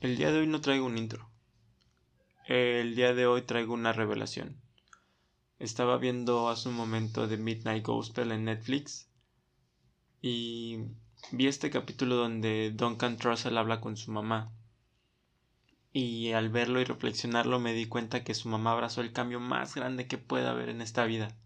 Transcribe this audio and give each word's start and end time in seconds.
El 0.00 0.16
día 0.16 0.30
de 0.30 0.38
hoy 0.38 0.46
no 0.46 0.60
traigo 0.60 0.86
un 0.86 0.96
intro. 0.96 1.28
El 2.46 2.94
día 2.94 3.14
de 3.14 3.26
hoy 3.26 3.42
traigo 3.42 3.74
una 3.74 3.92
revelación. 3.92 4.56
Estaba 5.58 5.98
viendo 5.98 6.48
hace 6.48 6.68
un 6.68 6.76
momento 6.76 7.28
The 7.28 7.36
Midnight 7.36 7.84
Gospel 7.84 8.30
en 8.30 8.44
Netflix 8.44 9.08
y 10.22 10.84
vi 11.32 11.48
este 11.48 11.70
capítulo 11.70 12.14
donde 12.14 12.70
Duncan 12.70 13.16
Trussell 13.16 13.58
habla 13.58 13.80
con 13.80 13.96
su 13.96 14.12
mamá. 14.12 14.52
Y 15.92 16.30
al 16.30 16.48
verlo 16.48 16.80
y 16.80 16.84
reflexionarlo 16.84 17.58
me 17.58 17.72
di 17.72 17.86
cuenta 17.86 18.22
que 18.22 18.34
su 18.34 18.48
mamá 18.48 18.70
abrazó 18.70 19.00
el 19.00 19.12
cambio 19.12 19.40
más 19.40 19.74
grande 19.74 20.06
que 20.06 20.16
puede 20.16 20.46
haber 20.46 20.68
en 20.68 20.80
esta 20.80 21.06
vida. 21.06 21.36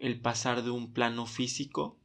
El 0.00 0.20
pasar 0.20 0.64
de 0.64 0.70
un 0.70 0.92
plano 0.92 1.24
físico 1.24 2.00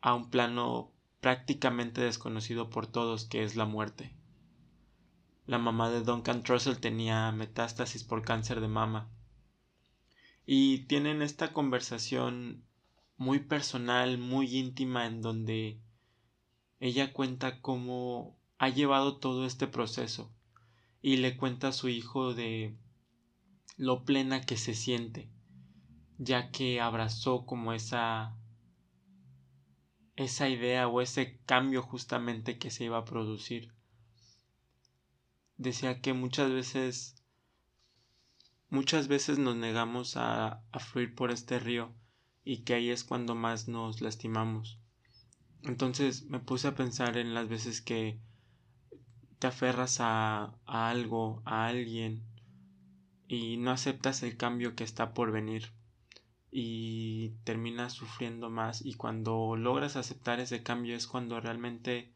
a 0.00 0.14
un 0.14 0.30
plano 0.30 0.91
prácticamente 1.22 2.00
desconocido 2.00 2.68
por 2.68 2.88
todos 2.88 3.26
que 3.26 3.44
es 3.44 3.54
la 3.54 3.64
muerte. 3.64 4.12
La 5.46 5.56
mamá 5.56 5.88
de 5.88 6.02
Duncan 6.02 6.42
Trussell 6.42 6.80
tenía 6.80 7.30
metástasis 7.30 8.02
por 8.02 8.22
cáncer 8.22 8.60
de 8.60 8.66
mama. 8.66 9.08
Y 10.46 10.78
tienen 10.86 11.22
esta 11.22 11.52
conversación 11.52 12.64
muy 13.16 13.38
personal, 13.38 14.18
muy 14.18 14.58
íntima, 14.58 15.06
en 15.06 15.22
donde 15.22 15.78
ella 16.80 17.12
cuenta 17.12 17.60
cómo 17.60 18.36
ha 18.58 18.68
llevado 18.68 19.18
todo 19.18 19.46
este 19.46 19.68
proceso 19.68 20.28
y 21.02 21.18
le 21.18 21.36
cuenta 21.36 21.68
a 21.68 21.72
su 21.72 21.88
hijo 21.88 22.34
de 22.34 22.76
lo 23.76 24.04
plena 24.04 24.40
que 24.40 24.56
se 24.56 24.74
siente, 24.74 25.30
ya 26.18 26.50
que 26.50 26.80
abrazó 26.80 27.46
como 27.46 27.72
esa 27.72 28.36
esa 30.16 30.48
idea 30.48 30.88
o 30.88 31.00
ese 31.00 31.38
cambio 31.46 31.82
justamente 31.82 32.58
que 32.58 32.70
se 32.70 32.84
iba 32.84 32.98
a 32.98 33.04
producir. 33.04 33.72
Decía 35.56 36.00
que 36.00 36.12
muchas 36.12 36.50
veces 36.50 37.16
muchas 38.68 39.06
veces 39.06 39.38
nos 39.38 39.54
negamos 39.56 40.16
a, 40.16 40.62
fluir 40.78 41.14
por 41.14 41.30
este 41.30 41.58
río 41.58 41.94
y 42.44 42.64
que 42.64 42.74
ahí 42.74 42.90
es 42.90 43.04
cuando 43.04 43.34
más 43.34 43.68
nos 43.68 44.00
lastimamos. 44.00 44.78
Entonces 45.62 46.24
me 46.24 46.40
puse 46.40 46.68
a 46.68 46.74
pensar 46.74 47.16
en 47.16 47.34
las 47.34 47.48
veces 47.48 47.80
que 47.82 48.18
te 49.38 49.46
aferras 49.46 49.98
a 50.00 50.58
algo, 50.64 51.42
a 51.44 51.66
alguien 51.66 52.24
y 53.28 53.56
no 53.58 53.70
aceptas 53.70 54.22
el 54.22 54.36
cambio 54.36 54.74
que 54.74 54.84
está 54.84 55.14
por 55.14 55.32
venir 55.32 55.72
y 56.54 57.30
terminas 57.44 57.94
sufriendo 57.94 58.50
más 58.50 58.84
y 58.84 58.92
cuando 58.94 59.56
logras 59.56 59.96
aceptar 59.96 60.38
ese 60.38 60.62
cambio 60.62 60.94
es 60.94 61.06
cuando 61.06 61.40
realmente 61.40 62.12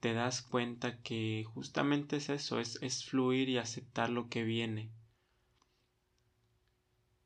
te 0.00 0.14
das 0.14 0.40
cuenta 0.40 1.02
que 1.02 1.44
justamente 1.52 2.16
es 2.16 2.30
eso, 2.30 2.58
es, 2.60 2.78
es 2.80 3.04
fluir 3.04 3.50
y 3.50 3.58
aceptar 3.58 4.08
lo 4.08 4.30
que 4.30 4.42
viene. 4.42 4.90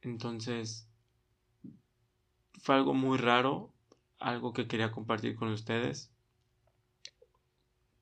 Entonces, 0.02 0.88
fue 2.60 2.74
algo 2.74 2.92
muy 2.92 3.16
raro, 3.16 3.72
algo 4.18 4.52
que 4.52 4.66
quería 4.66 4.90
compartir 4.90 5.36
con 5.36 5.48
ustedes. 5.48 6.10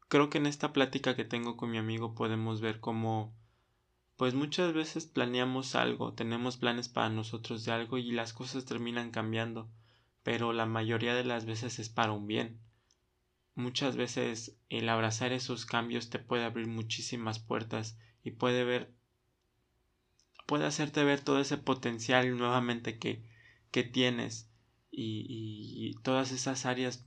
Creo 0.09 0.31
que 0.31 0.39
en 0.39 0.47
esta 0.47 0.73
plática 0.73 1.15
que 1.15 1.27
tengo 1.27 1.59
con 1.59 1.71
mi 1.71 1.77
amigo 1.77 2.15
podemos 2.15 2.63
ver 2.63 2.81
cómo 2.81 3.35
pues 4.19 4.35
muchas 4.35 4.73
veces 4.73 5.07
planeamos 5.07 5.77
algo, 5.77 6.13
tenemos 6.13 6.57
planes 6.57 6.89
para 6.89 7.09
nosotros 7.09 7.65
de 7.65 7.71
algo 7.71 7.99
y 7.99 8.11
las 8.11 8.33
cosas 8.33 8.65
terminan 8.65 9.13
cambiando, 9.13 9.71
pero 10.25 10.53
la 10.53 10.67
mayoría 10.67 11.15
de 11.15 11.23
las 11.23 11.47
veces 11.47 11.79
es 11.79 11.89
para 11.89 12.11
un 12.11 12.27
bien. 12.27 12.59
Muchas 13.55 13.95
veces 13.95 14.57
el 14.71 14.89
abrazar 14.89 15.33
esos 15.33 15.67
cambios 15.67 16.11
te 16.11 16.19
puede 16.19 16.43
abrir 16.43 16.67
muchísimas 16.67 17.39
puertas 17.39 17.97
y 18.25 18.33
puede 18.33 18.65
ver 18.65 18.93
puede 20.47 20.67
hacerte 20.67 21.05
ver 21.05 21.21
todo 21.21 21.39
ese 21.39 21.57
potencial 21.57 22.37
nuevamente 22.37 22.99
que, 22.99 23.23
que 23.71 23.85
tienes 23.85 24.51
y, 24.91 25.27
y 25.29 25.95
todas 26.03 26.33
esas 26.33 26.67
áreas 26.67 27.07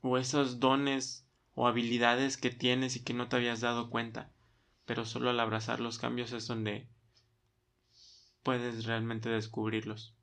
o 0.00 0.16
esos 0.16 0.58
dones 0.58 1.26
o 1.54 1.68
habilidades 1.68 2.38
que 2.38 2.48
tienes 2.48 2.96
y 2.96 3.04
que 3.04 3.12
no 3.12 3.28
te 3.28 3.36
habías 3.36 3.60
dado 3.60 3.90
cuenta 3.90 4.32
pero 4.88 5.04
solo 5.04 5.28
al 5.28 5.38
abrazar 5.38 5.80
los 5.80 5.98
cambios 5.98 6.32
es 6.32 6.46
donde 6.46 6.88
puedes 8.42 8.86
realmente 8.86 9.28
descubrirlos. 9.28 10.14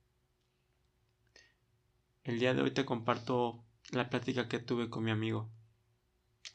El 2.24 2.40
día 2.40 2.56
de 2.56 2.64
hoy 2.64 2.72
te 2.72 2.84
comparto 2.84 3.64
la 3.92 4.10
plática 4.10 4.50
que 4.50 4.58
tuve 4.58 4.90
con 4.90 5.04
mi 5.04 5.12
amigo. 5.12 5.52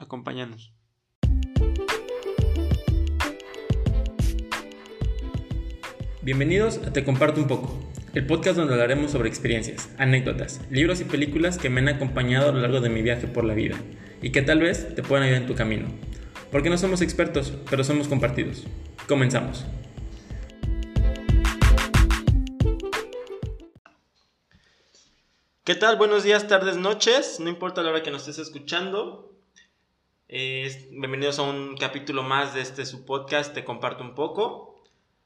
Acompáñanos. 0.00 0.74
Bienvenidos 6.22 6.78
a 6.78 6.92
Te 6.92 7.04
Comparto 7.04 7.40
un 7.40 7.46
poco, 7.46 7.92
el 8.12 8.26
podcast 8.26 8.56
donde 8.56 8.74
hablaremos 8.74 9.12
sobre 9.12 9.28
experiencias, 9.28 9.88
anécdotas, 9.98 10.60
libros 10.68 11.00
y 11.00 11.04
películas 11.04 11.58
que 11.58 11.70
me 11.70 11.80
han 11.80 11.88
acompañado 11.88 12.48
a 12.48 12.52
lo 12.52 12.60
largo 12.60 12.80
de 12.80 12.88
mi 12.88 13.02
viaje 13.02 13.28
por 13.28 13.44
la 13.44 13.54
vida 13.54 13.76
y 14.20 14.32
que 14.32 14.42
tal 14.42 14.58
vez 14.58 14.96
te 14.96 15.04
puedan 15.04 15.22
ayudar 15.26 15.42
en 15.42 15.46
tu 15.46 15.54
camino 15.54 16.09
porque 16.50 16.70
no 16.70 16.78
somos 16.78 17.00
expertos, 17.00 17.52
pero 17.68 17.84
somos 17.84 18.08
compartidos. 18.08 18.64
Comenzamos. 19.06 19.64
¿Qué 25.64 25.74
tal? 25.76 25.96
Buenos 25.96 26.24
días, 26.24 26.48
tardes, 26.48 26.76
noches. 26.76 27.38
No 27.38 27.48
importa 27.48 27.82
la 27.82 27.90
hora 27.90 28.02
que 28.02 28.10
nos 28.10 28.26
estés 28.26 28.48
escuchando. 28.48 29.36
bienvenidos 30.28 31.38
a 31.38 31.42
un 31.42 31.76
capítulo 31.76 32.22
más 32.22 32.54
de 32.54 32.62
este 32.62 32.84
su 32.86 33.04
podcast, 33.04 33.54
Te 33.54 33.64
comparto 33.64 34.02
un 34.02 34.14
poco. 34.14 34.82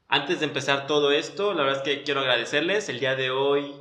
Antes 0.07 0.39
de 0.39 0.45
empezar 0.45 0.85
todo 0.85 1.11
esto, 1.11 1.55
la 1.55 1.63
verdad 1.63 1.87
es 1.87 1.97
que 1.97 2.03
quiero 2.03 2.19
agradecerles. 2.19 2.89
El 2.89 2.99
día 2.99 3.15
de 3.15 3.31
hoy 3.31 3.73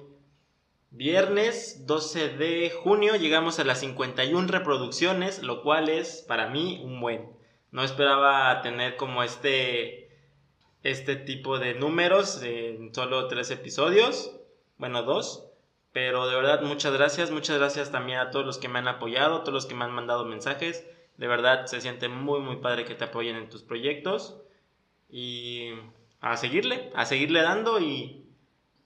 Viernes 0.97 1.89
12 1.89 2.29
de 2.37 2.71
junio 2.71 3.17
llegamos 3.17 3.59
a 3.59 3.65
las 3.65 3.81
51 3.81 4.47
reproducciones, 4.47 5.43
lo 5.43 5.61
cual 5.61 5.89
es 5.89 6.25
para 6.29 6.47
mí 6.47 6.81
un 6.85 7.01
buen. 7.01 7.31
No 7.73 7.83
esperaba 7.83 8.63
tener 8.63 8.95
como 8.95 9.25
este 9.25 10.09
este 10.85 11.17
tipo 11.17 11.59
de 11.59 11.75
números 11.75 12.41
en 12.45 12.95
solo 12.95 13.27
tres 13.27 13.51
episodios, 13.51 14.37
bueno 14.79 15.03
dos, 15.03 15.45
pero 15.93 16.29
de 16.29 16.37
verdad 16.37 16.63
muchas 16.63 16.93
gracias, 16.93 17.33
muchas 17.33 17.59
gracias 17.59 17.91
también 17.91 18.21
a 18.21 18.31
todos 18.31 18.47
los 18.47 18.59
que 18.59 18.69
me 18.69 18.79
han 18.79 18.87
apoyado, 18.87 19.41
todos 19.41 19.55
los 19.55 19.67
que 19.67 19.75
me 19.75 19.83
han 19.83 19.93
mandado 19.93 20.25
mensajes, 20.25 20.87
de 21.17 21.27
verdad 21.27 21.67
se 21.67 21.81
siente 21.81 22.09
muy 22.09 22.39
muy 22.39 22.59
padre 22.59 22.85
que 22.85 22.95
te 22.95 23.03
apoyen 23.03 23.35
en 23.35 23.51
tus 23.51 23.65
proyectos 23.65 24.37
y 25.11 25.71
a 26.21 26.37
seguirle, 26.37 26.93
a 26.95 27.05
seguirle 27.05 27.43
dando 27.43 27.81
y 27.81 28.24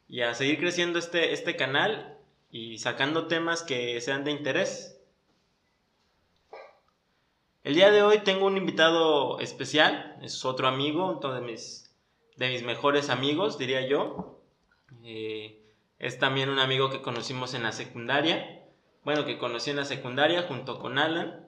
y 0.09 0.23
a 0.23 0.35
seguir 0.35 0.59
creciendo 0.59 0.99
este, 0.99 1.33
este 1.33 1.55
canal 1.55 2.17
y 2.51 2.79
sacando 2.79 3.27
temas 3.27 3.63
que 3.63 4.01
sean 4.01 4.25
de 4.25 4.31
interés. 4.31 4.99
El 7.63 7.75
día 7.75 7.91
de 7.91 8.03
hoy 8.03 8.21
tengo 8.21 8.47
un 8.47 8.57
invitado 8.57 9.39
especial, 9.41 10.17
es 10.23 10.45
otro 10.47 10.67
amigo, 10.67 11.19
uno 11.19 11.35
de 11.35 11.43
mis, 11.43 11.95
de 12.37 12.49
mis 12.49 12.63
mejores 12.63 13.11
amigos, 13.11 13.59
diría 13.59 13.87
yo. 13.87 14.41
Eh, 15.05 15.61
es 15.99 16.19
también 16.19 16.49
un 16.49 16.59
amigo 16.59 16.89
que 16.89 17.03
conocimos 17.03 17.53
en 17.53 17.65
la 17.65 17.73
secundaria, 17.73 18.65
bueno, 19.05 19.27
que 19.27 19.37
conocí 19.37 19.71
en 19.71 19.77
la 19.77 19.85
secundaria 19.85 20.45
junto 20.45 20.79
con 20.79 20.99
Alan. 20.99 21.47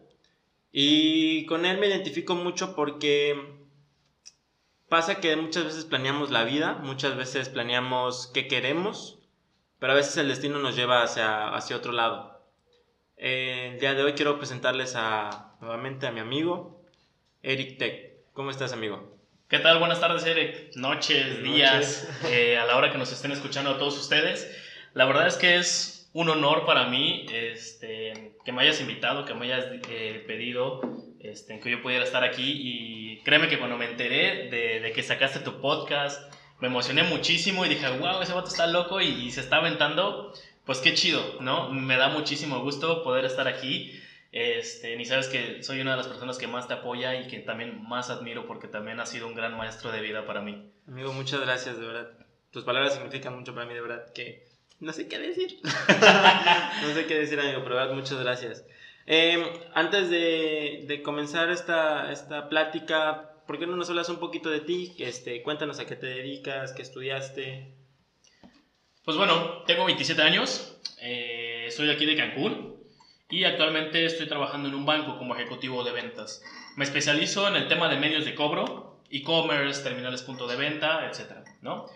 Y 0.72 1.46
con 1.46 1.64
él 1.64 1.78
me 1.78 1.88
identifico 1.88 2.34
mucho 2.34 2.76
porque 2.76 3.59
Pasa 4.90 5.20
que 5.20 5.36
muchas 5.36 5.66
veces 5.66 5.84
planeamos 5.84 6.32
la 6.32 6.42
vida, 6.42 6.72
muchas 6.82 7.16
veces 7.16 7.48
planeamos 7.48 8.28
qué 8.34 8.48
queremos, 8.48 9.20
pero 9.78 9.92
a 9.92 9.94
veces 9.94 10.16
el 10.16 10.26
destino 10.26 10.58
nos 10.58 10.74
lleva 10.74 11.04
hacia, 11.04 11.54
hacia 11.54 11.76
otro 11.76 11.92
lado. 11.92 12.42
el 13.16 13.78
día 13.78 13.94
de 13.94 14.02
hoy 14.02 14.14
quiero 14.14 14.36
presentarles 14.38 14.96
a, 14.96 15.54
nuevamente 15.60 16.08
a 16.08 16.10
mi 16.10 16.18
amigo, 16.18 16.82
Eric 17.40 17.78
Tech. 17.78 18.14
¿Cómo 18.32 18.50
estás, 18.50 18.72
amigo? 18.72 19.16
¿Qué 19.46 19.60
tal? 19.60 19.78
Buenas 19.78 20.00
tardes, 20.00 20.26
Eric. 20.26 20.74
Noches, 20.74 21.40
días, 21.40 22.08
eh, 22.24 22.58
a 22.58 22.66
la 22.66 22.76
hora 22.76 22.90
que 22.90 22.98
nos 22.98 23.12
estén 23.12 23.30
escuchando 23.30 23.70
a 23.70 23.78
todos 23.78 23.96
ustedes. 23.96 24.50
La 24.94 25.04
verdad 25.04 25.28
es 25.28 25.36
que 25.36 25.54
es 25.54 26.10
un 26.14 26.30
honor 26.30 26.66
para 26.66 26.88
mí 26.88 27.26
este, 27.32 28.34
que 28.44 28.50
me 28.50 28.62
hayas 28.62 28.80
invitado, 28.80 29.24
que 29.24 29.34
me 29.34 29.52
hayas 29.52 29.66
eh, 29.88 30.24
pedido 30.26 30.80
este, 31.20 31.54
en 31.54 31.60
que 31.60 31.70
yo 31.70 31.82
pudiera 31.82 32.04
estar 32.04 32.24
aquí 32.24 32.60
y 32.62 33.20
créeme 33.22 33.48
que 33.48 33.58
cuando 33.58 33.76
me 33.76 33.86
enteré 33.86 34.48
de, 34.48 34.80
de, 34.80 34.92
que 34.92 35.02
sacaste 35.02 35.40
tu 35.40 35.60
podcast, 35.60 36.32
me 36.60 36.68
emocioné 36.68 37.02
muchísimo 37.02 37.64
y 37.64 37.68
dije, 37.68 37.88
wow, 37.98 38.22
ese 38.22 38.32
vato 38.32 38.48
está 38.48 38.66
loco 38.66 39.00
y, 39.00 39.30
se 39.30 39.40
está 39.40 39.56
aventando, 39.56 40.32
pues 40.64 40.78
qué 40.78 40.94
chido, 40.94 41.22
¿no? 41.40 41.70
Me 41.70 41.96
da 41.96 42.08
muchísimo 42.08 42.60
gusto 42.60 43.02
poder 43.02 43.24
estar 43.24 43.48
aquí. 43.48 43.98
Este, 44.32 44.96
ni 44.96 45.04
sabes 45.04 45.26
que 45.26 45.62
soy 45.62 45.80
una 45.80 45.92
de 45.92 45.96
las 45.96 46.06
personas 46.06 46.38
que 46.38 46.46
más 46.46 46.68
te 46.68 46.74
apoya 46.74 47.20
y 47.20 47.26
que 47.26 47.40
también 47.40 47.82
más 47.82 48.10
admiro 48.10 48.46
porque 48.46 48.68
también 48.68 49.00
has 49.00 49.10
sido 49.10 49.26
un 49.26 49.34
gran 49.34 49.56
maestro 49.56 49.90
de 49.90 50.00
vida 50.00 50.24
para 50.24 50.40
mí. 50.40 50.70
Amigo, 50.86 51.12
muchas 51.12 51.40
gracias, 51.40 51.78
de 51.78 51.86
verdad. 51.86 52.10
Tus 52.50 52.64
palabras 52.64 52.94
significan 52.94 53.36
mucho 53.36 53.54
para 53.54 53.66
mí, 53.66 53.74
de 53.74 53.80
verdad, 53.80 54.12
que 54.12 54.48
no 54.78 54.92
sé 54.92 55.08
qué 55.08 55.18
decir. 55.18 55.60
no 56.82 56.94
sé 56.94 57.06
qué 57.06 57.18
decir, 57.18 57.38
amigo, 57.40 57.60
pero 57.62 57.74
de 57.74 57.80
verdad, 57.80 57.94
muchas 57.94 58.18
gracias. 58.18 58.64
Em, 59.12 59.42
antes 59.74 60.08
de, 60.08 60.84
de 60.86 61.02
comenzar 61.02 61.50
esta, 61.50 62.12
esta 62.12 62.48
plática, 62.48 63.32
¿por 63.44 63.58
qué 63.58 63.66
no 63.66 63.74
nos 63.74 63.90
hablas 63.90 64.08
un 64.08 64.20
poquito 64.20 64.50
de 64.50 64.60
ti? 64.60 64.94
Este, 64.98 65.42
cuéntanos 65.42 65.80
a 65.80 65.84
qué 65.84 65.96
te 65.96 66.06
dedicas, 66.06 66.72
qué 66.72 66.82
estudiaste. 66.82 67.74
Pues 69.04 69.16
bueno, 69.16 69.64
tengo 69.66 69.84
27 69.84 70.22
años, 70.22 70.78
eh, 71.02 71.66
soy 71.72 71.88
de 71.88 71.94
aquí 71.94 72.06
de 72.06 72.14
Cancún 72.14 72.84
y 73.28 73.42
actualmente 73.42 74.04
estoy 74.04 74.28
trabajando 74.28 74.68
en 74.68 74.76
un 74.76 74.86
banco 74.86 75.18
como 75.18 75.34
ejecutivo 75.34 75.82
de 75.82 75.90
ventas. 75.90 76.40
Me 76.76 76.84
especializo 76.84 77.48
en 77.48 77.56
el 77.56 77.66
tema 77.66 77.88
de 77.88 77.96
medios 77.96 78.24
de 78.24 78.36
cobro, 78.36 79.02
e-commerce, 79.10 79.82
terminales 79.82 80.22
punto 80.22 80.46
de 80.46 80.54
venta, 80.54 81.10
etc. 81.10 81.44
¿no? 81.62 81.86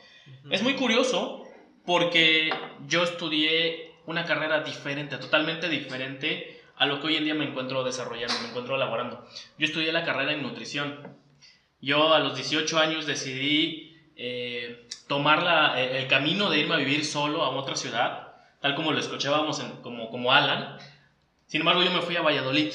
Es 0.50 0.64
muy 0.64 0.74
curioso 0.74 1.44
porque 1.86 2.50
yo 2.88 3.04
estudié 3.04 3.92
una 4.04 4.24
carrera 4.24 4.64
diferente, 4.64 5.16
totalmente 5.18 5.68
diferente 5.68 6.63
a 6.76 6.86
lo 6.86 7.00
que 7.00 7.08
hoy 7.08 7.16
en 7.16 7.24
día 7.24 7.34
me 7.34 7.46
encuentro 7.46 7.84
desarrollando, 7.84 8.34
me 8.42 8.48
encuentro 8.48 8.76
elaborando. 8.76 9.26
Yo 9.58 9.66
estudié 9.66 9.92
la 9.92 10.04
carrera 10.04 10.32
en 10.32 10.42
nutrición. 10.42 11.16
Yo 11.80 12.14
a 12.14 12.20
los 12.20 12.34
18 12.34 12.78
años 12.78 13.06
decidí 13.06 13.96
eh, 14.16 14.88
tomar 15.06 15.42
la, 15.42 15.80
el 15.80 16.06
camino 16.08 16.50
de 16.50 16.60
irme 16.60 16.74
a 16.74 16.78
vivir 16.78 17.04
solo 17.04 17.42
a 17.42 17.50
otra 17.50 17.76
ciudad, 17.76 18.34
tal 18.60 18.74
como 18.74 18.92
lo 18.92 18.98
escuchábamos 18.98 19.60
en, 19.60 19.82
como, 19.82 20.10
como 20.10 20.32
Alan. 20.32 20.78
Sin 21.46 21.60
embargo, 21.60 21.82
yo 21.82 21.92
me 21.92 22.00
fui 22.00 22.16
a 22.16 22.22
Valladolid, 22.22 22.72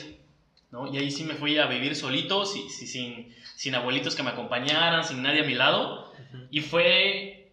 ¿no? 0.72 0.94
Y 0.94 0.98
ahí 0.98 1.12
sí 1.12 1.24
me 1.24 1.34
fui 1.34 1.58
a 1.58 1.66
vivir 1.66 1.96
solito, 1.96 2.46
sí, 2.46 2.70
sí, 2.70 2.88
sin, 2.88 3.36
sin 3.56 3.76
abuelitos 3.76 4.16
que 4.16 4.24
me 4.24 4.30
acompañaran, 4.30 5.04
sin 5.04 5.24
nadie 5.24 5.42
a 5.42 5.46
mi 5.46 5.56
lado. 5.56 6.14
Y 6.52 6.62
fue 6.62 7.52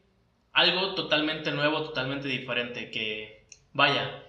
algo 0.52 0.94
totalmente 0.94 1.50
nuevo, 1.52 1.82
totalmente 1.82 2.28
diferente, 2.28 2.90
que, 2.90 3.46
vaya, 3.72 4.25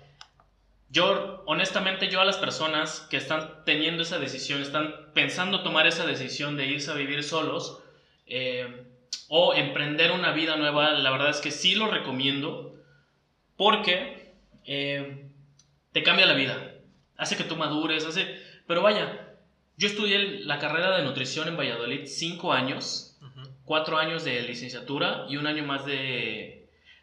yo, 0.90 1.44
honestamente, 1.46 2.10
yo 2.10 2.22
a 2.22 2.26
las 2.26 2.38
personas 2.38 3.06
que 3.10 3.18
están 3.18 3.64
teniendo 3.66 4.04
esa 4.04 4.20
decisión, 4.20 4.62
están 4.62 5.12
pensando 5.14 5.62
tomar 5.62 5.86
esa 5.86 6.06
decisión 6.06 6.56
de 6.56 6.68
irse 6.68 6.92
a 6.92 6.96
vivir 6.96 7.24
solos 7.24 7.84
eh, 8.26 8.86
o 9.28 9.54
emprender 9.54 10.12
una 10.12 10.32
vida 10.32 10.56
nueva, 10.56 10.92
la 10.92 11.12
verdad 11.12 11.30
es 11.30 11.42
que 11.42 11.52
sí 11.52 11.76
lo 11.76 11.88
recomiendo 11.88 12.76
porque 13.58 14.32
eh, 14.66 15.26
te 15.92 16.04
cambia 16.04 16.26
la 16.26 16.34
vida, 16.34 16.74
hace 17.18 17.36
que 17.36 17.44
tú 17.44 17.58
madures, 17.58 18.06
hace... 18.06 18.42
Pero 18.66 18.82
vaya, 18.82 19.36
yo 19.78 19.88
estudié 19.88 20.46
la 20.46 20.60
carrera 20.60 20.98
de 20.98 21.04
nutrición 21.04 21.48
en 21.48 21.58
Valladolid 21.58 22.06
cinco 22.06 22.54
años, 22.54 23.18
cuatro 23.66 23.98
años 23.98 24.24
de 24.24 24.42
licenciatura 24.42 25.26
y 25.30 25.38
un 25.38 25.48
año 25.48 25.64
más 25.64 25.86
de, 25.86 26.57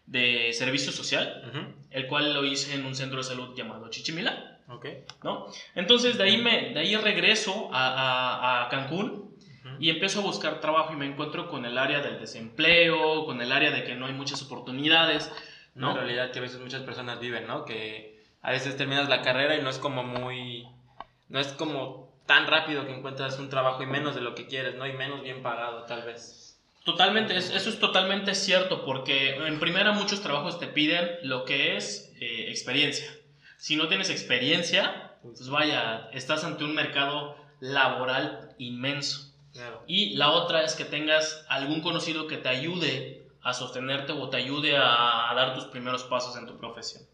de 0.06 0.53
servicio 0.53 0.93
social 0.93 1.75
el 1.95 2.09
cual 2.09 2.35
lo 2.35 2.45
hice 2.45 2.75
en 2.75 2.85
un 2.85 2.97
centro 2.97 3.19
de 3.19 3.25
salud 3.25 3.55
llamado 3.56 3.89
Chichimila. 3.89 4.59
Okay. 4.67 5.05
¿no? 5.23 5.47
Entonces 5.75 6.19
de 6.19 6.25
ahí, 6.25 6.39
me, 6.39 6.71
de 6.71 6.81
ahí 6.81 6.97
regreso 6.97 7.69
a, 7.73 8.65
a, 8.65 8.69
Cancún 8.69 9.37
y 9.79 9.91
empiezo 9.91 10.21
a 10.21 10.23
buscar 10.23 10.61
trabajo 10.61 10.93
y 10.93 10.97
me 10.97 11.06
encuentro 11.06 11.49
con 11.49 11.65
el 11.65 11.79
área 11.79 12.01
del 12.01 12.19
desempleo, 12.19 13.25
con 13.27 13.41
el 13.41 13.53
área 13.53 13.71
de 13.71 13.85
que 13.85 13.95
no 13.95 14.06
hay 14.06 14.12
muchas 14.12 14.43
oportunidades. 14.43 15.31
¿no? 15.75 15.93
Una 15.93 16.01
realidad 16.01 16.33
que 16.33 16.41
a 16.41 16.43
veces 16.43 16.61
muchas 16.61 16.83
personas 16.83 17.21
viven, 17.21 17.47
¿no? 17.47 17.65
Que 17.65 18.21
a 18.43 18.51
veces 18.51 18.77
terminas 18.77 19.09
la 19.09 19.23
carrera 19.23 19.56
y 19.56 19.62
no 19.62 19.71
es 19.71 19.79
como 19.79 20.03
muy... 20.03 20.67
No 21.29 21.39
es 21.39 21.49
como 21.49 22.12
tan 22.27 22.47
rápido 22.47 22.87
que 22.87 22.95
encuentras 22.95 23.39
un 23.39 23.49
trabajo 23.51 23.83
y 23.83 23.87
menos 23.87 24.15
de 24.15 24.21
lo 24.21 24.35
que 24.35 24.47
quieres, 24.47 24.75
¿no? 24.75 24.87
Y 24.87 24.93
menos 24.93 25.23
bien 25.23 25.43
pagado, 25.43 25.85
tal 25.85 26.03
vez. 26.03 26.44
Totalmente, 26.84 27.34
eso 27.34 27.70
es 27.70 27.78
totalmente 27.78 28.34
cierto, 28.34 28.84
porque 28.84 29.36
en 29.36 29.58
primera 29.58 29.92
muchos 29.92 30.20
trabajos 30.20 30.58
te 30.58 30.66
piden 30.66 31.19
lo 31.22 31.46
que 31.46 31.76
es 31.76 32.12
eh, 32.20 32.50
experiencia. 32.50 33.10
Si 33.56 33.76
no 33.76 33.88
tienes 33.88 34.10
experiencia, 34.10 35.16
pues 35.22 35.48
vaya, 35.48 36.10
estás 36.12 36.44
ante 36.44 36.62
un 36.62 36.75
mercado 36.75 37.36
laboral 37.60 38.54
inmenso. 38.58 39.32
Y 39.86 40.16
la 40.16 40.31
otra 40.31 40.62
es 40.62 40.75
que 40.75 40.84
tengas 40.84 41.46
algún 41.48 41.81
conocido 41.81 42.26
que 42.26 42.36
te 42.36 42.48
ayude 42.48 43.28
a 43.40 43.54
sostenerte 43.54 44.12
o 44.12 44.28
te 44.28 44.36
ayude 44.36 44.76
a, 44.76 45.32
dar 45.34 45.54
tus 45.54 45.64
primeros 45.66 46.04
pasos 46.04 46.36
en 46.36 46.46
tu 46.46 46.58
profesión. 46.58 47.04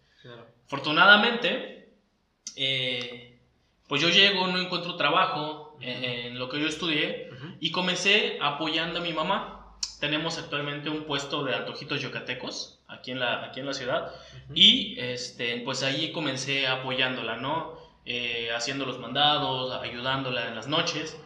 Afortunadamente, 0.66 1.92
eh, 2.56 3.38
pues 3.86 4.02
yo 4.02 4.08
llego, 4.08 4.48
no 4.48 4.58
encuentro 4.58 4.96
trabajo 4.96 5.76
en, 5.80 6.38
lo 6.38 6.48
que 6.48 6.60
yo 6.60 6.66
estudié 6.66 7.30
y 7.60 7.70
comencé 7.70 8.38
apoyando 8.40 8.98
a 8.98 9.02
mi 9.02 9.12
mamá 9.12 9.59
tenemos 10.00 10.38
actualmente 10.38 10.88
un 10.90 11.04
puesto 11.04 11.44
de 11.44 11.54
antojitos 11.54 12.00
yucatecos 12.00 12.80
aquí 12.88 13.12
en 13.12 13.20
la, 13.20 13.44
aquí 13.44 13.60
en 13.60 13.66
la 13.66 13.74
ciudad 13.74 14.12
y 14.54 14.98
este, 14.98 15.60
pues 15.60 15.82
ahí 15.82 16.10
comencé 16.10 16.66
apoyándola, 16.66 17.36
¿no? 17.36 17.78
Eh, 18.06 18.50
haciendo 18.52 18.86
los 18.86 18.98
mandados, 18.98 19.72
ayudándola 19.80 20.48
en 20.48 20.56
las 20.56 20.66
noches, 20.66 21.16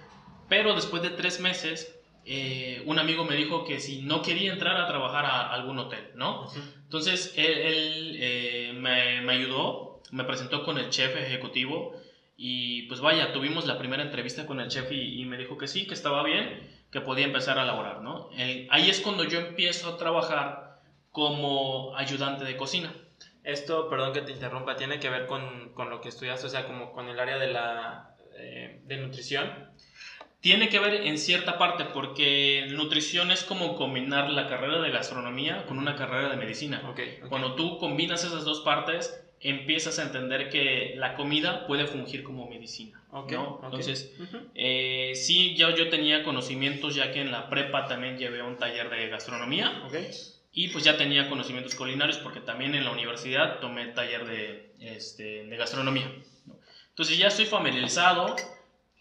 pero 0.48 0.74
después 0.74 1.02
de 1.02 1.10
tres 1.10 1.40
meses 1.40 1.94
eh, 2.26 2.82
un 2.86 2.98
amigo 2.98 3.24
me 3.24 3.36
dijo 3.36 3.64
que 3.64 3.80
si 3.80 4.02
no 4.02 4.22
quería 4.22 4.52
entrar 4.52 4.76
a 4.76 4.88
trabajar 4.88 5.24
a 5.24 5.52
algún 5.52 5.78
hotel, 5.78 6.10
¿no? 6.14 6.50
Entonces 6.82 7.32
él, 7.36 8.16
eh, 8.18 8.72
me, 8.74 9.20
me, 9.20 9.34
ayudó, 9.34 10.00
me 10.10 10.24
presentó 10.24 10.64
con 10.64 10.78
el 10.78 10.90
chef 10.90 11.14
ejecutivo 11.16 11.94
y 12.36 12.82
pues 12.82 13.00
vaya, 13.00 13.32
tuvimos 13.32 13.66
la 13.66 13.78
primera 13.78 14.02
entrevista 14.02 14.46
con 14.46 14.60
el 14.60 14.68
chef 14.68 14.90
y, 14.90 15.20
y 15.20 15.24
me 15.24 15.36
dijo 15.36 15.56
que 15.56 15.68
sí, 15.68 15.86
que 15.86 15.94
estaba 15.94 16.22
bien 16.22 16.74
que 16.94 17.00
podía 17.00 17.26
empezar 17.26 17.58
a 17.58 17.64
elaborar, 17.64 18.02
¿no? 18.02 18.30
ahí 18.70 18.88
es 18.88 19.00
cuando 19.00 19.24
yo 19.24 19.40
empiezo 19.40 19.88
a 19.88 19.96
trabajar 19.96 20.80
como 21.10 21.96
ayudante 21.96 22.44
de 22.44 22.56
cocina. 22.56 22.94
Esto, 23.42 23.88
perdón 23.90 24.12
que 24.12 24.20
te 24.20 24.30
interrumpa, 24.30 24.76
tiene 24.76 25.00
que 25.00 25.10
ver 25.10 25.26
con, 25.26 25.72
con 25.74 25.90
lo 25.90 26.00
que 26.00 26.08
estudiaste, 26.08 26.46
o 26.46 26.50
sea, 26.50 26.66
como 26.66 26.92
con 26.92 27.08
el 27.08 27.18
área 27.18 27.36
de 27.36 27.48
la 27.52 28.14
eh, 28.36 28.80
de 28.84 28.96
nutrición. 28.98 29.70
Tiene 30.40 30.68
que 30.68 30.78
ver 30.78 31.06
en 31.06 31.18
cierta 31.18 31.58
parte, 31.58 31.84
porque 31.86 32.68
nutrición 32.70 33.32
es 33.32 33.42
como 33.42 33.74
combinar 33.76 34.30
la 34.30 34.46
carrera 34.46 34.80
de 34.80 34.90
gastronomía 34.90 35.66
con 35.66 35.78
una 35.78 35.96
carrera 35.96 36.28
de 36.28 36.36
medicina. 36.36 36.88
Okay, 36.90 37.20
Cuando 37.28 37.54
tú 37.54 37.78
combinas 37.78 38.24
esas 38.24 38.44
dos 38.44 38.60
partes, 38.60 39.23
empiezas 39.44 39.98
a 39.98 40.04
entender 40.04 40.48
que 40.48 40.94
la 40.96 41.14
comida 41.14 41.66
puede 41.66 41.86
fungir 41.86 42.24
como 42.24 42.48
medicina. 42.48 43.00
¿no? 43.12 43.60
Entonces, 43.62 44.12
eh, 44.54 45.12
sí, 45.14 45.54
ya 45.54 45.74
yo 45.74 45.90
tenía 45.90 46.24
conocimientos, 46.24 46.94
ya 46.94 47.12
que 47.12 47.20
en 47.20 47.30
la 47.30 47.50
prepa 47.50 47.86
también 47.86 48.16
llevé 48.16 48.42
un 48.42 48.56
taller 48.56 48.88
de 48.88 49.08
gastronomía. 49.08 49.82
Y 50.56 50.68
pues 50.68 50.84
ya 50.84 50.96
tenía 50.96 51.28
conocimientos 51.28 51.74
culinarios 51.74 52.18
porque 52.18 52.40
también 52.40 52.74
en 52.74 52.84
la 52.84 52.92
universidad 52.92 53.60
tomé 53.60 53.86
taller 53.88 54.24
de, 54.26 54.72
este, 54.80 55.44
de 55.44 55.56
gastronomía. 55.56 56.10
Entonces 56.88 57.18
ya 57.18 57.28
estoy 57.28 57.44
familiarizado. 57.44 58.34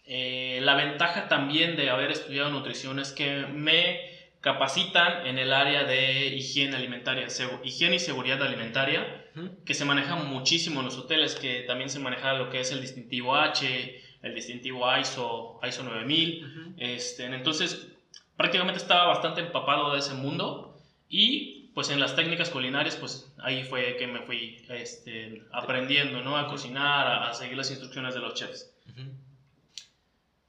Eh, 0.04 0.58
la 0.62 0.74
ventaja 0.74 1.28
también 1.28 1.76
de 1.76 1.88
haber 1.88 2.10
estudiado 2.10 2.50
nutrición 2.50 2.98
es 2.98 3.12
que 3.12 3.46
me 3.46 4.14
capacitan 4.42 5.26
en 5.26 5.38
el 5.38 5.54
área 5.54 5.84
de 5.84 6.26
higiene 6.26 6.76
alimentaria, 6.76 7.28
higiene 7.62 7.96
y 7.96 7.98
seguridad 7.98 8.42
alimentaria, 8.42 9.23
que 9.64 9.74
se 9.74 9.84
maneja 9.84 10.16
muchísimo 10.16 10.80
en 10.80 10.86
los 10.86 10.96
hoteles, 10.96 11.34
que 11.34 11.62
también 11.62 11.90
se 11.90 11.98
maneja 11.98 12.34
lo 12.34 12.50
que 12.50 12.60
es 12.60 12.70
el 12.70 12.80
distintivo 12.80 13.36
H, 13.36 14.02
el 14.22 14.34
distintivo 14.34 14.86
ISO, 14.96 15.60
ISO 15.66 15.82
9000. 15.82 16.74
este, 16.78 17.24
entonces, 17.26 17.88
prácticamente 18.36 18.78
estaba 18.78 19.06
bastante 19.06 19.40
empapado 19.40 19.92
de 19.92 19.98
ese 19.98 20.14
mundo 20.14 20.78
y 21.08 21.70
pues 21.74 21.90
en 21.90 21.98
las 21.98 22.14
técnicas 22.14 22.50
culinarias, 22.50 22.96
pues 22.96 23.32
ahí 23.38 23.64
fue 23.64 23.96
que 23.96 24.06
me 24.06 24.20
fui 24.20 24.64
este, 24.68 25.42
aprendiendo, 25.52 26.22
¿no? 26.22 26.36
A 26.36 26.46
cocinar, 26.46 27.24
a, 27.24 27.34
seguir 27.34 27.56
las 27.56 27.70
instrucciones 27.70 28.14
de 28.14 28.20
los 28.20 28.34
chefs. 28.34 28.70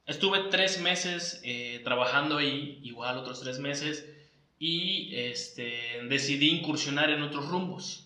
Estuve 0.06 0.44
tres 0.50 0.80
meses 0.80 1.40
eh, 1.44 1.80
trabajando 1.82 2.38
ahí, 2.38 2.78
igual 2.84 3.18
otros 3.18 3.40
tres 3.40 3.58
meses, 3.58 4.08
y 4.58 5.14
este, 5.16 6.00
decidí 6.08 6.48
incursionar 6.50 7.10
en 7.10 7.22
otros 7.22 7.48
rumbos, 7.48 8.05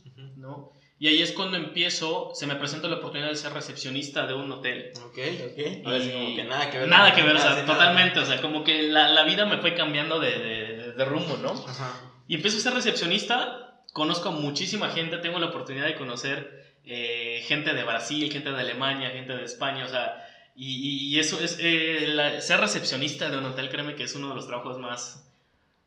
¿no? 0.50 0.73
Y 0.99 1.09
ahí 1.09 1.23
es 1.23 1.33
cuando 1.33 1.57
empiezo, 1.57 2.33
se 2.35 2.47
me 2.47 2.57
presenta 2.57 2.87
la 2.87 2.97
oportunidad 2.97 3.30
de 3.30 3.37
ser 3.37 3.54
recepcionista 3.54 4.26
de 4.26 4.35
un 4.35 4.52
hotel. 4.52 4.92
Ok, 4.97 5.19
ok. 5.47 5.83
como 5.83 6.37
que 6.37 6.45
nada 6.47 6.71
que 6.71 6.78
ver. 6.78 6.88
Nada 6.88 7.14
que 7.14 7.23
ver, 7.23 7.37
o 7.37 7.38
sea, 7.38 7.64
totalmente, 7.64 8.21
o 8.21 8.26
sea, 8.26 8.42
como 8.42 8.64
que 8.64 8.83
la, 8.83 9.09
la 9.09 9.25
vida 9.25 9.47
me 9.47 9.57
fue 9.59 9.75
cambiando 9.75 10.21
de, 10.21 10.38
de, 10.38 10.92
de 10.92 11.04
rumbo, 11.07 11.38
¿no? 11.38 11.52
Ajá. 11.52 11.99
Y 12.28 12.35
empiezo 12.35 12.59
a 12.59 12.61
ser 12.61 12.75
recepcionista, 12.75 13.83
conozco 13.92 14.28
a 14.28 14.33
muchísima 14.33 14.90
gente, 14.90 15.19
tengo 15.19 15.38
la 15.38 15.47
oportunidad 15.47 15.87
de 15.87 15.97
conocer 15.97 16.76
eh, 16.85 17.42
gente 17.47 17.75
de 17.75 17.83
Brasil, 17.83 18.30
gente 18.30 18.52
de 18.52 18.61
Alemania, 18.61 19.11
gente 19.11 19.35
de 19.35 19.45
España, 19.45 19.85
o 19.85 19.88
sea, 19.88 20.26
y, 20.54 21.19
eso 21.19 21.40
es, 21.40 21.57
eh, 21.61 22.38
ser 22.40 22.61
recepcionista 22.61 23.30
de 23.30 23.38
un 23.38 23.47
hotel, 23.47 23.71
créeme 23.71 23.95
que 23.95 24.04
es 24.04 24.14
uno 24.14 24.28
de 24.28 24.35
los 24.35 24.47
trabajos 24.47 24.78
más, 24.78 25.28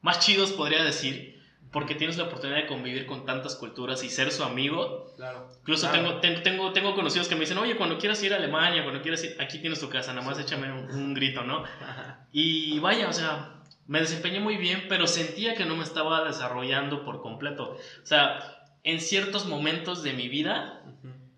más 0.01 0.19
chidos, 0.19 0.51
podría 0.51 0.83
decir, 0.83 1.42
porque 1.73 1.95
tienes 1.95 2.17
la 2.17 2.25
oportunidad 2.25 2.59
de 2.59 2.67
convivir 2.67 3.07
con 3.07 3.25
tantas 3.25 3.55
culturas 3.55 4.03
y 4.03 4.09
ser 4.09 4.31
su 4.31 4.43
amigo. 4.43 5.11
Claro. 5.17 5.49
Incluso 5.59 5.89
Tengo, 5.89 6.19
tengo, 6.21 6.71
tengo 6.71 6.95
conocidos 6.95 7.27
que 7.27 7.33
me 7.33 7.41
dicen, 7.41 7.57
oye, 7.57 7.75
cuando 7.75 7.97
quieras 7.97 8.21
ir 8.21 8.31
a 8.31 8.37
Alemania, 8.37 8.83
cuando 8.83 9.01
quieras 9.01 9.23
ir, 9.23 9.35
aquí 9.41 9.57
tienes 9.57 9.79
tu 9.79 9.89
casa, 9.89 10.13
nada 10.13 10.25
más 10.25 10.37
échame 10.37 10.71
un, 10.71 11.15
grito, 11.15 11.43
¿no? 11.43 11.63
y 12.31 12.77
vaya, 12.77 13.09
o 13.09 13.13
sea, 13.13 13.55
me 13.87 13.99
desempeñé 13.99 14.39
muy 14.39 14.57
bien, 14.57 14.85
pero 14.87 15.07
sentía 15.07 15.55
que 15.55 15.65
no 15.65 15.75
me 15.75 15.83
estaba 15.83 16.23
desarrollando 16.23 17.03
por 17.03 17.23
completo. 17.23 17.71
O 17.71 18.05
sea, 18.05 18.39
en 18.83 19.01
ciertos 19.01 19.47
momentos 19.47 20.03
de 20.03 20.13
mi 20.13 20.29
vida, 20.29 20.83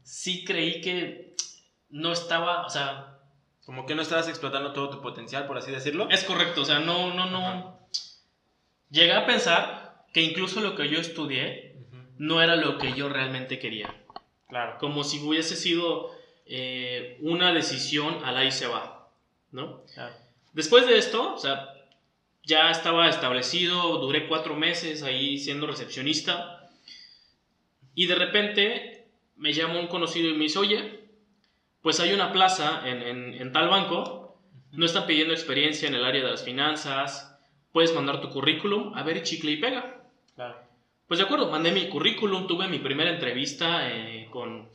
sí 0.04 0.44
creí 0.44 0.82
que 0.82 1.34
no 1.90 2.12
estaba, 2.12 2.66
o 2.66 2.70
sea, 2.70 3.20
Como 3.66 3.86
que 3.86 3.96
no 3.96 4.02
estabas 4.02 4.28
explotando 4.28 4.74
todo 4.74 4.90
tu 4.90 5.02
potencial, 5.02 5.48
por 5.48 5.58
así 5.58 5.72
decirlo. 5.72 6.10
es 6.10 6.26
correcto, 6.26 6.62
o 6.62 6.66
sea, 6.66 6.80
no, 6.80 7.14
no, 7.14 7.26
no. 7.30 7.80
Llegué 8.90 9.14
a 9.14 9.26
pensar 9.26 9.85
que 10.16 10.22
incluso 10.22 10.62
lo 10.62 10.76
que 10.76 10.88
yo 10.88 10.98
estudié 10.98 11.76
no 12.18 12.42
era 12.42 12.56
lo 12.56 12.78
que 12.78 12.94
yo 12.94 13.10
realmente 13.10 13.60
quería. 13.60 13.94
Claro. 14.48 14.78
Como 14.80 15.04
si 15.04 15.20
hubiese 15.20 15.58
sido 15.58 16.10
eh, 16.46 17.18
una 17.20 17.52
decisión 17.52 18.24
al 18.24 18.38
ahí 18.38 18.50
se 18.50 18.66
va, 18.68 19.10
¿no? 19.52 19.82
claro. 19.94 20.16
Después 20.54 20.88
de 20.88 20.98
esto, 20.98 21.34
o 21.34 21.38
sea, 21.38 21.68
ya 22.46 22.72
estaba 22.72 23.10
establecido, 23.10 23.98
duré 23.98 24.26
cuatro 24.30 24.56
meses 24.56 25.04
ahí 25.04 25.38
siendo 25.38 25.68
recepcionista 25.68 26.70
y 27.94 28.06
de 28.06 28.16
repente 28.16 29.08
me 29.36 29.52
llama 29.52 29.82
un 29.82 29.88
conocido 29.88 30.30
y 30.30 30.34
me 30.34 30.44
dice, 30.46 30.60
oye, 30.60 31.10
pues 31.82 32.00
hay 32.00 32.14
una 32.14 32.32
plaza 32.32 32.84
en, 32.86 33.02
en- 33.02 33.34
en 33.34 33.52
tal 33.52 33.68
banco, 33.68 34.40
no 34.72 34.86
están 34.86 35.08
pidiendo 35.08 35.34
experiencia 35.34 35.90
en 35.90 35.96
el 35.96 36.06
área 36.06 36.24
de 36.24 36.32
las 36.32 36.44
finanzas, 36.46 37.38
puedes 37.74 37.94
mandar 37.94 38.22
tu 38.22 38.30
currículum, 38.30 38.94
a 38.98 39.04
ver, 39.04 39.22
chicle 39.24 39.52
y 39.52 39.58
pega. 39.58 39.95
Pues 41.08 41.20
de 41.20 41.26
acuerdo, 41.26 41.52
mandé 41.52 41.72
mi 41.72 41.88
currículum, 41.90 42.48
tuve 42.48 42.68
mi 42.68 42.80
primera 42.80 43.12
entrevista 43.12 43.90
eh, 43.92 44.28
con, 44.32 44.70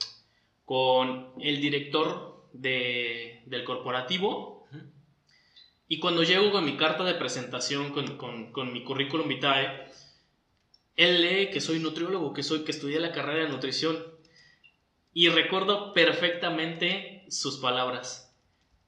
con 0.65 1.33
el 1.41 1.61
director 1.61 2.49
de- 2.53 3.43
del 3.47 3.65
corporativo. 3.65 4.69
Y 5.89 5.99
cuando 5.99 6.23
llego 6.23 6.53
con 6.53 6.65
mi 6.65 6.77
carta 6.77 7.03
de 7.03 7.15
presentación, 7.15 7.93
con, 7.93 8.17
con- 8.17 8.53
con 8.53 8.73
mi 8.73 8.85
currículum 8.85 9.27
vitae, 9.27 9.91
él 10.95 11.21
lee 11.23 11.51
que 11.51 11.61
soy 11.61 11.81
nutriólogo, 11.81 12.33
que, 12.33 12.45
soy, 12.45 12.63
que 12.63 12.71
estudié 12.71 13.01
la 13.01 13.11
carrera 13.11 13.45
de 13.45 13.51
nutrición. 13.51 13.97
Y 15.13 15.29
recuerdo 15.31 15.93
perfectamente 15.93 17.25
sus 17.29 17.59
palabras. 17.59 18.33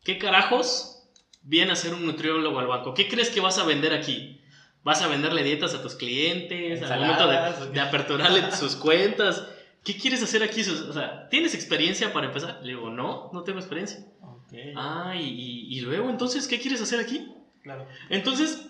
¿Qué 0.05 0.19
carajos 0.19 1.09
viene 1.43 1.73
a 1.73 1.77
ser 1.77 1.95
un 1.95 2.07
nutriólogo 2.07 2.61
al 2.61 2.69
banco? 2.69 2.95
¿Qué 2.95 3.09
crees 3.09 3.31
que 3.31 3.41
vas 3.41 3.59
a 3.59 3.65
vender 3.65 3.93
aquí? 3.93 4.41
¿Vas 4.85 5.01
a 5.03 5.07
venderle 5.09 5.45
dietas 5.45 5.75
a 5.75 5.83
tus 5.83 5.95
clientes? 5.95 6.83
¿Al 6.83 6.99
momento 7.01 7.23
Ensaladas, 7.25 7.61
¿o 7.61 7.67
de, 7.67 7.81
aperturarle 7.81 8.51
sus 8.53 8.75
cuentas? 8.77 9.47
¿Qué 9.85 9.97
quieres 9.97 10.23
hacer 10.23 10.43
aquí? 10.43 10.61
O 10.63 10.93
sea, 10.93 11.29
¿tienes 11.29 11.55
experiencia 11.55 12.13
para 12.13 12.27
empezar? 12.27 12.59
Le 12.63 12.69
digo, 12.69 12.91
no, 12.91 13.31
no 13.33 13.43
tengo 13.43 13.59
experiencia. 13.59 14.01
Ok. 14.21 14.53
Ah, 14.77 15.15
y, 15.17 15.23
y- 15.23 15.79
y 15.79 15.81
luego, 15.81 16.11
entonces, 16.11 16.47
¿qué 16.49 16.61
quieres 16.61 16.81
hacer 16.81 16.99
aquí? 17.01 17.29
Claro. 17.63 17.87
Entonces, 18.09 18.69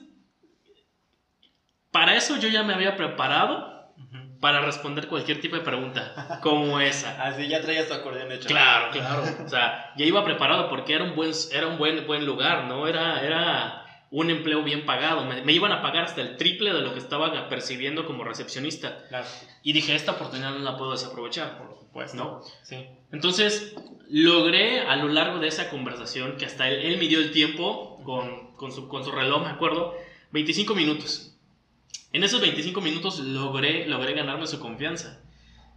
para 1.91 2.17
eso 2.17 2.37
yo 2.37 2.49
ya 2.49 2.63
me 2.63 2.75
había 2.75 2.97
preparado 2.97 3.71
para 4.41 4.61
responder 4.61 5.07
cualquier 5.07 5.41
tipo 5.41 5.55
de 5.55 5.63
pregunta, 5.63 6.39
como 6.43 6.81
esa. 6.81 7.23
Así 7.27 7.47
ya 7.47 7.61
traías 7.61 7.87
tu 7.87 7.95
acordeón 7.95 8.33
hecho. 8.33 8.49
Claro, 8.49 8.91
claro. 8.91 9.23
O 9.45 9.49
sea, 9.49 9.93
ya 9.97 10.05
iba 10.05 10.25
preparado 10.25 10.69
porque 10.69 10.95
era 10.95 11.05
un 11.05 11.15
buen, 11.15 11.31
era 11.53 11.69
un 11.69 11.79
buen, 11.79 12.07
buen 12.07 12.27
lugar, 12.27 12.65
¿no? 12.65 12.89
Era, 12.89 13.25
era 13.25 13.82
un 14.13 14.31
empleo 14.31 14.63
bien 14.63 14.85
pagado. 14.87 15.25
Me, 15.25 15.43
me 15.43 15.53
iban 15.53 15.73
a 15.73 15.83
pagar 15.83 16.05
hasta 16.05 16.21
el 16.21 16.37
triple 16.37 16.73
de 16.73 16.83
lo 16.83 16.93
que 16.93 17.01
estaba 17.01 17.49
percibiendo 17.49 18.07
como 18.07 18.23
recepcionista. 18.23 19.05
Claro. 19.09 19.27
Y 19.63 19.73
dije, 19.73 19.95
esta 19.95 20.13
oportunidad 20.13 20.53
no 20.53 20.59
la 20.59 20.77
puedo 20.77 20.93
desaprovechar. 20.93 21.59
Por 21.59 21.79
supuesto. 21.79 22.17
¿No? 22.17 22.43
Sí. 22.63 22.87
Entonces, 23.11 23.75
logré 24.09 24.81
a 24.81 24.97
lo 24.97 25.09
largo 25.09 25.39
de 25.39 25.49
esa 25.49 25.71
conversación, 25.71 26.37
que 26.37 26.45
hasta 26.45 26.69
él, 26.69 26.93
él 26.93 26.99
midió 26.99 27.19
el 27.19 27.33
tiempo 27.33 28.01
con, 28.05 28.55
con 28.57 28.71
su, 28.71 28.87
con 28.87 29.03
su 29.03 29.11
reloj, 29.11 29.43
me 29.43 29.51
acuerdo, 29.51 29.97
25 30.33 30.75
minutos. 30.75 31.35
En 32.13 32.23
esos 32.23 32.43
25 32.43 32.81
minutos 32.83 33.19
logré, 33.19 33.87
logré 33.87 34.13
ganarme 34.13 34.47
su 34.47 34.61
confianza. 34.61 35.21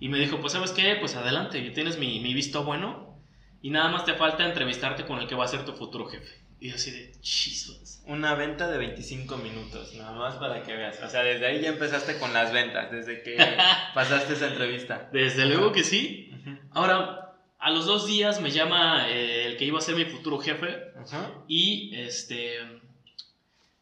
Y 0.01 0.09
me 0.09 0.19
dijo, 0.19 0.41
pues 0.41 0.51
sabes 0.51 0.71
qué, 0.71 0.97
pues 0.99 1.15
adelante, 1.15 1.61
tienes 1.71 1.97
mi, 1.97 2.19
mi 2.19 2.33
visto 2.33 2.65
bueno 2.65 3.15
y 3.61 3.69
nada 3.69 3.89
más 3.89 4.05
te 4.05 4.13
falta 4.13 4.45
entrevistarte 4.45 5.05
con 5.05 5.19
el 5.19 5.27
que 5.27 5.35
va 5.35 5.45
a 5.45 5.47
ser 5.47 5.63
tu 5.65 5.71
futuro 5.71 6.05
jefe. 6.05 6.44
Y 6.65 6.71
así 6.71 6.89
de, 6.89 7.11
Jesus. 7.21 8.01
Una 8.07 8.33
venta 8.33 8.67
de 8.67 8.79
25 8.79 9.37
minutos, 9.37 9.93
nada 9.93 10.13
más 10.13 10.33
para 10.37 10.63
que 10.63 10.75
veas. 10.75 10.99
O 11.03 11.07
sea, 11.07 11.21
desde 11.21 11.45
ahí 11.45 11.61
ya 11.61 11.69
empezaste 11.69 12.17
con 12.17 12.33
las 12.33 12.51
ventas, 12.51 12.89
desde 12.89 13.21
que 13.21 13.37
pasaste 13.93 14.33
esa 14.33 14.47
entrevista. 14.47 15.07
Desde 15.13 15.45
luego 15.45 15.71
que 15.71 15.83
sí. 15.83 16.31
Ahora, 16.71 17.35
a 17.59 17.69
los 17.69 17.85
dos 17.85 18.07
días 18.07 18.41
me 18.41 18.49
llama 18.49 19.07
eh, 19.09 19.45
el 19.45 19.57
que 19.57 19.65
iba 19.65 19.77
a 19.77 19.81
ser 19.81 19.95
mi 19.95 20.05
futuro 20.05 20.39
jefe 20.39 20.91
Ajá. 20.99 21.33
Y 21.47 21.95
este 21.95 22.57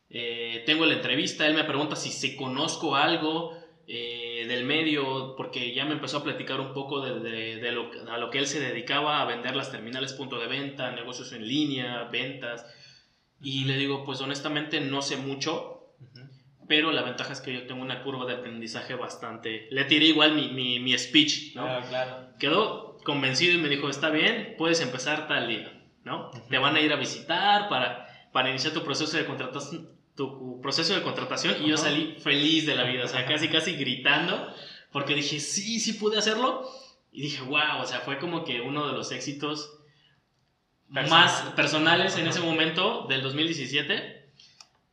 eh, 0.10 0.64
tengo 0.66 0.86
la 0.86 0.96
entrevista, 0.96 1.48
él 1.48 1.54
me 1.54 1.64
pregunta 1.64 1.96
si 1.96 2.12
se 2.12 2.36
conozco 2.36 2.98
algo 2.98 3.58
eh, 3.88 4.46
del 4.48 4.64
medio, 4.66 5.36
porque 5.36 5.74
ya 5.74 5.86
me 5.86 5.94
empezó 5.94 6.18
a 6.18 6.24
platicar 6.24 6.60
un 6.62 6.74
poco 6.74 7.02
de, 7.02 7.20
de- 7.20 7.58
de 7.58 7.72
lo, 7.72 7.90
a 8.12 8.18
lo 8.18 8.30
que 8.30 8.40
él 8.40 8.48
se 8.48 8.60
dedicaba, 8.60 9.22
a 9.22 9.26
vender 9.26 9.56
las 9.56 9.72
terminales 9.72 10.14
punto 10.14 10.40
de 10.40 10.48
venta, 10.48 10.92
negocios 10.92 11.32
en 11.34 11.48
línea, 11.48 12.04
ventas. 12.06 12.66
Y 13.42 13.66
le 13.66 13.76
digo, 13.78 14.06
pues 14.06 14.22
honestamente 14.22 14.80
no 14.80 15.02
sé 15.02 15.18
mucho, 15.18 15.90
pero 16.68 16.92
la 16.94 17.02
ventaja 17.02 17.34
es 17.34 17.42
que 17.42 17.54
yo 17.54 17.66
tengo 17.68 17.82
una 17.82 18.04
curva 18.04 18.26
de 18.26 18.34
aprendizaje 18.36 18.96
bastante... 18.96 19.68
Le 19.70 19.84
tiré 19.84 20.06
igual 20.06 20.34
mi, 20.34 20.48
mi, 20.50 20.80
mi 20.80 20.98
speech, 20.98 21.54
¿no? 21.56 21.64
Claro, 21.66 21.86
claro. 21.90 22.28
quedó 22.40 22.98
convencido 23.04 23.54
y 23.54 23.62
me 23.62 23.68
dijo, 23.68 23.90
está 23.90 24.10
bien, 24.10 24.56
puedes 24.58 24.80
empezar 24.80 25.28
tal 25.28 25.50
día, 25.50 25.84
¿no? 26.06 26.32
Te 26.50 26.58
van 26.58 26.78
a 26.78 26.80
ir 26.82 26.94
a 26.94 26.96
visitar 26.96 27.68
para, 27.68 28.08
para 28.32 28.50
iniciar 28.50 28.72
tu 28.74 28.82
proceso 28.86 29.18
de 29.18 29.26
contratación, 29.26 29.90
tu 30.16 30.60
proceso 30.62 30.94
de 30.94 31.02
contratación 31.02 31.56
y 31.64 31.70
yo 31.70 31.78
salí 31.78 32.16
feliz 32.20 32.66
de 32.66 32.76
la 32.76 32.84
vida, 32.84 33.06
o 33.06 33.08
sea, 33.08 33.26
casi 33.26 33.48
casi 33.50 33.74
gritando, 33.74 34.54
porque 34.92 35.16
dije, 35.16 35.40
sí, 35.40 35.80
sí 35.80 35.94
pude 35.94 36.18
hacerlo. 36.18 36.70
Y 37.12 37.22
dije, 37.22 37.42
wow, 37.44 37.82
o 37.82 37.86
sea, 37.86 38.00
fue 38.00 38.18
como 38.18 38.44
que 38.44 38.62
uno 38.62 38.88
de 38.88 38.94
los 38.94 39.12
éxitos 39.12 39.78
Personal. 40.92 41.26
más 41.26 41.42
personales 41.56 42.18
en 42.18 42.28
ese 42.28 42.42
momento 42.42 43.06
del 43.08 43.22
2017, 43.22 44.30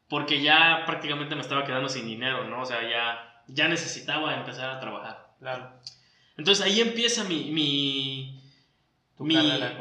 porque 0.09 0.43
ya 0.43 0.85
prácticamente 0.87 1.35
me 1.35 1.41
estaba 1.41 1.65
quedando 1.65 1.89
sin 1.89 2.07
dinero, 2.07 2.45
¿no? 2.45 2.63
O 2.63 2.67
sea, 2.67 2.83
ya, 2.83 3.43
ya 3.49 3.69
necesitaba 3.69 4.35
empezar 4.37 4.71
a 4.71 4.81
trabajar. 4.81 5.35
Claro. 5.39 5.73
Entonces 6.37 6.65
ahí 6.65 6.81
empieza 6.81 7.25
mi, 7.25 7.51
mi, 7.51 8.43
mi, 9.19 9.37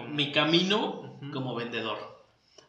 mi 0.09 0.31
camino 0.31 1.19
Ujú. 1.21 1.31
como 1.31 1.55
vendedor. 1.55 2.08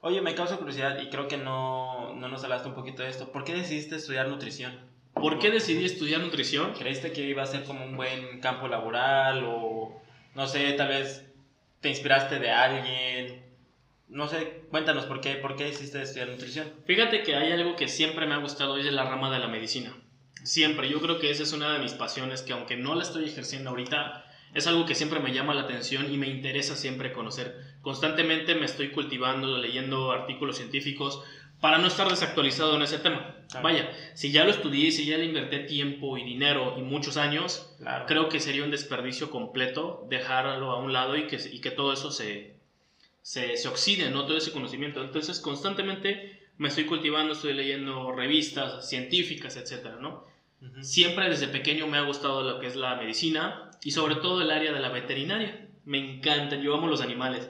Oye, 0.02 0.22
me 0.22 0.34
causa 0.34 0.56
curiosidad 0.56 0.98
y 1.02 1.10
creo 1.10 1.28
que 1.28 1.36
no, 1.36 2.14
no 2.14 2.28
nos 2.28 2.42
hablaste 2.42 2.68
un 2.68 2.74
poquito 2.74 3.02
de 3.02 3.10
esto. 3.10 3.30
¿Por 3.30 3.44
qué 3.44 3.52
decidiste 3.52 3.96
estudiar 3.96 4.28
nutrición? 4.28 4.72
¿Por 5.12 5.38
qué 5.38 5.50
decidí 5.50 5.84
estudiar 5.84 6.22
nutrición? 6.22 6.72
¿Creíste 6.72 7.12
que 7.12 7.26
iba 7.26 7.42
a 7.42 7.46
ser 7.46 7.64
como 7.64 7.84
un 7.84 7.96
buen 7.96 8.40
campo 8.40 8.68
laboral 8.68 9.44
o 9.46 10.00
no 10.34 10.46
sé, 10.46 10.72
tal 10.72 10.88
vez 10.88 11.26
te 11.80 11.90
inspiraste 11.90 12.38
de 12.38 12.50
alguien? 12.50 13.42
No 14.08 14.26
sé, 14.26 14.62
cuéntanos 14.70 15.04
por 15.04 15.20
qué, 15.20 15.34
por 15.34 15.54
qué 15.56 15.64
decidiste 15.64 16.00
estudiar 16.00 16.28
nutrición. 16.28 16.72
Fíjate 16.86 17.22
que 17.22 17.36
hay 17.36 17.52
algo 17.52 17.76
que 17.76 17.86
siempre 17.86 18.26
me 18.26 18.34
ha 18.34 18.38
gustado 18.38 18.78
y 18.78 18.86
es 18.86 18.92
la 18.94 19.04
rama 19.04 19.30
de 19.30 19.38
la 19.38 19.48
medicina. 19.48 19.94
Siempre, 20.42 20.88
yo 20.88 21.00
creo 21.00 21.18
que 21.18 21.30
esa 21.30 21.42
es 21.42 21.52
una 21.52 21.74
de 21.74 21.80
mis 21.80 21.92
pasiones 21.92 22.40
que 22.40 22.54
aunque 22.54 22.76
no 22.76 22.94
la 22.94 23.02
estoy 23.02 23.26
ejerciendo 23.26 23.70
ahorita, 23.70 24.24
es 24.54 24.66
algo 24.66 24.84
que 24.86 24.94
siempre 24.94 25.20
me 25.20 25.32
llama 25.32 25.54
la 25.54 25.62
atención 25.62 26.12
y 26.12 26.16
me 26.16 26.28
interesa 26.28 26.76
siempre 26.76 27.12
conocer. 27.12 27.56
Constantemente 27.82 28.54
me 28.54 28.66
estoy 28.66 28.90
cultivando, 28.90 29.58
leyendo 29.58 30.10
artículos 30.12 30.56
científicos 30.56 31.22
para 31.60 31.78
no 31.78 31.86
estar 31.86 32.08
desactualizado 32.08 32.76
en 32.76 32.82
ese 32.82 32.98
tema. 32.98 33.36
Claro. 33.50 33.64
Vaya, 33.64 33.90
si 34.14 34.32
ya 34.32 34.44
lo 34.44 34.50
estudié, 34.50 34.90
si 34.90 35.04
ya 35.06 35.18
le 35.18 35.26
invertí 35.26 35.66
tiempo 35.66 36.16
y 36.16 36.24
dinero 36.24 36.74
y 36.78 36.82
muchos 36.82 37.16
años, 37.16 37.74
Claro. 37.78 38.06
creo 38.06 38.28
que 38.28 38.40
sería 38.40 38.64
un 38.64 38.70
desperdicio 38.70 39.30
completo 39.30 40.06
dejarlo 40.08 40.70
a 40.70 40.78
un 40.78 40.92
lado 40.92 41.16
y 41.16 41.26
que, 41.26 41.38
y 41.52 41.60
que 41.60 41.70
todo 41.70 41.92
eso 41.92 42.10
se, 42.10 42.56
se, 43.22 43.56
se 43.56 43.68
oxide, 43.68 44.10
¿no? 44.10 44.24
Todo 44.24 44.36
ese 44.38 44.52
conocimiento. 44.52 45.02
Entonces, 45.02 45.38
constantemente 45.40 46.40
me 46.56 46.68
estoy 46.68 46.84
cultivando, 46.84 47.32
estoy 47.32 47.52
leyendo 47.54 48.12
revistas 48.12 48.88
científicas, 48.88 49.56
etcétera, 49.56 49.96
¿no? 50.00 50.24
Siempre 50.82 51.28
desde 51.28 51.48
pequeño 51.48 51.86
me 51.86 51.96
ha 51.98 52.02
gustado 52.02 52.42
lo 52.42 52.58
que 52.60 52.66
es 52.66 52.76
la 52.76 52.94
medicina 52.96 53.70
y 53.82 53.92
sobre 53.92 54.16
todo 54.16 54.42
el 54.42 54.50
área 54.50 54.72
de 54.72 54.80
la 54.80 54.88
veterinaria. 54.90 55.66
Me 55.84 55.98
encanta, 55.98 56.56
yo 56.56 56.74
amo 56.74 56.86
los 56.86 57.00
animales. 57.00 57.48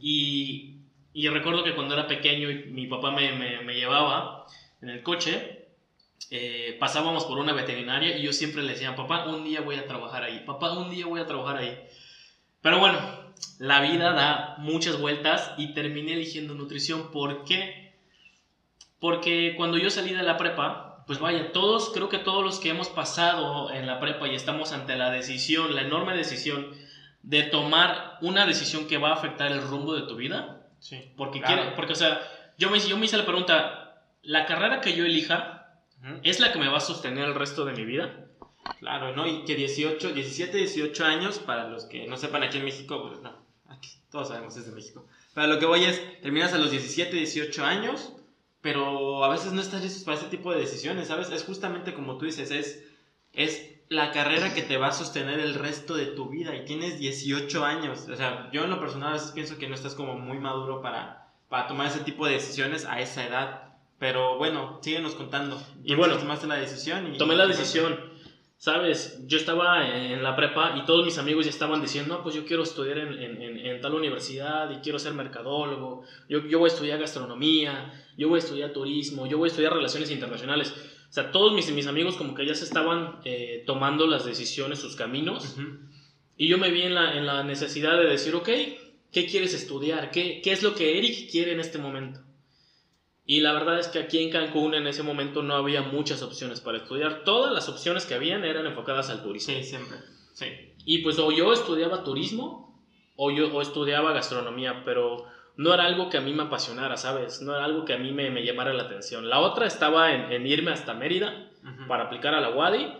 Y, 0.00 0.76
y 1.12 1.28
recuerdo 1.28 1.64
que 1.64 1.74
cuando 1.74 1.94
era 1.94 2.06
pequeño 2.06 2.50
y 2.50 2.64
mi 2.66 2.86
papá 2.86 3.10
me, 3.10 3.32
me- 3.32 3.60
me 3.60 3.74
llevaba 3.74 4.46
en 4.80 4.88
el 4.90 5.02
coche, 5.02 5.66
eh, 6.30 6.76
pasábamos 6.80 7.24
por 7.24 7.38
una 7.38 7.52
veterinaria 7.52 8.16
y 8.16 8.22
yo 8.22 8.32
siempre 8.32 8.62
le 8.62 8.72
decía, 8.72 8.94
papá, 8.96 9.26
un 9.28 9.44
día 9.44 9.60
voy 9.60 9.76
a 9.76 9.86
trabajar 9.86 10.24
ahí, 10.24 10.40
papá, 10.46 10.72
un 10.72 10.90
día 10.90 11.06
voy 11.06 11.20
a 11.20 11.26
trabajar 11.26 11.56
ahí. 11.58 11.78
Pero 12.62 12.78
bueno, 12.78 12.98
la 13.58 13.80
vida 13.80 14.12
da 14.12 14.56
muchas 14.58 14.98
vueltas 14.98 15.52
y 15.58 15.74
terminé 15.74 16.14
eligiendo 16.14 16.54
nutrición. 16.54 17.10
¿Por 17.10 17.44
qué? 17.44 17.92
Porque 19.00 19.54
cuando 19.56 19.78
yo 19.78 19.90
salí 19.90 20.12
de 20.12 20.22
la 20.22 20.36
prepa, 20.36 20.91
pues 21.06 21.18
vaya, 21.18 21.52
todos, 21.52 21.90
creo 21.92 22.08
que 22.08 22.18
todos 22.18 22.44
los 22.44 22.58
que 22.60 22.70
hemos 22.70 22.88
pasado 22.88 23.70
en 23.70 23.86
la 23.86 23.98
prepa 24.00 24.28
y 24.28 24.34
estamos 24.34 24.72
ante 24.72 24.96
la 24.96 25.10
decisión, 25.10 25.74
la 25.74 25.82
enorme 25.82 26.16
decisión 26.16 26.68
de 27.22 27.42
tomar 27.44 28.18
una 28.20 28.46
decisión 28.46 28.86
que 28.86 28.98
va 28.98 29.10
a 29.10 29.14
afectar 29.14 29.50
el 29.52 29.62
rumbo 29.62 29.94
de 29.94 30.02
tu 30.02 30.16
vida, 30.16 30.66
Sí. 30.80 31.12
porque 31.16 31.40
Claro. 31.40 31.54
quiere, 31.62 31.76
porque 31.76 31.92
o 31.92 31.96
sea, 31.96 32.20
yo 32.58 32.70
me, 32.70 32.80
yo 32.80 32.96
me 32.98 33.06
hice 33.06 33.16
la 33.16 33.24
pregunta, 33.26 34.02
¿la 34.22 34.46
carrera 34.46 34.80
que 34.80 34.94
yo 34.96 35.04
elija 35.04 35.58
es 36.24 36.40
la 36.40 36.52
que 36.52 36.58
me 36.58 36.68
va 36.68 36.78
a 36.78 36.80
sostener 36.80 37.24
el 37.24 37.34
resto 37.34 37.64
de 37.64 37.72
mi 37.74 37.84
vida? 37.84 38.26
Claro, 38.80 39.14
¿no? 39.14 39.26
Y 39.26 39.44
que 39.44 39.54
18, 39.54 40.12
17, 40.12 40.56
18 40.56 41.04
años, 41.04 41.38
para 41.38 41.68
los 41.68 41.84
que 41.84 42.06
no 42.08 42.16
sepan 42.16 42.42
aquí 42.42 42.58
en 42.58 42.64
México, 42.64 43.00
pues 43.08 43.20
no. 43.20 43.32
Aquí, 43.68 43.90
todos 44.10 44.28
sabemos 44.28 44.56
es 44.56 44.66
de 44.66 44.72
México. 44.72 45.06
Pero 45.34 45.46
lo 45.46 45.58
que 45.60 45.66
voy 45.66 45.84
es, 45.84 46.20
terminas 46.20 46.52
a 46.52 46.58
los 46.58 46.70
17, 46.72 47.14
18 47.16 47.64
años, 47.64 48.12
pero 48.62 49.24
a 49.24 49.28
veces 49.28 49.52
no 49.52 49.60
estás 49.60 49.82
listo 49.82 50.04
para 50.04 50.16
ese 50.16 50.28
tipo 50.28 50.52
de 50.52 50.60
decisiones, 50.60 51.08
¿sabes? 51.08 51.30
Es 51.30 51.44
justamente 51.44 51.92
como 51.92 52.16
tú 52.16 52.26
dices, 52.26 52.52
es, 52.52 52.82
es 53.32 53.72
la 53.88 54.12
carrera 54.12 54.54
que 54.54 54.62
te 54.62 54.76
va 54.76 54.88
a 54.88 54.92
sostener 54.92 55.40
el 55.40 55.54
resto 55.54 55.94
de 55.94 56.06
tu 56.06 56.28
vida 56.28 56.54
y 56.54 56.64
tienes 56.64 56.98
18 56.98 57.64
años. 57.64 58.08
O 58.08 58.16
sea, 58.16 58.48
yo 58.52 58.62
en 58.64 58.70
lo 58.70 58.78
personal 58.78 59.10
a 59.10 59.12
veces 59.14 59.32
pienso 59.32 59.58
que 59.58 59.68
no 59.68 59.74
estás 59.74 59.94
como 59.96 60.14
muy 60.14 60.38
maduro 60.38 60.80
para, 60.80 61.28
para 61.48 61.66
tomar 61.66 61.88
ese 61.88 62.00
tipo 62.00 62.24
de 62.24 62.34
decisiones 62.34 62.86
a 62.86 63.00
esa 63.00 63.26
edad. 63.26 63.74
Pero 63.98 64.38
bueno, 64.38 64.78
síguenos 64.80 65.16
contando. 65.16 65.60
Y 65.84 65.96
bueno, 65.96 66.16
tomaste 66.16 66.46
la 66.46 66.54
decisión. 66.54 67.14
Y, 67.14 67.18
tomé 67.18 67.34
la 67.34 67.46
decisión. 67.46 68.11
Sabes, 68.62 69.18
yo 69.26 69.38
estaba 69.38 69.88
en 69.92 70.22
la 70.22 70.36
prepa 70.36 70.76
y 70.80 70.84
todos 70.84 71.04
mis 71.04 71.18
amigos 71.18 71.46
ya 71.46 71.50
estaban 71.50 71.82
diciendo, 71.82 72.14
no, 72.14 72.22
pues 72.22 72.36
yo 72.36 72.44
quiero 72.44 72.62
estudiar 72.62 72.96
en, 72.96 73.12
en, 73.20 73.58
en 73.58 73.80
tal 73.80 73.92
universidad 73.92 74.70
y 74.70 74.76
quiero 74.76 75.00
ser 75.00 75.14
mercadólogo, 75.14 76.04
yo, 76.28 76.46
yo 76.46 76.60
voy 76.60 76.70
a 76.70 76.72
estudiar 76.72 77.00
gastronomía, 77.00 77.92
yo 78.16 78.28
voy 78.28 78.36
a 78.36 78.38
estudiar 78.38 78.72
turismo, 78.72 79.26
yo 79.26 79.36
voy 79.36 79.48
a 79.48 79.50
estudiar 79.50 79.72
relaciones 79.72 80.12
internacionales. 80.12 80.72
O 81.10 81.12
sea, 81.12 81.32
todos 81.32 81.54
mis, 81.54 81.72
mis 81.72 81.88
amigos 81.88 82.14
como 82.14 82.36
que 82.36 82.46
ya 82.46 82.54
se 82.54 82.62
estaban 82.62 83.18
eh, 83.24 83.64
tomando 83.66 84.06
las 84.06 84.24
decisiones, 84.24 84.78
sus 84.78 84.94
caminos. 84.94 85.56
Y 86.36 86.46
yo 86.46 86.56
me 86.56 86.70
vi 86.70 86.82
en 86.82 86.94
la, 86.94 87.18
en 87.18 87.26
la 87.26 87.42
necesidad 87.42 87.98
de 87.98 88.06
decir, 88.06 88.32
ok, 88.36 88.48
¿qué 89.10 89.26
quieres 89.26 89.54
estudiar? 89.54 90.12
¿Qué, 90.12 90.40
¿Qué 90.40 90.52
es 90.52 90.62
lo 90.62 90.76
que 90.76 90.98
Eric 90.98 91.28
quiere 91.32 91.50
en 91.50 91.58
este 91.58 91.78
momento? 91.78 92.20
Y 93.32 93.40
la 93.40 93.54
verdad 93.54 93.78
es 93.78 93.88
que 93.88 93.98
aquí 93.98 94.22
en 94.22 94.28
Cancún 94.28 94.74
en 94.74 94.86
ese 94.86 95.02
momento 95.02 95.42
no 95.42 95.54
había 95.54 95.80
muchas 95.80 96.22
opciones 96.22 96.60
para 96.60 96.76
estudiar. 96.76 97.24
Todas 97.24 97.50
las 97.50 97.66
opciones 97.66 98.04
que 98.04 98.12
habían 98.12 98.44
eran 98.44 98.66
enfocadas 98.66 99.08
al 99.08 99.22
turismo. 99.22 99.54
Sí, 99.54 99.64
siempre. 99.64 99.96
Sí. 100.34 100.74
Y 100.84 100.98
pues 100.98 101.18
o 101.18 101.32
yo 101.32 101.50
estudiaba 101.54 102.04
turismo 102.04 102.78
o 103.16 103.30
yo 103.30 103.50
o 103.50 103.62
estudiaba 103.62 104.12
gastronomía, 104.12 104.82
pero 104.84 105.24
no 105.56 105.72
era 105.72 105.84
algo 105.84 106.10
que 106.10 106.18
a 106.18 106.20
mí 106.20 106.34
me 106.34 106.42
apasionara, 106.42 106.98
¿sabes? 106.98 107.40
No 107.40 107.56
era 107.56 107.64
algo 107.64 107.86
que 107.86 107.94
a 107.94 107.96
mí 107.96 108.12
me, 108.12 108.30
me 108.30 108.44
llamara 108.44 108.74
la 108.74 108.82
atención. 108.82 109.30
La 109.30 109.40
otra 109.40 109.66
estaba 109.66 110.12
en, 110.12 110.46
irme 110.46 110.72
hasta 110.72 110.92
Mérida 110.92 111.48
para 111.88 112.04
aplicar 112.04 112.34
a 112.34 112.40
la 112.42 112.50
UADI 112.50 112.92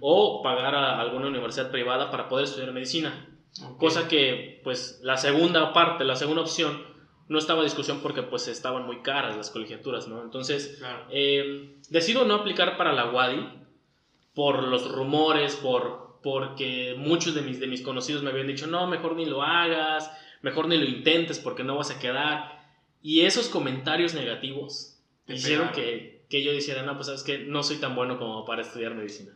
o 0.00 0.40
pagar 0.42 0.76
a 0.76 0.98
alguna 0.98 1.26
universidad 1.26 1.70
privada 1.70 2.10
para 2.10 2.30
poder 2.30 2.46
estudiar 2.46 2.72
medicina. 2.72 3.28
Cosa 3.76 4.08
que, 4.08 4.62
pues, 4.64 5.00
la 5.02 5.18
segunda 5.18 5.74
parte, 5.74 6.04
la 6.04 6.16
segunda 6.16 6.40
opción, 6.40 6.87
no 7.28 7.38
estaba 7.38 7.62
discusión 7.62 8.00
porque 8.00 8.22
pues 8.22 8.48
estaban 8.48 8.86
muy 8.86 9.02
caras 9.02 9.36
las 9.36 9.50
colegiaturas, 9.50 10.08
¿no? 10.08 10.22
Entonces, 10.22 10.80
eh, 11.10 11.74
decido 11.90 12.24
no 12.24 12.34
aplicar 12.34 12.76
para 12.76 12.92
la 12.92 13.10
WADI 13.10 13.46
por 14.34 14.62
los 14.62 14.90
rumores, 14.90 15.56
por, 15.56 16.18
porque 16.22 16.94
muchos 16.96 17.34
de 17.34 17.42
mis, 17.42 17.60
de 17.60 17.66
mis 17.66 17.82
conocidos 17.82 18.22
me 18.22 18.30
habían 18.30 18.46
dicho, 18.46 18.66
no, 18.66 18.86
mejor 18.86 19.16
ni 19.16 19.26
lo 19.26 19.42
hagas, 19.42 20.10
mejor 20.42 20.68
ni 20.68 20.78
lo 20.78 20.84
intentes 20.84 21.38
porque 21.38 21.64
no 21.64 21.76
vas 21.76 21.90
a 21.90 21.98
quedar. 21.98 22.66
Y 23.02 23.22
esos 23.22 23.48
comentarios 23.48 24.14
negativos 24.14 24.98
hicieron 25.26 25.72
que, 25.72 26.24
que, 26.30 26.42
yo 26.42 26.52
dijera, 26.52 26.82
no, 26.82 26.94
pues 26.94 27.06
sabes 27.06 27.22
que 27.22 27.38
no 27.38 27.62
soy 27.62 27.76
tan 27.76 27.94
bueno 27.94 28.18
como 28.18 28.44
para 28.46 28.62
estudiar 28.62 28.94
medicina, 28.94 29.32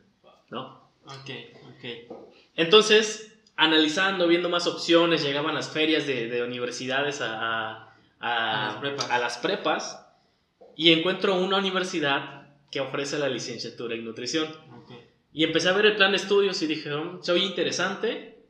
¿no? 0.51 0.83
Ok, 1.05 1.31
ok. 1.77 2.15
Entonces, 2.57 3.32
analizando, 3.63 4.27
viendo 4.27 4.49
más 4.49 4.67
opciones, 4.67 5.23
llegaban 5.23 5.55
las 5.55 5.71
ferias 5.71 6.05
de, 6.05 6.29
de 6.29 6.43
universidades 6.43 7.21
a, 7.21 7.95
a, 8.19 9.19
las 9.21 9.39
prepas. 9.39 10.05
y 10.77 10.93
encuentro 10.93 11.37
una 11.37 11.59
universidad 11.59 12.49
que 12.73 12.81
ofrece 12.81 13.19
la 13.19 13.29
licenciatura 13.29 13.95
en 13.95 14.05
nutrición. 14.05 14.49
Y 15.33 15.45
empecé 15.45 15.69
a 15.69 15.73
ver 15.73 15.87
el 15.87 15.97
plan 15.97 16.11
de 16.11 16.17
estudios 16.17 16.61
y 16.63 16.67
dije, 16.67 16.93
oh, 16.93 17.23
soy 17.23 17.43
interesante. 17.45 18.45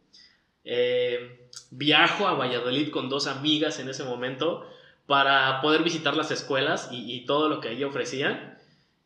Eh, 0.65 1.49
viajo 1.71 2.27
a 2.27 2.35
Valladolid 2.35 2.91
con 2.91 3.09
dos 3.09 3.27
amigas 3.27 3.79
en 3.81 3.89
ese 3.89 4.05
momento 4.05 4.67
para 5.07 5.61
poder 5.61 5.83
visitar 5.83 6.17
las 6.17 6.31
escuelas 6.31 6.89
y, 6.91 7.25
todo 7.27 7.51
lo 7.51 7.61
que 7.61 7.69
allí 7.69 7.85
ofrecían. 7.85 8.59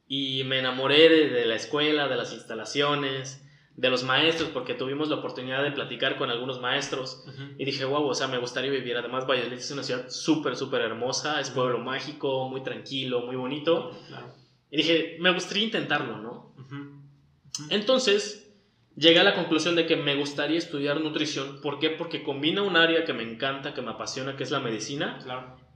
Y 0.06 0.44
me 0.44 0.60
enamoré 0.60 1.08
de 1.08 1.46
la 1.46 1.56
escuela, 1.56 2.06
de 2.06 2.16
las 2.16 2.32
instalaciones, 2.32 3.45
de 3.76 3.90
los 3.90 4.04
maestros, 4.04 4.48
porque 4.50 4.74
tuvimos 4.74 5.08
la 5.10 5.16
oportunidad 5.16 5.62
de 5.62 5.70
platicar 5.70 6.16
con 6.16 6.30
algunos 6.30 6.60
maestros 6.60 7.24
y 7.58 7.64
dije, 7.64 7.84
wow, 7.84 8.06
o 8.06 8.14
sea, 8.14 8.26
me 8.26 8.38
gustaría 8.38 8.70
vivir. 8.70 8.96
Además, 8.96 9.26
Valladolid 9.26 9.58
es 9.58 9.70
una 9.70 9.82
ciudad 9.82 10.08
súper, 10.08 10.56
súper 10.56 10.80
hermosa, 10.80 11.40
es 11.40 11.50
pueblo 11.50 11.78
mágico, 11.78 12.48
muy 12.48 12.62
tranquilo, 12.62 13.20
muy 13.20 13.36
bonito. 13.36 13.90
Y 14.70 14.78
dije, 14.78 15.16
me 15.20 15.30
gustaría 15.30 15.64
intentarlo, 15.64 16.18
¿no? 16.18 16.54
Entonces, 17.68 18.50
llegué 18.96 19.20
a 19.20 19.24
la 19.24 19.34
conclusión 19.34 19.76
de 19.76 19.86
que 19.86 19.96
me 19.96 20.16
gustaría 20.16 20.58
estudiar 20.58 21.00
nutrición. 21.00 21.60
¿Por 21.60 21.78
qué? 21.78 21.90
Porque 21.90 22.22
combina 22.22 22.62
un 22.62 22.76
área 22.76 23.04
que 23.04 23.12
me 23.12 23.22
encanta, 23.22 23.74
que 23.74 23.82
me 23.82 23.90
apasiona, 23.90 24.36
que 24.36 24.42
es 24.42 24.50
la 24.50 24.60
medicina, 24.60 25.18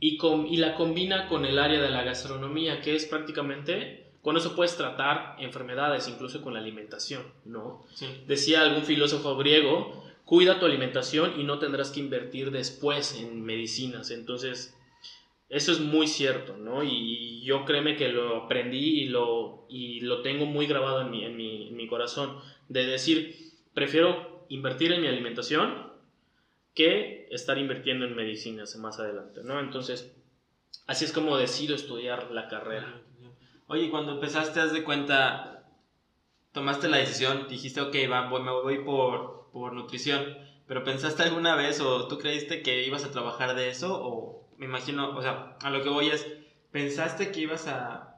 y, 0.01 0.17
con, 0.17 0.47
y 0.47 0.57
la 0.57 0.75
combina 0.75 1.29
con 1.29 1.45
el 1.45 1.59
área 1.59 1.81
de 1.81 1.91
la 1.91 2.03
gastronomía, 2.03 2.81
que 2.81 2.97
es 2.97 3.05
prácticamente 3.05 4.10
con 4.22 4.37
eso 4.37 4.54
puedes 4.54 4.76
tratar 4.76 5.37
enfermedades, 5.38 6.09
incluso 6.09 6.42
con 6.42 6.52
la 6.52 6.61
alimentación, 6.61 7.22
¿no? 7.44 7.85
Decía 8.26 8.61
algún 8.61 8.85
filósofo 8.85 9.37
griego, 9.37 10.04
cuida 10.24 10.61
tu 10.61 10.66
alimentación 10.66 11.40
y 11.40 11.44
no 11.44 11.59
tendrás 11.59 11.90
que 11.90 12.00
invertir 12.00 12.50
después 12.50 13.18
en 13.18 13.42
medicinas. 13.42 14.11
Entonces, 14.11 14.76
eso 15.48 15.72
es 15.72 15.80
muy 15.80 16.06
cierto, 16.06 16.56
¿no? 16.56 16.85
Y 16.85 17.42
yo 17.42 17.64
créeme 17.64 17.96
que 17.96 18.09
lo 18.09 18.44
aprendí 18.44 19.00
y 19.00 19.06
lo, 19.06 19.66
y 19.68 20.00
lo 20.00 20.22
tengo 20.22 20.46
muy 20.46 20.66
grabado 20.66 21.00
en 21.00 21.11
mi, 21.11 21.24
en, 21.24 21.37
mi, 21.37 21.68
en 21.68 21.76
mi 21.76 21.88
corazón, 21.88 22.38
de 22.68 22.87
decir, 22.87 23.37
prefiero 23.74 24.44
invertir 24.48 24.92
en 24.92 25.00
mi 25.00 25.09
alimentación 25.09 25.90
que 26.74 27.26
estar 27.30 27.59
invirtiendo 27.59 28.04
en 28.04 28.14
medicinas 28.14 28.76
más 28.76 29.00
adelante, 29.00 29.40
¿no? 29.42 29.59
Entonces, 29.59 30.14
así 30.87 31.04
es 31.04 31.12
como 31.12 31.37
decido 31.37 31.74
estudiar 31.74 32.30
la 32.30 32.48
carrera. 32.48 33.02
Oye, 33.70 33.88
cuando 33.88 34.14
empezaste, 34.14 34.59
haz 34.59 34.72
de 34.72 34.83
cuenta, 34.83 35.62
tomaste 36.50 36.88
la 36.88 36.96
decisión, 36.96 37.46
dijiste, 37.48 37.80
ok, 37.80 37.94
va, 38.11 38.28
voy, 38.28 38.42
me 38.42 38.50
voy 38.50 38.78
por, 38.78 39.48
por 39.52 39.74
nutrición, 39.74 40.24
pero 40.66 40.83
¿pensaste 40.83 41.22
alguna 41.22 41.54
vez 41.54 41.80
o 41.80 42.09
tú 42.09 42.18
creíste 42.18 42.62
que 42.62 42.83
ibas 42.83 43.04
a 43.04 43.12
trabajar 43.12 43.54
de 43.54 43.70
eso? 43.70 43.96
O 44.02 44.48
me 44.59 44.66
imagino, 44.66 45.16
o 45.16 45.22
sea, 45.22 45.56
a 45.62 45.70
lo 45.70 45.85
que 45.85 45.88
voy 45.88 46.09
es, 46.09 46.26
¿pensaste 46.72 47.30
que 47.30 47.42
ibas 47.42 47.68
a, 47.68 48.16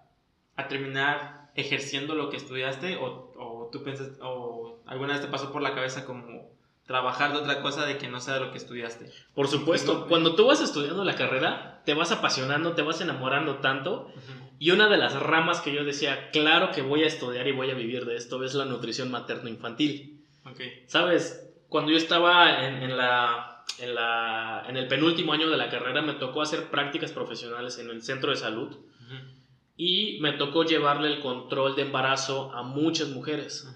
a 0.56 0.68
terminar 0.68 1.50
ejerciendo 1.54 2.14
lo 2.14 2.30
que 2.30 2.38
estudiaste 2.38 2.96
o, 2.96 3.34
o 3.36 3.68
tú 3.70 3.82
pensaste, 3.82 4.22
o 4.22 4.80
alguna 4.86 5.12
vez 5.12 5.20
te 5.20 5.28
pasó 5.28 5.52
por 5.52 5.60
la 5.60 5.74
cabeza 5.74 6.06
como 6.06 6.48
trabajar 6.86 7.32
de 7.32 7.38
otra 7.40 7.60
cosa 7.60 7.84
de 7.84 7.98
que 7.98 8.08
no 8.08 8.20
sea 8.20 8.38
lo 8.38 8.52
que 8.52 8.56
estudiaste. 8.56 9.10
Por 9.34 9.48
supuesto, 9.48 10.06
cuando 10.08 10.34
tú 10.34 10.46
vas 10.46 10.62
estudiando 10.62 11.04
la 11.04 11.14
carrera, 11.14 11.82
te 11.84 11.92
vas 11.92 12.10
apasionando, 12.10 12.72
te 12.72 12.80
vas 12.80 13.02
enamorando 13.02 13.58
tanto 13.58 14.08
y 14.62 14.70
una 14.70 14.87
de 14.87 14.96
las 14.96 15.20
ramas 15.20 15.61
que 15.61 15.75
yo 15.75 15.83
decía, 15.83 16.31
claro 16.31 16.70
que 16.70 16.83
voy 16.83 17.03
a 17.03 17.09
estudiar 17.09 17.48
y 17.48 17.51
voy 17.51 17.72
a 17.72 17.75
vivir 17.75 18.05
de 18.05 18.14
esto, 18.14 18.44
es 18.44 18.55
la 18.55 18.64
nutrición 18.64 19.11
materno-infantil. 19.11 20.25
Okay. 20.48 20.85
¿Sabes? 20.87 21.53
Cuando 21.68 21.90
yo 21.90 21.96
estaba 21.96 22.64
en, 22.64 22.96
la, 22.96 23.64
en, 23.81 23.92
la, 23.92 24.64
en, 24.68 24.77
el 24.77 24.87
penúltimo 24.87 25.33
año 25.33 25.51
de 25.51 25.57
la 25.57 25.68
carrera, 25.68 26.01
me 26.01 26.12
tocó 26.12 26.42
hacer 26.42 26.70
prácticas 26.70 27.11
profesionales 27.11 27.77
en 27.81 27.90
el 27.90 28.05
centro 28.05 28.31
de 28.31 28.37
salud 28.37 28.77
y 29.77 30.20
me 30.20 30.35
tocó 30.35 30.62
llevarle 30.62 31.09
el 31.09 31.18
control 31.18 31.75
de 31.75 31.83
embarazo 31.83 32.53
a 32.53 32.62
muchas 32.62 33.09
mujeres. 33.09 33.68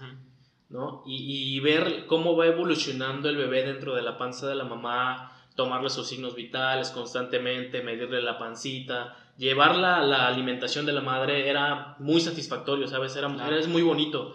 ¿no? 0.69 1.03
Y, 1.05 1.57
y 1.57 1.59
ver 1.59 2.05
cómo 2.05 2.37
va 2.37 2.47
evolucionando 2.47 3.27
el 3.27 3.35
bebé 3.35 3.63
dentro 3.63 3.93
de 3.93 4.03
la 4.03 4.17
panza 4.17 4.47
de 4.47 4.55
la 4.55 4.63
mamá, 4.63 5.33
tomarle 5.57 5.89
sus 5.89 6.07
signos 6.07 6.33
vitales 6.33 6.91
constantemente, 6.91 7.81
medirle 7.81 8.21
la 8.21 8.37
pancita, 8.37 9.17
llevar 9.37 9.75
la, 9.75 10.01
la, 10.01 10.27
alimentación 10.27 10.85
de 10.85 10.93
la 10.93 11.01
madre 11.01 11.49
era 11.49 11.95
muy 11.99 12.19
satisfactorio, 12.19 12.87
¿sabes? 12.87 13.15
Era, 13.15 13.27
era, 13.47 13.67
muy 13.67 13.81
bonito. 13.81 14.33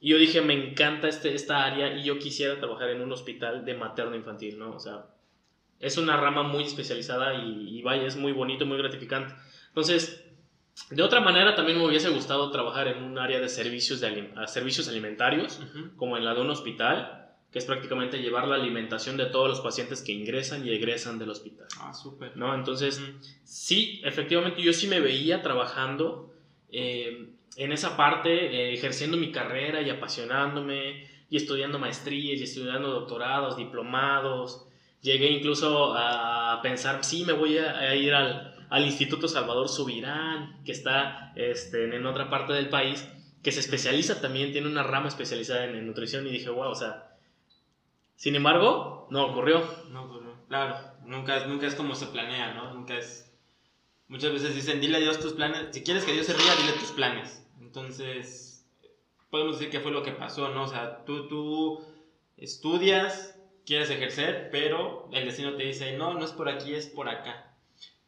Y 0.00 0.10
yo 0.10 0.18
dije, 0.18 0.40
me 0.40 0.54
encanta 0.54 1.08
este, 1.08 1.34
esta 1.34 1.64
área 1.64 1.96
y 1.96 2.04
yo 2.04 2.18
quisiera 2.18 2.58
trabajar 2.58 2.90
en 2.90 3.00
un 3.00 3.12
hospital 3.12 3.64
de 3.64 3.74
materno 3.74 4.14
infantil, 4.14 4.58
¿no? 4.58 4.70
O 4.70 4.78
sea, 4.78 5.06
es 5.80 5.98
una 5.98 6.16
rama 6.16 6.42
muy 6.42 6.64
especializada 6.64 7.34
y, 7.34 7.82
vaya, 7.82 8.06
es 8.06 8.16
muy 8.16 8.32
bonito, 8.32 8.66
muy 8.66 8.78
gratificante. 8.78 9.34
Entonces, 9.68 10.24
de 10.90 11.02
otra 11.02 11.20
manera, 11.20 11.54
también 11.54 11.78
me 11.78 11.86
hubiese 11.86 12.10
gustado 12.10 12.50
trabajar 12.50 12.88
en 12.88 13.02
un 13.02 13.18
área 13.18 13.40
de 13.40 13.48
servicios, 13.48 14.00
de, 14.00 14.30
servicios 14.46 14.88
alimentarios, 14.88 15.60
como 15.96 16.16
en 16.16 16.24
la 16.24 16.34
de 16.34 16.40
un 16.40 16.50
hospital 16.50 17.25
que 17.56 17.60
es 17.60 17.64
prácticamente 17.64 18.18
llevar 18.18 18.46
la 18.46 18.56
alimentación 18.56 19.16
de 19.16 19.24
todos 19.24 19.48
los 19.48 19.60
pacientes 19.60 20.02
que 20.02 20.12
ingresan 20.12 20.66
y 20.66 20.74
egresan 20.74 21.18
del 21.18 21.30
hospital. 21.30 21.66
Ah, 21.80 21.94
súper. 21.94 22.36
¿No? 22.36 22.54
Entonces, 22.54 23.00
sí, 23.44 24.02
efectivamente 24.04 24.60
yo 24.60 24.74
sí 24.74 24.86
me 24.88 25.00
veía 25.00 25.40
trabajando 25.40 26.34
eh, 26.68 27.30
en 27.56 27.72
esa 27.72 27.96
parte, 27.96 28.28
eh, 28.30 28.74
ejerciendo 28.74 29.16
mi 29.16 29.32
carrera 29.32 29.80
y 29.80 29.88
apasionándome, 29.88 31.08
y 31.30 31.38
estudiando 31.38 31.78
maestrías, 31.78 32.40
y 32.40 32.42
estudiando 32.42 32.90
doctorados, 32.90 33.56
diplomados. 33.56 34.66
Llegué 35.00 35.30
incluso 35.30 35.94
a 35.96 36.60
pensar, 36.62 37.04
sí, 37.04 37.24
me 37.24 37.32
voy 37.32 37.56
a, 37.56 37.96
ir 37.96 38.12
al, 38.12 38.66
al, 38.68 38.84
Instituto 38.84 39.28
Salvador 39.28 39.70
Subirán, 39.70 40.62
que 40.62 40.72
está 40.72 41.32
este, 41.36 41.84
en 41.84 42.04
otra 42.04 42.28
parte 42.28 42.52
del 42.52 42.68
país, 42.68 43.08
que 43.42 43.50
se 43.50 43.60
especializa 43.60 44.20
también, 44.20 44.52
tiene 44.52 44.66
una 44.66 44.82
rama 44.82 45.08
especializada 45.08 45.64
en, 45.64 45.74
en 45.74 45.86
nutrición, 45.86 46.26
y 46.26 46.32
dije, 46.32 46.50
wow, 46.50 46.68
o 46.68 46.74
sea, 46.74 47.15
sin 48.16 48.34
embargo, 48.36 49.06
no 49.10 49.24
ocurrió. 49.26 49.62
No 49.90 50.04
ocurrió. 50.04 50.36
Claro, 50.48 50.76
nunca, 51.04 51.36
es- 51.36 51.46
nunca 51.46 51.66
es 51.66 51.74
como 51.74 51.94
se 51.94 52.06
planea, 52.06 52.54
¿no? 52.54 52.72
Nunca 52.74 52.96
es... 52.96 53.30
Muchas 54.08 54.32
veces 54.32 54.54
dicen, 54.54 54.80
dile 54.80 54.98
a 54.98 55.00
Dios 55.00 55.18
tus 55.20 55.32
planes. 55.34 55.68
Si 55.72 55.82
quieres 55.82 56.04
que 56.04 56.12
Dios 56.12 56.26
se 56.26 56.32
ría, 56.34 56.54
dile 56.56 56.72
tus 56.78 56.92
planes. 56.92 57.44
Entonces, 57.60 58.64
podemos 59.30 59.58
decir 59.58 59.70
que 59.70 59.80
fue 59.80 59.90
lo 59.92 60.02
que 60.02 60.12
pasó, 60.12 60.48
¿no? 60.50 60.62
O 60.64 60.68
sea, 60.68 61.04
tú, 61.04 61.28
tú 61.28 61.84
estudias, 62.36 63.36
quieres 63.64 63.90
ejercer, 63.90 64.48
pero 64.52 65.08
el 65.12 65.24
destino 65.24 65.54
te 65.56 65.64
dice, 65.64 65.96
no, 65.96 66.14
no 66.14 66.24
es 66.24 66.32
por 66.32 66.48
aquí, 66.48 66.74
es 66.74 66.86
por 66.86 67.08
acá. 67.08 67.52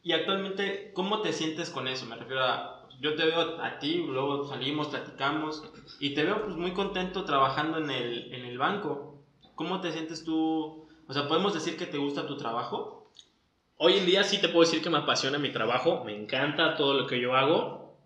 Y 0.03 0.13
actualmente, 0.13 0.93
¿cómo 0.95 1.21
te 1.21 1.33
sientes 1.33 1.71
con 1.71 1.89
eso? 1.89 2.07
Me 2.07 2.17
refiero 2.17 2.45
a, 2.45 2.89
yo 3.01 3.17
te 3.17 3.25
veo 3.27 3.61
a 3.61 3.79
ti, 3.79 3.97
luego 3.97 4.47
salimos, 4.49 4.89
platicamos, 4.89 5.63
y 6.01 6.15
te 6.15 6.25
veo 6.25 6.45
pues 6.45 6.57
muy 6.57 6.73
contento 6.73 7.25
trabajando 7.25 7.79
en 7.79 7.91
el, 7.91 8.33
en 8.33 8.45
el 8.45 8.57
banco. 8.59 9.18
¿Cómo 9.59 9.81
te 9.81 9.91
sientes 9.91 10.23
tú? 10.23 10.87
O 11.09 11.13
sea, 11.13 11.27
¿podemos 11.27 11.53
decir 11.53 11.77
que 11.77 11.87
te 11.87 11.99
gusta 11.99 12.29
tu 12.29 12.37
trabajo? 12.37 13.11
Hoy 13.77 13.95
en 13.95 14.07
día 14.07 14.23
sí 14.23 14.39
te 14.39 14.49
puedo 14.49 14.61
decir 14.61 14.81
que 14.81 14.89
me 14.89 14.99
apasiona 14.99 15.37
mi 15.37 15.51
trabajo, 15.51 16.05
me 16.05 16.17
encanta 16.17 16.77
todo 16.77 16.95
lo 16.95 17.09
que 17.09 17.21
yo 17.21 17.35
hago. 17.35 17.99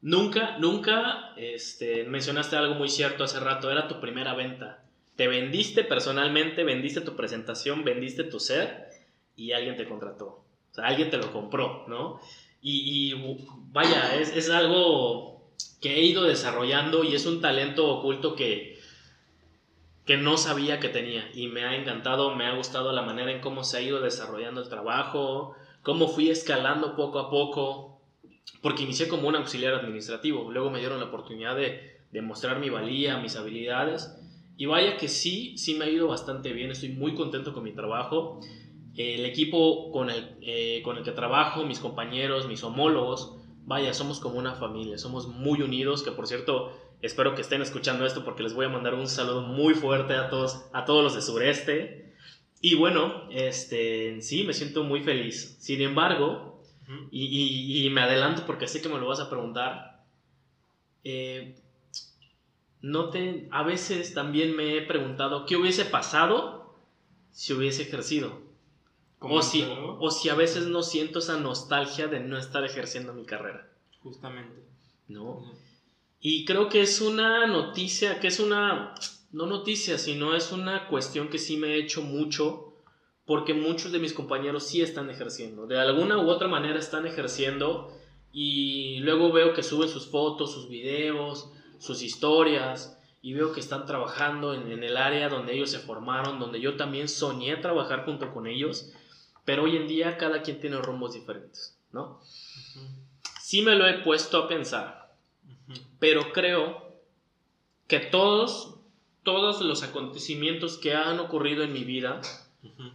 Nunca, 0.00 0.58
nunca, 0.58 1.34
este, 1.36 2.02
mencionaste 2.02 2.56
algo 2.56 2.74
muy 2.74 2.88
cierto 2.88 3.22
hace 3.22 3.38
rato, 3.38 3.70
era 3.70 3.86
tu 3.86 4.00
primera 4.00 4.34
venta. 4.34 4.82
Te 5.14 5.28
vendiste 5.28 5.84
personalmente, 5.84 6.64
vendiste 6.64 7.00
tu 7.00 7.14
presentación, 7.14 7.84
vendiste 7.84 8.24
tu 8.24 8.40
ser 8.40 8.88
y 9.36 9.52
alguien 9.52 9.76
te 9.76 9.88
contrató. 9.88 10.26
O 10.72 10.74
sea, 10.74 10.86
alguien 10.86 11.10
te 11.10 11.18
lo 11.18 11.32
compró, 11.32 11.84
¿no? 11.86 12.20
Y, 12.60 13.14
vaya, 13.70 14.16
es 14.16 14.50
algo 14.50 15.48
que 15.80 15.94
he 15.94 16.02
ido 16.02 16.24
desarrollando 16.24 17.04
y 17.04 17.14
es 17.14 17.24
un 17.24 17.40
talento 17.40 17.86
oculto 17.86 18.34
que, 18.34 18.75
que 20.06 20.16
no 20.16 20.36
sabía 20.36 20.78
que 20.78 20.88
tenía. 20.88 21.28
Y 21.34 21.48
me 21.48 21.64
ha 21.64 21.74
encantado, 21.76 22.34
me 22.34 22.46
ha 22.46 22.54
gustado 22.54 22.92
la 22.92 23.02
manera 23.02 23.32
en 23.32 23.40
cómo 23.40 23.64
se 23.64 23.76
ha 23.76 23.82
ido 23.82 24.00
desarrollando 24.00 24.62
el 24.62 24.68
trabajo, 24.68 25.54
cómo 25.82 26.08
fui 26.08 26.30
escalando 26.30 26.94
poco 26.94 27.18
a 27.18 27.28
poco, 27.28 28.00
porque 28.62 28.84
inicié 28.84 29.08
como 29.08 29.28
un 29.28 29.36
auxiliar 29.36 29.74
administrativo, 29.74 30.50
luego 30.50 30.70
me 30.70 30.78
dieron 30.78 31.00
la 31.00 31.06
oportunidad 31.06 31.56
de, 31.56 31.98
de 32.12 32.22
mostrar 32.22 32.60
mi 32.60 32.70
valía, 32.70 33.18
mis 33.18 33.36
habilidades. 33.36 34.16
Y 34.56 34.66
vaya 34.66 34.96
que 34.96 35.08
sí, 35.08 35.58
sí 35.58 35.74
me 35.74 35.84
ha 35.84 35.90
ido 35.90 36.06
bastante 36.06 36.52
bien, 36.52 36.70
estoy 36.70 36.90
muy 36.90 37.14
contento 37.14 37.52
con 37.52 37.64
mi 37.64 37.72
trabajo. 37.72 38.40
El 38.96 39.26
equipo 39.26 39.90
con 39.90 40.08
el, 40.08 40.36
eh, 40.40 40.80
con 40.82 40.96
el 40.96 41.04
que 41.04 41.12
trabajo, 41.12 41.64
mis 41.64 41.80
compañeros, 41.80 42.48
mis 42.48 42.62
homólogos, 42.62 43.36
vaya, 43.66 43.92
somos 43.92 44.20
como 44.20 44.38
una 44.38 44.54
familia, 44.54 44.96
somos 44.96 45.26
muy 45.26 45.60
unidos, 45.60 46.02
que 46.02 46.12
por 46.12 46.26
cierto, 46.26 46.72
espero 47.02 47.34
que 47.34 47.42
estén 47.42 47.62
escuchando 47.62 48.06
esto 48.06 48.24
porque 48.24 48.42
les 48.42 48.54
voy 48.54 48.66
a 48.66 48.70
mandar 48.70 48.94
un 48.94 49.06
saludo 49.06 49.42
muy 49.42 49.74
fuerte 49.74 50.14
a 50.14 50.28
todos, 50.28 50.66
a 50.72 50.84
todos 50.84 51.02
los 51.02 51.14
de 51.14 51.22
sureste. 51.22 52.14
Y 52.60 52.74
bueno, 52.74 53.28
este, 53.30 54.20
sí, 54.22 54.44
me 54.44 54.54
siento 54.54 54.84
muy 54.84 55.02
feliz. 55.02 55.56
Sin 55.60 55.82
embargo, 55.82 56.62
y, 57.10 57.26
y, 57.26 57.86
y 57.86 57.90
me 57.90 58.02
adelanto 58.02 58.44
porque 58.46 58.68
sé 58.68 58.80
que 58.80 58.88
me 58.88 58.98
lo 58.98 59.06
vas 59.06 59.20
a 59.20 59.28
preguntar, 59.28 60.04
eh, 61.04 61.56
no 62.80 63.10
te, 63.10 63.48
a 63.50 63.62
veces 63.62 64.14
también 64.14 64.56
me 64.56 64.76
he 64.76 64.82
preguntado 64.82 65.46
qué 65.46 65.56
hubiese 65.56 65.84
pasado 65.84 66.74
si 67.32 67.52
hubiese 67.52 67.82
ejercido. 67.82 68.46
O 69.18 69.42
si, 69.42 69.66
o 69.66 70.10
si 70.10 70.28
a 70.28 70.34
veces 70.34 70.66
no 70.66 70.82
siento 70.82 71.18
esa 71.18 71.38
nostalgia 71.40 72.06
de 72.06 72.20
no 72.20 72.38
estar 72.38 72.64
ejerciendo 72.64 73.12
mi 73.12 73.24
carrera. 73.24 73.68
Justamente. 74.02 74.62
¿No? 75.08 75.42
Y 76.28 76.44
creo 76.44 76.68
que 76.68 76.80
es 76.80 77.00
una 77.00 77.46
noticia, 77.46 78.18
que 78.18 78.26
es 78.26 78.40
una, 78.40 78.96
no 79.30 79.46
noticia, 79.46 79.96
sino 79.96 80.34
es 80.34 80.50
una 80.50 80.88
cuestión 80.88 81.28
que 81.28 81.38
sí 81.38 81.56
me 81.56 81.68
he 81.68 81.78
hecho 81.78 82.02
mucho, 82.02 82.74
porque 83.24 83.54
muchos 83.54 83.92
de 83.92 84.00
mis 84.00 84.12
compañeros 84.12 84.66
sí 84.66 84.82
están 84.82 85.08
ejerciendo. 85.08 85.68
De 85.68 85.78
alguna 85.78 86.18
u 86.18 86.28
otra 86.28 86.48
manera 86.48 86.80
están 86.80 87.06
ejerciendo 87.06 87.96
y 88.32 88.98
luego 89.02 89.30
veo 89.30 89.54
que 89.54 89.62
suben 89.62 89.88
sus 89.88 90.10
fotos, 90.10 90.52
sus 90.52 90.68
videos, 90.68 91.48
sus 91.78 92.02
historias 92.02 92.98
y 93.22 93.32
veo 93.32 93.52
que 93.52 93.60
están 93.60 93.86
trabajando 93.86 94.52
en, 94.52 94.72
en, 94.72 94.82
el 94.82 94.96
área 94.96 95.28
donde 95.28 95.54
ellos 95.54 95.70
se 95.70 95.78
formaron, 95.78 96.40
donde 96.40 96.60
yo 96.60 96.74
también 96.76 97.06
soñé 97.06 97.56
trabajar 97.58 98.04
junto 98.04 98.34
con 98.34 98.48
ellos, 98.48 98.90
pero 99.44 99.62
hoy 99.62 99.76
en 99.76 99.86
día 99.86 100.18
cada 100.18 100.42
quien 100.42 100.58
tiene 100.58 100.78
rumbos 100.78 101.14
diferentes, 101.14 101.78
¿no? 101.92 102.20
Sí 103.40 103.62
me 103.62 103.76
lo 103.76 103.86
he 103.86 104.02
puesto 104.02 104.38
a 104.38 104.48
pensar. 104.48 105.05
Pero 105.98 106.32
creo 106.32 107.00
que 107.86 108.00
todos, 108.00 108.80
todos 109.22 109.60
los 109.60 109.82
acontecimientos 109.82 110.78
que 110.78 110.94
han 110.94 111.18
ocurrido 111.20 111.62
en 111.62 111.72
mi 111.72 111.84
vida 111.84 112.20
uh 112.62 112.66
-huh. 112.66 112.92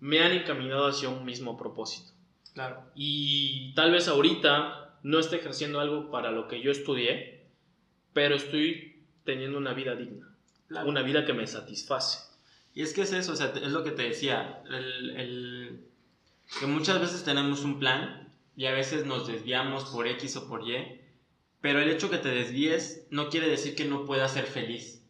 me 0.00 0.20
han 0.20 0.32
encaminado 0.32 0.86
hacia 0.86 1.08
un 1.08 1.24
mismo 1.24 1.56
propósito. 1.56 2.12
Claro. 2.54 2.82
Y 2.94 3.72
tal 3.74 3.92
vez 3.92 4.08
ahorita 4.08 4.98
no 5.02 5.18
esté 5.18 5.36
ejerciendo 5.36 5.80
algo 5.80 6.10
para 6.10 6.30
lo 6.30 6.48
que 6.48 6.60
yo 6.60 6.70
estudié, 6.70 7.46
pero 8.12 8.34
estoy 8.34 9.04
teniendo 9.24 9.58
una 9.58 9.74
vida 9.74 9.94
digna, 9.94 10.34
claro. 10.68 10.88
una 10.88 11.02
vida 11.02 11.24
que 11.24 11.34
me 11.34 11.46
satisface. 11.46 12.28
Y 12.74 12.82
es 12.82 12.92
que 12.92 13.02
es 13.02 13.12
eso, 13.12 13.32
o 13.32 13.36
sea, 13.36 13.52
es 13.54 13.72
lo 13.72 13.84
que 13.84 13.90
te 13.90 14.02
decía, 14.02 14.62
el, 14.68 15.10
el, 15.10 15.80
que 16.58 16.66
muchas 16.66 17.00
veces 17.00 17.24
tenemos 17.24 17.62
un 17.64 17.78
plan 17.78 18.32
y 18.56 18.66
a 18.66 18.72
veces 18.72 19.04
nos 19.06 19.26
desviamos 19.26 19.84
por 19.86 20.06
X 20.06 20.36
o 20.36 20.48
por 20.48 20.68
Y, 20.68 20.97
pero 21.60 21.80
el 21.80 21.90
hecho 21.90 22.10
que 22.10 22.18
te 22.18 22.28
desvíes 22.28 23.06
no 23.10 23.28
quiere 23.28 23.48
decir 23.48 23.74
que 23.74 23.84
no 23.84 24.04
puedas 24.04 24.32
ser 24.32 24.44
feliz. 24.44 25.04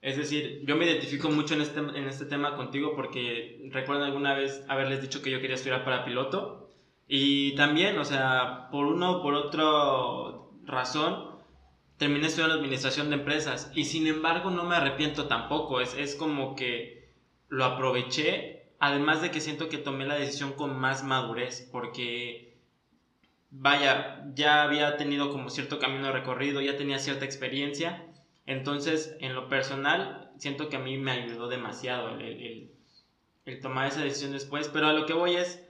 Es 0.00 0.16
decir, 0.16 0.62
yo 0.66 0.76
me 0.76 0.84
identifico 0.84 1.30
mucho 1.30 1.54
en 1.54 1.62
este, 1.62 1.80
en 1.80 2.06
este 2.06 2.26
tema 2.26 2.56
contigo 2.56 2.94
porque 2.94 3.68
recuerdo 3.72 4.04
alguna 4.04 4.34
vez 4.34 4.62
haberles 4.68 5.00
dicho 5.00 5.22
que 5.22 5.30
yo 5.30 5.40
quería 5.40 5.56
estudiar 5.56 5.84
para 5.84 6.04
piloto. 6.04 6.70
Y 7.08 7.54
también, 7.54 7.98
o 7.98 8.04
sea, 8.04 8.68
por 8.70 8.86
una 8.86 9.10
o 9.10 9.22
por 9.22 9.34
otra 9.34 9.64
razón, 10.66 11.34
terminé 11.96 12.26
estudiando 12.26 12.56
administración 12.56 13.08
de 13.08 13.16
empresas. 13.16 13.70
Y 13.74 13.84
sin 13.84 14.06
embargo 14.06 14.50
no 14.50 14.64
me 14.64 14.76
arrepiento 14.76 15.26
tampoco, 15.26 15.80
es, 15.80 15.94
es 15.94 16.14
como 16.14 16.54
que 16.54 17.12
lo 17.48 17.64
aproveché, 17.64 18.66
además 18.78 19.22
de 19.22 19.30
que 19.30 19.40
siento 19.40 19.68
que 19.68 19.78
tomé 19.78 20.06
la 20.06 20.16
decisión 20.16 20.52
con 20.52 20.78
más 20.78 21.04
madurez, 21.04 21.68
porque 21.72 22.53
vaya, 23.56 24.24
ya 24.34 24.62
había 24.62 24.96
tenido 24.96 25.30
como 25.30 25.50
cierto 25.50 25.78
camino 25.78 26.12
recorrido, 26.12 26.60
ya 26.60 26.76
tenía 26.76 26.98
cierta 26.98 27.24
experiencia, 27.24 28.04
entonces 28.46 29.16
en 29.20 29.34
lo 29.34 29.48
personal 29.48 30.30
siento 30.38 30.68
que 30.68 30.76
a 30.76 30.80
mí 30.80 30.98
me 30.98 31.12
ayudó 31.12 31.48
demasiado 31.48 32.10
el, 32.10 32.70
el, 33.46 33.60
tomar 33.60 33.86
esa 33.86 34.02
decisión 34.02 34.32
después, 34.32 34.68
pero 34.68 34.88
a 34.88 34.92
lo 34.92 35.06
que 35.06 35.12
voy 35.12 35.36
es, 35.36 35.62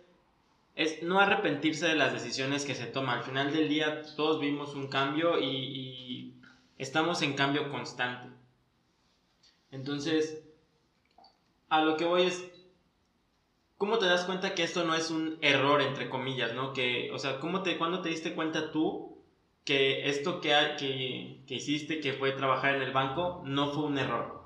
es 0.75 1.03
no 1.03 1.21
arrepentirse 1.21 1.87
de 1.87 1.95
las 1.95 2.13
decisiones 2.13 2.65
que 2.65 2.75
se 2.75 2.87
toman. 2.87 3.19
Al 3.19 3.25
final 3.25 3.53
del 3.53 3.69
día 3.69 4.03
todos 4.17 4.41
vimos 4.41 4.75
un 4.75 4.89
cambio 4.89 5.39
y 5.41 6.35
estamos 6.79 7.23
en 7.23 7.35
cambio 7.35 7.71
constante. 7.71 8.29
Entonces, 9.71 10.41
a 11.69 11.81
lo 11.81 11.97
que 11.97 12.05
voy 12.05 12.23
es, 12.23 12.45
¿cómo 13.79 13.99
te 13.99 14.07
das 14.07 14.25
cuenta 14.25 14.55
que 14.55 14.63
esto 14.63 14.85
no 14.85 14.95
es 14.95 15.11
un 15.11 15.39
error, 15.41 15.83
entre 15.83 16.09
comillas, 16.09 16.55
¿no? 16.55 16.73
Que, 16.73 17.11
o 17.13 17.19
sea, 17.19 17.41
¿cómo 17.41 17.63
te, 17.63 17.77
¿cuándo 17.77 18.01
te 18.01 18.09
diste 18.09 18.35
cuenta 18.35 18.71
tú 18.73 19.19
que 19.65 20.09
esto 20.09 20.41
que, 20.41 20.51
que, 20.79 21.41
que 21.47 21.55
hiciste, 21.55 22.01
que 22.01 22.13
fue 22.13 22.33
trabajar 22.33 22.77
en 22.77 22.83
el 22.83 22.93
banco, 22.93 23.43
no 23.45 23.73
fue 23.73 23.85
un 23.85 23.99
error? 23.99 24.45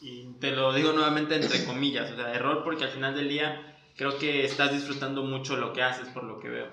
Y 0.00 0.34
te 0.40 0.50
lo 0.50 0.72
digo 0.72 0.92
nuevamente 0.92 1.36
entre 1.36 1.64
comillas, 1.64 2.10
o 2.10 2.16
sea, 2.16 2.34
error 2.34 2.62
porque 2.64 2.84
al 2.84 2.90
final 2.90 3.14
del 3.14 3.28
día 3.28 3.76
creo 3.96 4.18
que 4.18 4.44
estás 4.44 4.72
disfrutando 4.72 5.22
mucho 5.22 5.56
lo 5.56 5.72
que 5.72 5.82
haces 5.82 6.08
por 6.08 6.24
lo 6.24 6.38
que 6.38 6.48
veo. 6.48 6.72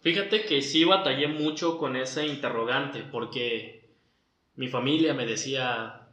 Fíjate 0.00 0.44
que 0.44 0.62
sí 0.62 0.84
batallé 0.84 1.28
mucho 1.28 1.78
con 1.78 1.94
ese 1.94 2.26
interrogante 2.26 3.02
porque 3.02 3.90
mi 4.56 4.68
familia 4.68 5.14
me 5.14 5.26
decía, 5.26 6.08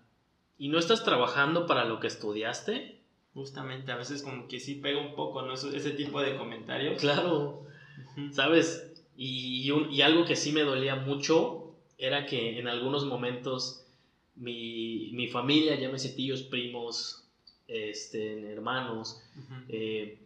¿y 0.58 0.70
no 0.70 0.78
estás 0.78 1.04
trabajando 1.04 1.66
para 1.66 1.86
lo 1.86 2.00
que 2.00 2.08
estudiaste? 2.08 2.97
Justamente, 3.38 3.92
a 3.92 3.98
veces 3.98 4.24
como 4.24 4.48
que 4.48 4.60
sí 4.60 4.74
pega 4.74 5.00
un 5.00 5.14
poco, 5.14 5.44
¿no? 5.44 5.54
Ese 5.54 5.92
tipo 5.92 6.20
de 6.22 6.36
comentarios. 6.38 7.00
Claro, 7.00 7.68
¿sabes? 8.32 8.92
Y, 9.16 9.70
un, 9.70 9.94
y 9.94 10.02
algo 10.02 10.26
que 10.26 10.36
sí 10.36 10.52
me 10.52 10.64
dolía 10.64 10.96
mucho 10.96 11.76
era 12.00 12.26
que 12.26 12.58
en 12.58 12.68
algunos 12.68 13.06
momentos 13.06 13.86
mi, 14.34 15.12
mi 15.14 15.28
familia, 15.28 15.80
llámese 15.80 16.10
tíos, 16.10 16.42
primos, 16.42 17.28
este, 17.68 18.52
hermanos, 18.52 19.22
uh 19.36 19.40
-huh. 19.40 19.66
eh, 19.70 20.18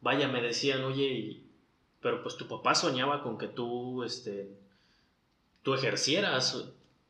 vaya, 0.00 0.28
me 0.28 0.40
decían, 0.40 0.84
oye, 0.84 1.40
pero 2.00 2.22
pues 2.22 2.36
tu 2.36 2.46
papá 2.46 2.76
soñaba 2.76 3.24
con 3.24 3.38
que 3.38 3.48
tú, 3.48 4.04
este, 4.04 4.56
tú 5.64 5.74
ejercieras. 5.74 6.64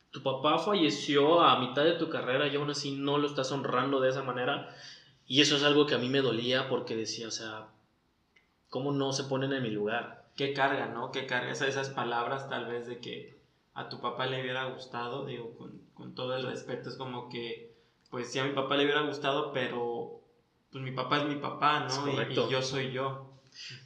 Tu 0.09 0.23
papá 0.23 0.57
falleció 0.57 1.41
a 1.41 1.59
mitad 1.59 1.83
de 1.83 1.93
tu 1.93 2.09
carrera 2.09 2.47
y 2.47 2.55
aún 2.55 2.71
así 2.71 2.93
no 2.93 3.19
lo 3.19 3.27
estás 3.27 3.51
honrando 3.51 3.99
de 3.99 4.09
esa 4.09 4.23
manera. 4.23 4.75
Y 5.27 5.41
eso 5.41 5.55
es 5.55 5.63
algo 5.63 5.85
que 5.85 5.95
a 5.95 5.99
mí 5.99 6.09
me 6.09 6.21
dolía 6.21 6.69
porque 6.69 6.95
decía, 6.95 7.27
o 7.27 7.31
sea, 7.31 7.67
¿cómo 8.69 8.91
no 8.91 9.13
se 9.13 9.23
ponen 9.23 9.53
en 9.53 9.63
mi 9.63 9.69
lugar? 9.69 10.25
Qué 10.35 10.53
carga, 10.53 10.87
¿no? 10.87 11.11
Qué 11.11 11.25
carga 11.25 11.51
esas, 11.51 11.69
esas 11.69 11.89
palabras 11.89 12.49
tal 12.49 12.65
vez 12.65 12.87
de 12.87 12.99
que 12.99 13.37
a 13.73 13.89
tu 13.89 14.01
papá 14.01 14.25
le 14.25 14.41
hubiera 14.41 14.65
gustado, 14.65 15.25
digo, 15.25 15.55
con, 15.57 15.81
con 15.93 16.13
todo 16.13 16.35
el 16.35 16.45
respeto, 16.45 16.89
es 16.89 16.95
como 16.95 17.29
que 17.29 17.73
pues 18.09 18.31
sí 18.31 18.37
a 18.37 18.45
mi 18.45 18.53
papá 18.53 18.77
le 18.77 18.83
hubiera 18.83 19.01
gustado, 19.01 19.51
pero 19.53 20.21
pues 20.71 20.83
mi 20.83 20.91
papá 20.91 21.21
es 21.21 21.25
mi 21.27 21.35
papá, 21.35 21.87
¿no? 21.87 22.07
Y, 22.07 22.31
y, 22.31 22.35
yo 22.35 22.61
soy 22.61 22.91
yo. 22.91 23.29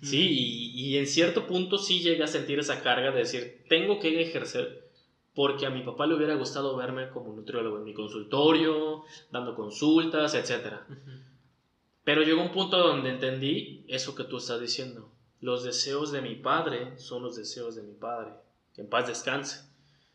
Sí, 0.02 0.28
y, 0.30 0.72
y, 0.82 0.98
en 0.98 1.08
cierto 1.08 1.46
punto 1.46 1.78
sí 1.78 2.00
llega 2.00 2.26
a 2.26 2.28
sentir 2.28 2.60
esa 2.60 2.82
carga 2.82 3.12
de 3.12 3.20
decir, 3.20 3.66
tengo 3.70 4.00
que 4.00 4.22
ejercer 4.22 4.88
porque 5.38 5.68
a 5.68 5.70
mi 5.70 5.84
papá 5.84 6.08
le 6.08 6.16
hubiera 6.16 6.34
gustado 6.34 6.76
verme 6.76 7.10
como 7.10 7.32
nutriólogo 7.32 7.78
en 7.78 7.84
mi 7.84 7.94
consultorio, 7.94 9.04
dando 9.30 9.56
consultas, 9.56 10.34
etc. 10.34 10.80
Pero 12.08 12.22
llegó 12.22 12.42
un 12.42 12.54
punto 12.54 12.78
donde 12.78 13.10
entendí 13.10 13.84
eso 13.90 14.16
que 14.16 14.24
tú 14.24 14.38
estás 14.38 14.62
diciendo. 14.62 15.12
Los 15.42 15.66
deseos 15.66 16.10
de 16.14 16.22
mi 16.22 16.36
padre 16.36 16.98
son 16.98 17.22
los 17.22 17.36
deseos 17.36 17.76
de 17.76 17.82
mi 17.82 17.96
padre. 17.96 18.32
Que 18.74 18.80
en 18.80 18.90
paz 18.90 19.10
descanse. 19.10 19.70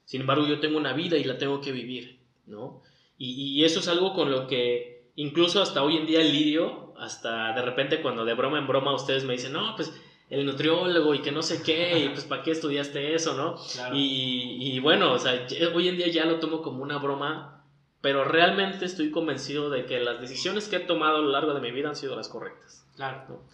Sin 0.06 0.22
embargo, 0.22 0.46
yo 0.46 0.58
tengo 0.58 0.78
una 0.78 0.94
vida 0.94 1.18
y 1.18 1.24
la 1.24 1.36
tengo 1.36 1.60
que 1.60 1.70
vivir, 1.70 2.18
¿no? 2.46 2.80
Y, 3.18 3.32
y 3.42 3.64
eso 3.66 3.80
es 3.80 3.88
algo 3.88 4.14
con 4.14 4.30
lo 4.30 4.46
que 4.46 5.10
incluso 5.16 5.60
hasta 5.60 5.82
hoy 5.82 5.98
en 5.98 6.06
día 6.06 6.20
lidio, 6.20 6.94
hasta 6.96 7.52
de 7.52 7.60
repente 7.60 8.00
cuando 8.00 8.24
de 8.24 8.32
broma 8.32 8.58
en 8.58 8.66
broma 8.66 8.94
ustedes 8.94 9.24
me 9.24 9.34
dicen, 9.34 9.52
no, 9.52 9.76
pues 9.76 9.92
el 10.30 10.46
nutriólogo 10.46 11.14
y 11.14 11.20
que 11.20 11.30
no 11.30 11.42
sé 11.42 11.62
qué, 11.62 11.98
y 11.98 12.08
pues 12.08 12.24
para 12.24 12.42
qué 12.42 12.52
estudiaste 12.52 13.14
eso, 13.14 13.34
¿no? 13.34 13.56
Y, 13.94 14.56
y, 14.60 14.78
bueno, 14.78 15.12
o 15.12 15.18
sea, 15.18 15.46
hoy 15.74 15.88
en 15.88 15.98
día 15.98 16.08
ya 16.08 16.24
lo 16.24 16.40
tomo 16.40 16.62
como 16.62 16.82
una 16.82 16.96
broma 16.96 17.61
pero 18.02 18.24
realmente 18.24 18.84
estoy 18.84 19.10
convencido 19.10 19.70
de 19.70 19.86
que 19.86 20.00
las 20.00 20.20
decisiones 20.20 20.68
que 20.68 20.76
he 20.76 20.80
tomado 20.80 21.16
a 21.16 21.20
lo 21.20 21.30
largo 21.30 21.54
de 21.54 21.60
mi 21.60 21.70
vida 21.70 21.88
han 21.88 21.96
sido 21.96 22.16
las 22.16 22.28
correctas. 22.28 22.84
Claro. 22.96 23.44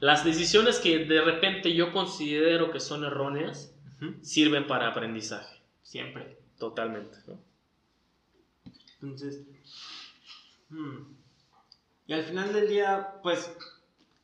Las 0.00 0.24
decisiones 0.24 0.80
que 0.80 1.04
de 1.06 1.22
repente 1.22 1.72
yo 1.74 1.92
considero 1.92 2.72
que 2.72 2.80
son 2.80 3.04
erróneas 3.04 3.74
sirven 4.22 4.66
para 4.66 4.88
aprendizaje. 4.88 5.62
Siempre. 5.82 6.38
Totalmente. 6.58 7.16
Entonces, 9.00 9.46
hmm. 10.68 11.14
y 12.06 12.12
al 12.12 12.22
final 12.24 12.52
del 12.52 12.68
día, 12.68 13.14
pues, 13.22 13.56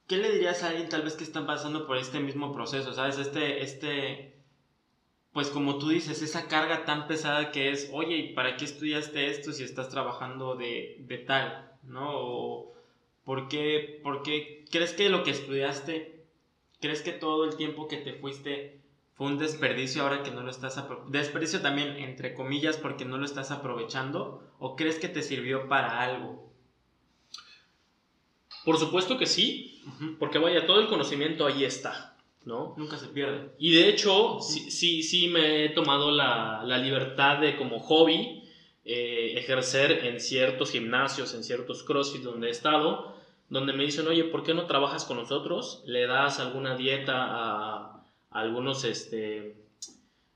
¿qué 0.07 0.19
le 0.19 0.31
dirías 0.33 0.63
a 0.63 0.69
alguien 0.69 0.89
tal 0.89 1.03
vez 1.03 1.15
que 1.15 1.25
están 1.25 1.47
pasando 1.47 1.87
por 1.87 1.97
este 1.97 2.21
mismo 2.21 2.53
proceso? 2.53 2.93
¿Sabes? 2.93 3.17
Este, 3.19 3.63
este, 3.63 4.36
pues 5.37 5.51
como 5.51 5.77
tú 5.77 5.91
dices, 5.91 6.23
esa 6.23 6.49
carga 6.49 6.87
tan 6.87 7.07
pesada 7.07 7.53
que 7.53 7.71
es, 7.71 7.91
oye, 7.93 8.17
¿y 8.17 8.33
para 8.33 8.57
qué 8.57 8.65
estudiaste 8.65 9.31
esto 9.31 9.53
si 9.53 9.65
estás 9.65 9.91
trabajando 9.91 10.55
de, 10.55 10.97
de 11.01 11.19
tal? 11.19 11.73
¿No? 11.83 12.09
O, 12.09 12.73
¿por, 13.23 13.47
qué, 13.49 14.01
¿Por 14.03 14.23
qué 14.23 14.65
crees 14.71 14.95
que 14.95 15.11
lo 15.11 15.25
que 15.25 15.33
estudiaste, 15.33 16.25
crees 16.81 17.03
que 17.03 17.13
todo 17.13 17.45
el 17.45 17.55
tiempo 17.55 17.87
que 17.87 17.99
te 17.99 18.15
fuiste 18.15 18.81
fue 19.13 19.27
un 19.27 19.37
desperdicio 19.37 20.05
ahora 20.05 20.23
que 20.23 20.31
no 20.31 20.43
lo 20.43 20.49
estás 20.49 20.83
desperdicio 21.09 21.61
también 21.61 21.99
entre 21.99 22.33
comillas 22.33 22.79
porque 22.79 23.05
no 23.05 23.19
lo 23.19 23.27
estás 23.27 23.51
aprovechando 23.51 24.43
o 24.59 24.75
crees 24.75 24.99
que 24.99 25.11
te 25.11 25.21
sirvió 25.21 25.69
para 25.69 26.01
algo? 26.01 26.51
Por 28.65 28.79
supuesto 28.79 29.19
que 29.19 29.27
sí, 29.27 29.83
porque 30.19 30.39
vaya, 30.39 30.67
todo 30.67 30.81
el 30.81 30.89
conocimiento 30.89 31.45
ahí 31.45 31.63
está. 31.63 32.16
¿No? 32.47 32.75
Nunca 32.79 32.97
se 32.97 33.09
pierde. 33.09 33.51
Y 33.59 33.75
de 33.75 33.89
hecho, 33.89 34.39
sí, 34.41 34.71
sí, 34.71 35.03
sí 35.03 35.29
me 35.29 35.65
he 35.65 35.69
tomado 35.71 36.11
la, 36.11 36.63
la 36.65 36.79
libertad 36.79 37.41
de 37.41 37.57
como 37.57 37.81
hobby 37.81 38.45
eh, 38.85 39.35
ejercer 39.37 40.05
en 40.05 40.21
ciertos 40.21 40.71
gimnasios, 40.71 41.35
en 41.35 41.43
ciertos 41.43 41.83
CrossFit 41.83 42.23
donde 42.23 42.47
he 42.47 42.51
estado, 42.51 43.17
donde 43.49 43.73
me 43.73 43.85
dicen, 43.85 44.07
oye, 44.07 44.23
¿por 44.23 44.45
qué 44.45 44.55
no 44.55 44.67
trabajas 44.67 45.05
con 45.05 45.17
nosotros? 45.17 45.83
¿Le 45.87 46.07
das 46.07 46.39
alguna 46.39 46.77
dieta 46.77 47.15
a, 47.17 48.05
algunos 48.31 48.85
este, 48.85 49.57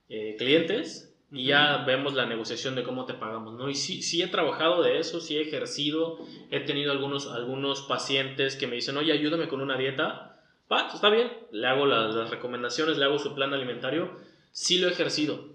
eh, 0.09 0.35
clientes? 0.37 1.16
Y 1.31 1.44
ya 1.44 1.85
vemos 1.87 2.14
la 2.14 2.27
negociación 2.27 2.75
de 2.75 2.83
cómo 2.83 3.05
te 3.05 3.14
pagamos, 3.14 3.55
¿no? 3.55 3.70
Y 3.70 3.77
sí, 3.77 4.03
sí 4.03 4.20
he 4.20 4.27
trabajado 4.27 4.83
de 4.83 4.99
eso, 4.99 5.20
sí 5.20 5.37
he 5.37 5.42
ejercido, 5.42 6.18
he 6.51 6.59
tenido 6.59 6.90
algunos, 6.90 7.29
algunos 7.29 7.83
pacientes 7.83 8.57
que 8.57 8.66
me 8.66 8.75
dicen, 8.75 8.96
oye, 8.96 9.12
ayúdame 9.12 9.46
con 9.46 9.61
una 9.61 9.79
dieta, 9.79 10.30
va, 10.70 10.88
está 10.92 11.11
bien, 11.11 11.30
le 11.52 11.66
hago 11.66 11.87
las, 11.87 12.30
recomendaciones, 12.30 12.98
le 12.98 13.04
hago 13.04 13.18
su 13.18 13.35
plan 13.35 13.52
alimentario, 13.52 14.16
sí 14.52 14.78
lo 14.78 14.88
he 14.88 14.92
ejercido, 14.92 15.48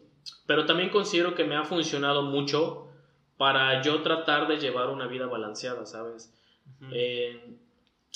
pero 0.46 0.66
también 0.66 0.90
considero 0.90 1.36
que 1.36 1.44
me 1.44 1.56
ha 1.56 1.64
funcionado 1.64 2.24
mucho 2.24 2.88
para 3.38 3.82
yo 3.82 4.02
tratar 4.02 4.48
de 4.48 4.58
llevar 4.58 4.90
una 4.90 5.08
vida 5.08 5.28
balanceada, 5.28 5.86
¿sabes? 5.86 6.34
Eh, 6.92 7.56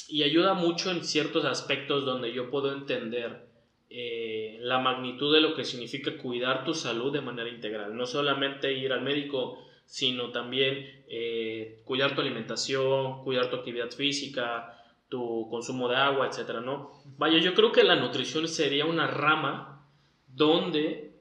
y 0.08 0.24
ayuda 0.24 0.54
mucho 0.54 0.92
en 0.92 1.04
ciertos 1.04 1.46
aspectos 1.46 2.06
donde 2.06 2.34
yo 2.34 2.50
puedo 2.50 2.74
entender 2.74 3.50
eh, 3.92 4.58
la 4.62 4.80
magnitud 4.80 5.34
de 5.34 5.42
lo 5.42 5.56
que 5.56 5.66
significa 5.66 6.16
cuidar 6.18 6.64
tu 6.64 6.74
salud 6.74 7.12
de 7.12 7.22
manera 7.22 7.50
integral. 7.50 7.96
No 7.96 8.06
solamente 8.06 8.72
ir 8.74 8.94
al 8.94 9.02
médico, 9.02 9.66
sino 9.86 10.32
también 10.32 11.04
eh, 11.08 11.82
cuidar 11.86 12.14
tu 12.14 12.22
alimentación, 12.22 13.24
cuidar 13.24 13.50
tu 13.50 13.56
actividad 13.56 13.90
física, 13.90 14.79
tu 15.10 15.48
consumo 15.50 15.90
de 15.90 15.96
agua, 15.96 16.28
etcétera, 16.28 16.62
¿no? 16.62 16.92
Vaya, 17.18 17.40
yo 17.40 17.54
creo 17.56 17.72
que 17.72 17.84
la 17.84 17.96
nutrición 17.96 18.48
sería 18.48 18.86
una 18.86 19.08
rama 19.08 19.84
donde 20.28 21.12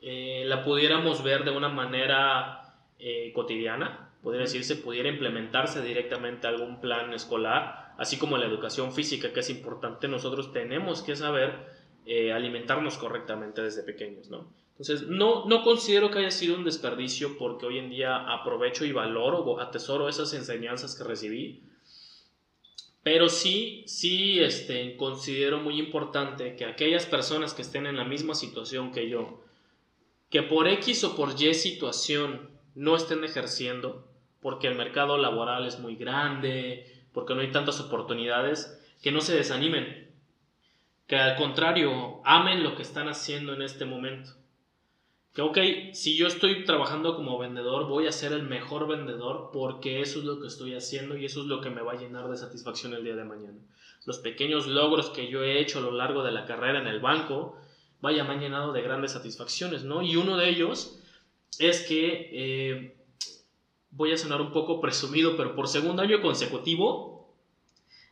eh, 0.00 0.44
la 0.46 0.64
pudiéramos 0.64 1.22
ver 1.22 1.44
de 1.44 1.50
una 1.50 1.68
manera 1.68 2.62
eh, 2.98 3.30
cotidiana, 3.34 4.10
podría 4.22 4.42
decirse, 4.42 4.76
pudiera 4.76 5.10
implementarse 5.10 5.82
directamente 5.82 6.46
algún 6.46 6.80
plan 6.80 7.12
escolar, 7.12 7.94
así 7.98 8.18
como 8.18 8.38
la 8.38 8.46
educación 8.46 8.92
física, 8.92 9.32
que 9.32 9.40
es 9.40 9.50
importante, 9.50 10.08
nosotros 10.08 10.52
tenemos 10.52 11.02
que 11.02 11.14
saber 11.14 11.66
eh, 12.06 12.32
alimentarnos 12.32 12.96
correctamente 12.96 13.62
desde 13.62 13.82
pequeños, 13.82 14.30
¿no? 14.30 14.50
Entonces, 14.70 15.06
no, 15.06 15.44
no 15.44 15.62
considero 15.62 16.10
que 16.10 16.20
haya 16.20 16.30
sido 16.30 16.56
un 16.56 16.64
desperdicio 16.64 17.36
porque 17.38 17.66
hoy 17.66 17.78
en 17.78 17.90
día 17.90 18.16
aprovecho 18.16 18.86
y 18.86 18.92
valoro 18.92 19.40
o 19.40 19.60
atesoro 19.60 20.08
esas 20.08 20.32
enseñanzas 20.32 20.96
que 20.96 21.04
recibí 21.04 21.62
pero 23.02 23.28
sí, 23.28 23.84
sí 23.86 24.40
este, 24.40 24.96
considero 24.96 25.58
muy 25.58 25.78
importante 25.78 26.54
que 26.56 26.64
aquellas 26.64 27.06
personas 27.06 27.54
que 27.54 27.62
estén 27.62 27.86
en 27.86 27.96
la 27.96 28.04
misma 28.04 28.34
situación 28.34 28.92
que 28.92 29.08
yo, 29.08 29.42
que 30.30 30.42
por 30.42 30.68
X 30.68 31.04
o 31.04 31.16
por 31.16 31.40
Y 31.40 31.54
situación 31.54 32.50
no 32.74 32.96
estén 32.96 33.24
ejerciendo, 33.24 34.06
porque 34.40 34.68
el 34.68 34.76
mercado 34.76 35.18
laboral 35.18 35.66
es 35.66 35.78
muy 35.78 35.96
grande, 35.96 36.86
porque 37.12 37.34
no 37.34 37.40
hay 37.40 37.50
tantas 37.50 37.80
oportunidades, 37.80 38.78
que 39.02 39.12
no 39.12 39.20
se 39.20 39.34
desanimen, 39.34 40.10
que 41.06 41.16
al 41.16 41.36
contrario, 41.36 42.20
amen 42.24 42.62
lo 42.62 42.76
que 42.76 42.82
están 42.82 43.08
haciendo 43.08 43.52
en 43.52 43.62
este 43.62 43.84
momento 43.84 44.41
que, 45.34 45.40
ok, 45.40 45.58
si 45.92 46.16
yo 46.16 46.26
estoy 46.26 46.64
trabajando 46.64 47.16
como 47.16 47.38
vendedor, 47.38 47.86
voy 47.86 48.06
a 48.06 48.12
ser 48.12 48.32
el 48.32 48.42
mejor 48.42 48.86
vendedor 48.86 49.50
porque 49.52 50.02
eso 50.02 50.18
es 50.18 50.26
lo 50.26 50.40
que 50.40 50.46
estoy 50.46 50.74
haciendo 50.74 51.16
y 51.16 51.24
eso 51.24 51.40
es 51.40 51.46
lo 51.46 51.60
que 51.60 51.70
me 51.70 51.80
va 51.80 51.92
a 51.92 51.98
llenar 51.98 52.28
de 52.28 52.36
satisfacción 52.36 52.92
el 52.92 53.04
día 53.04 53.16
de 53.16 53.24
mañana. 53.24 53.58
Los 54.04 54.18
pequeños 54.18 54.66
logros 54.66 55.10
que 55.10 55.28
yo 55.28 55.42
he 55.42 55.58
hecho 55.60 55.78
a 55.78 55.82
lo 55.82 55.92
largo 55.92 56.22
de 56.22 56.32
la 56.32 56.44
carrera 56.44 56.80
en 56.80 56.86
el 56.86 57.00
banco, 57.00 57.56
vaya, 58.00 58.24
me 58.24 58.34
han 58.34 58.40
llenado 58.40 58.72
de 58.72 58.82
grandes 58.82 59.12
satisfacciones, 59.12 59.84
¿no? 59.84 60.02
Y 60.02 60.16
uno 60.16 60.36
de 60.36 60.50
ellos 60.50 60.98
es 61.58 61.82
que, 61.82 62.28
eh, 62.32 62.96
voy 63.90 64.12
a 64.12 64.18
sonar 64.18 64.40
un 64.40 64.52
poco 64.52 64.80
presumido, 64.80 65.36
pero 65.36 65.54
por 65.54 65.68
segundo 65.68 66.02
año 66.02 66.20
consecutivo, 66.20 67.34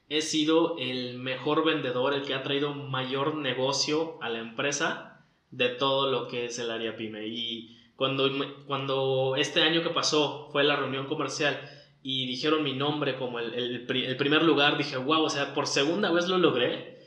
he 0.08 0.22
sido 0.22 0.76
el 0.78 1.18
mejor 1.18 1.64
vendedor, 1.64 2.14
el 2.14 2.22
que 2.22 2.34
ha 2.34 2.42
traído 2.42 2.72
mayor 2.72 3.36
negocio 3.36 4.18
a 4.22 4.28
la 4.28 4.38
empresa 4.38 5.09
de 5.50 5.68
todo 5.68 6.10
lo 6.10 6.28
que 6.28 6.46
es 6.46 6.58
el 6.58 6.70
área 6.70 6.96
pyme. 6.96 7.26
Y 7.26 7.76
cuando, 7.96 8.30
cuando 8.66 9.34
este 9.36 9.62
año 9.62 9.82
que 9.82 9.90
pasó 9.90 10.48
fue 10.52 10.64
la 10.64 10.76
reunión 10.76 11.06
comercial 11.06 11.60
y 12.02 12.26
dijeron 12.26 12.62
mi 12.62 12.74
nombre 12.74 13.16
como 13.16 13.40
el, 13.40 13.54
el, 13.54 14.16
primer 14.16 14.42
lugar, 14.42 14.78
dije, 14.78 14.96
wow, 14.96 15.22
o 15.22 15.30
sea, 15.30 15.54
por 15.54 15.66
segunda 15.66 16.10
vez 16.10 16.28
lo 16.28 16.38
logré. 16.38 16.98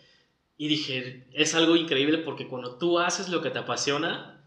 Y 0.56 0.67
dije, 0.67 1.27
es 1.34 1.56
algo 1.56 1.75
increíble 1.75 2.19
porque 2.19 2.47
cuando 2.47 2.77
tú 2.77 2.99
haces 2.99 3.29
lo 3.29 3.41
que 3.41 3.49
te 3.49 3.60
apasiona, 3.60 4.45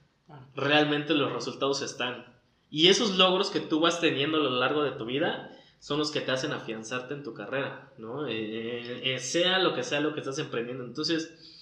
realmente 0.55 1.15
los 1.15 1.33
resultados 1.33 1.83
están. 1.83 2.37
Y 2.71 2.89
esos 2.89 3.17
logros 3.17 3.51
que 3.51 3.61
tú 3.61 3.81
vas 3.81 4.01
teniendo 4.01 4.39
a 4.39 4.43
lo 4.43 4.51
largo 4.51 4.83
de 4.83 4.93
tu 4.93 5.05
vida 5.05 5.53
son 5.79 5.99
los 5.99 6.11
que 6.11 6.21
te 6.21 6.33
hacen 6.33 6.53
afianzarte 6.53 7.15
en 7.15 7.23
tu 7.23 7.35
carrera, 7.35 7.93
¿no? 7.99 8.27
Eh, 8.27 8.35
eh, 8.35 9.01
eh, 9.15 9.19
sea 9.19 9.59
lo 9.59 9.75
que 9.75 9.83
sea 9.83 10.01
lo 10.01 10.15
que 10.15 10.21
estás 10.21 10.39
emprendiendo. 10.39 10.85
Entonces, 10.85 11.56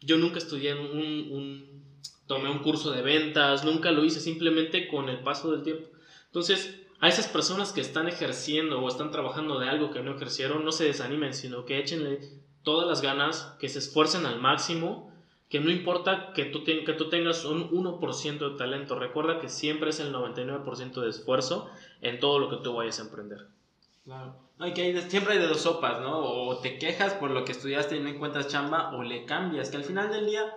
yo 0.00 0.16
nunca 0.16 0.38
estudié 0.38 0.74
un, 0.74 0.98
un, 1.30 1.84
tomé 2.26 2.50
un 2.50 2.60
curso 2.60 2.90
de 2.90 3.02
ventas, 3.02 3.64
nunca 3.64 3.90
lo 3.90 4.04
hice, 4.04 4.20
simplemente 4.20 4.88
con 4.88 5.08
el 5.08 5.20
paso 5.20 5.50
del 5.50 5.62
tiempo. 5.62 5.88
Entonces, 6.26 6.80
a 7.00 7.08
esas 7.08 7.26
personas 7.26 7.72
que 7.72 7.80
están 7.80 8.08
ejerciendo 8.08 8.80
o 8.80 8.88
están 8.88 9.10
trabajando 9.10 9.58
de 9.58 9.68
algo 9.68 9.90
que 9.90 10.02
no 10.02 10.14
ejercieron, 10.14 10.64
no 10.64 10.72
se 10.72 10.84
desanimen, 10.84 11.34
sino 11.34 11.64
que 11.64 11.78
échenle 11.78 12.20
todas 12.62 12.86
las 12.86 13.02
ganas, 13.02 13.56
que 13.58 13.68
se 13.68 13.78
esfuercen 13.78 14.26
al 14.26 14.40
máximo, 14.40 15.10
que 15.48 15.60
no 15.60 15.70
importa 15.70 16.32
que 16.32 16.44
tú, 16.44 16.62
que 16.62 16.94
tú 16.96 17.08
tengas 17.08 17.44
un 17.44 17.70
1% 17.70 18.50
de 18.50 18.56
talento, 18.56 18.98
recuerda 18.98 19.40
que 19.40 19.48
siempre 19.48 19.90
es 19.90 19.98
el 19.98 20.12
99% 20.12 21.00
de 21.00 21.08
esfuerzo 21.08 21.68
en 22.00 22.20
todo 22.20 22.38
lo 22.38 22.48
que 22.48 22.62
tú 22.62 22.74
vayas 22.74 23.00
a 23.00 23.02
emprender. 23.02 23.48
Claro. 24.04 24.34
No, 24.58 24.74
que 24.74 25.00
siempre 25.08 25.34
hay 25.34 25.38
de 25.38 25.46
dos 25.46 25.62
sopas, 25.62 26.00
¿no? 26.00 26.18
O 26.18 26.58
te 26.58 26.78
quejas 26.78 27.14
por 27.14 27.30
lo 27.30 27.44
que 27.44 27.52
estudiaste 27.52 27.96
y 27.96 28.00
no 28.00 28.08
encuentras 28.08 28.48
chamba, 28.48 28.94
o 28.94 29.02
le 29.02 29.24
cambias, 29.24 29.70
que 29.70 29.78
al 29.78 29.84
final 29.84 30.10
del 30.10 30.26
día 30.26 30.54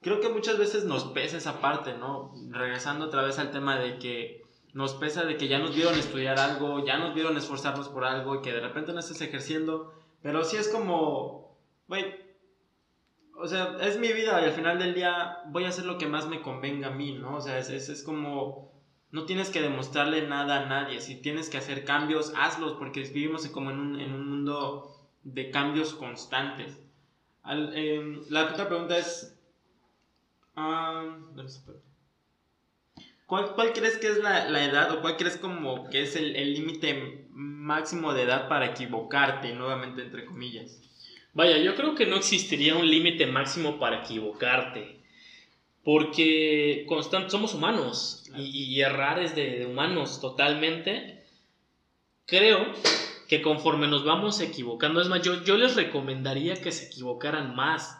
creo 0.00 0.20
que 0.20 0.28
muchas 0.28 0.58
veces 0.58 0.84
nos 0.84 1.04
pesa 1.04 1.36
esa 1.36 1.60
parte, 1.60 1.94
¿no? 1.94 2.32
Regresando 2.50 3.06
otra 3.06 3.22
vez 3.22 3.38
al 3.38 3.50
tema 3.50 3.78
de 3.78 3.98
que 3.98 4.44
nos 4.72 4.94
pesa 4.94 5.24
de 5.24 5.36
que 5.36 5.48
ya 5.48 5.58
nos 5.60 5.74
vieron 5.74 5.94
estudiar 5.94 6.38
algo, 6.38 6.84
ya 6.84 6.98
nos 6.98 7.14
vieron 7.14 7.36
esforzarnos 7.36 7.88
por 7.88 8.04
algo 8.04 8.34
y 8.34 8.42
que 8.42 8.52
de 8.52 8.60
repente 8.60 8.92
no 8.92 8.98
estés 8.98 9.20
ejerciendo, 9.20 9.94
pero 10.20 10.44
sí 10.44 10.56
es 10.56 10.68
como, 10.68 11.56
güey, 11.86 12.04
o 13.36 13.46
sea, 13.46 13.76
es 13.80 13.98
mi 13.98 14.12
vida 14.12 14.40
y 14.42 14.44
al 14.46 14.52
final 14.52 14.78
del 14.78 14.94
día 14.94 15.42
voy 15.46 15.64
a 15.64 15.68
hacer 15.68 15.86
lo 15.86 15.96
que 15.96 16.06
más 16.06 16.26
me 16.26 16.42
convenga 16.42 16.88
a 16.88 16.90
mí, 16.90 17.12
¿no? 17.12 17.36
O 17.36 17.40
sea, 17.40 17.58
es, 17.58 17.70
es 17.70 18.02
como, 18.02 18.73
no 19.14 19.26
tienes 19.26 19.48
que 19.48 19.62
demostrarle 19.62 20.26
nada 20.26 20.62
a 20.62 20.66
nadie, 20.66 21.00
si 21.00 21.14
tienes 21.14 21.48
que 21.48 21.56
hacer 21.56 21.84
cambios, 21.84 22.32
hazlos, 22.36 22.72
porque 22.72 23.02
vivimos 23.02 23.46
como 23.46 23.70
en 23.70 23.78
un, 23.78 24.00
en 24.00 24.12
un 24.12 24.28
mundo 24.28 25.08
de 25.22 25.52
cambios 25.52 25.94
constantes. 25.94 26.80
Em, 27.46 28.22
la 28.28 28.46
otra 28.46 28.66
pregunta 28.66 28.98
es. 28.98 29.32
¿Cuál, 33.26 33.54
¿Cuál, 33.54 33.72
crees 33.72 33.98
que 33.98 34.08
es 34.08 34.18
la, 34.18 34.50
la, 34.50 34.64
edad 34.64 34.90
o 34.90 35.00
cuál 35.00 35.16
crees 35.16 35.36
como 35.36 35.88
que 35.90 36.02
es 36.02 36.16
el 36.16 36.52
límite 36.52 37.28
máximo 37.30 38.14
de 38.14 38.22
edad 38.22 38.48
para 38.48 38.66
equivocarte, 38.66 39.54
nuevamente 39.54 40.02
entre 40.02 40.24
comillas? 40.24 40.80
Vaya, 41.34 41.58
yo 41.58 41.76
creo 41.76 41.94
que 41.94 42.06
no 42.06 42.16
existiría 42.16 42.74
un 42.74 42.90
límite 42.90 43.26
máximo 43.26 43.78
para 43.78 44.02
equivocarte, 44.02 45.03
porque 45.84 46.84
constant, 46.88 47.28
somos 47.28 47.54
humanos 47.54 48.24
y, 48.36 48.42
y 48.42 48.80
errar 48.80 49.18
es 49.18 49.34
de, 49.34 49.58
de, 49.58 49.66
humanos 49.66 50.20
totalmente. 50.20 51.24
Creo 52.26 52.72
que 53.28 53.42
conforme 53.42 53.86
nos 53.86 54.04
vamos 54.04 54.40
equivocando, 54.40 55.00
es 55.00 55.08
más, 55.08 55.22
yo, 55.22 55.44
yo 55.44 55.56
les 55.56 55.76
recomendaría 55.76 56.60
que 56.60 56.72
se 56.72 56.86
equivocaran 56.86 57.54
más 57.54 57.98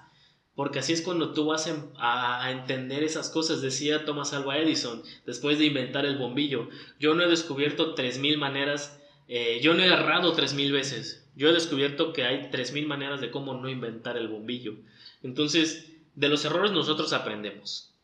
porque 0.54 0.78
así 0.78 0.92
es 0.92 1.02
cuando 1.02 1.32
tú 1.32 1.46
vas 1.46 1.68
a, 1.98 2.50
entender 2.50 3.02
esas 3.02 3.28
cosas. 3.28 3.60
Decía 3.60 4.04
Thomas 4.04 4.32
Alva 4.32 4.58
Edison, 4.58 5.02
después 5.26 5.58
de 5.58 5.66
inventar 5.66 6.06
el 6.06 6.16
bombillo, 6.16 6.68
yo 7.00 7.14
no 7.14 7.24
he 7.24 7.28
descubierto 7.28 7.94
3.000 7.94 8.38
maneras, 8.38 9.00
eh, 9.28 9.60
yo 9.62 9.74
no 9.74 9.82
he 9.82 9.86
errado 9.86 10.36
3.000 10.36 10.72
veces, 10.72 11.28
yo 11.34 11.48
he 11.48 11.52
descubierto 11.52 12.12
que 12.12 12.24
hay 12.24 12.50
3.000 12.52 12.86
maneras 12.86 13.20
de 13.20 13.30
cómo 13.30 13.54
no 13.54 13.68
inventar 13.68 14.16
el 14.16 14.28
bombillo. 14.28 14.76
Entonces, 15.22 15.92
de 16.14 16.28
los 16.28 16.44
errores 16.44 16.72
nosotros 16.72 17.12
aprendemos. 17.12 17.94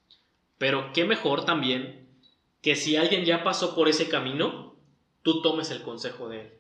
Pero 0.59 0.93
qué 0.93 1.05
mejor 1.05 1.45
también 1.45 2.09
que 2.63 2.77
si 2.77 2.97
alguien 2.97 3.25
ya 3.25 3.43
pasó 3.43 3.75
por 3.75 3.89
ese 3.89 4.09
camino, 4.09 4.77
tú 5.23 5.43
tomes 5.43 5.71
el 5.71 5.83
consejo 5.83 6.29
de 6.29 6.41
él. 6.43 6.53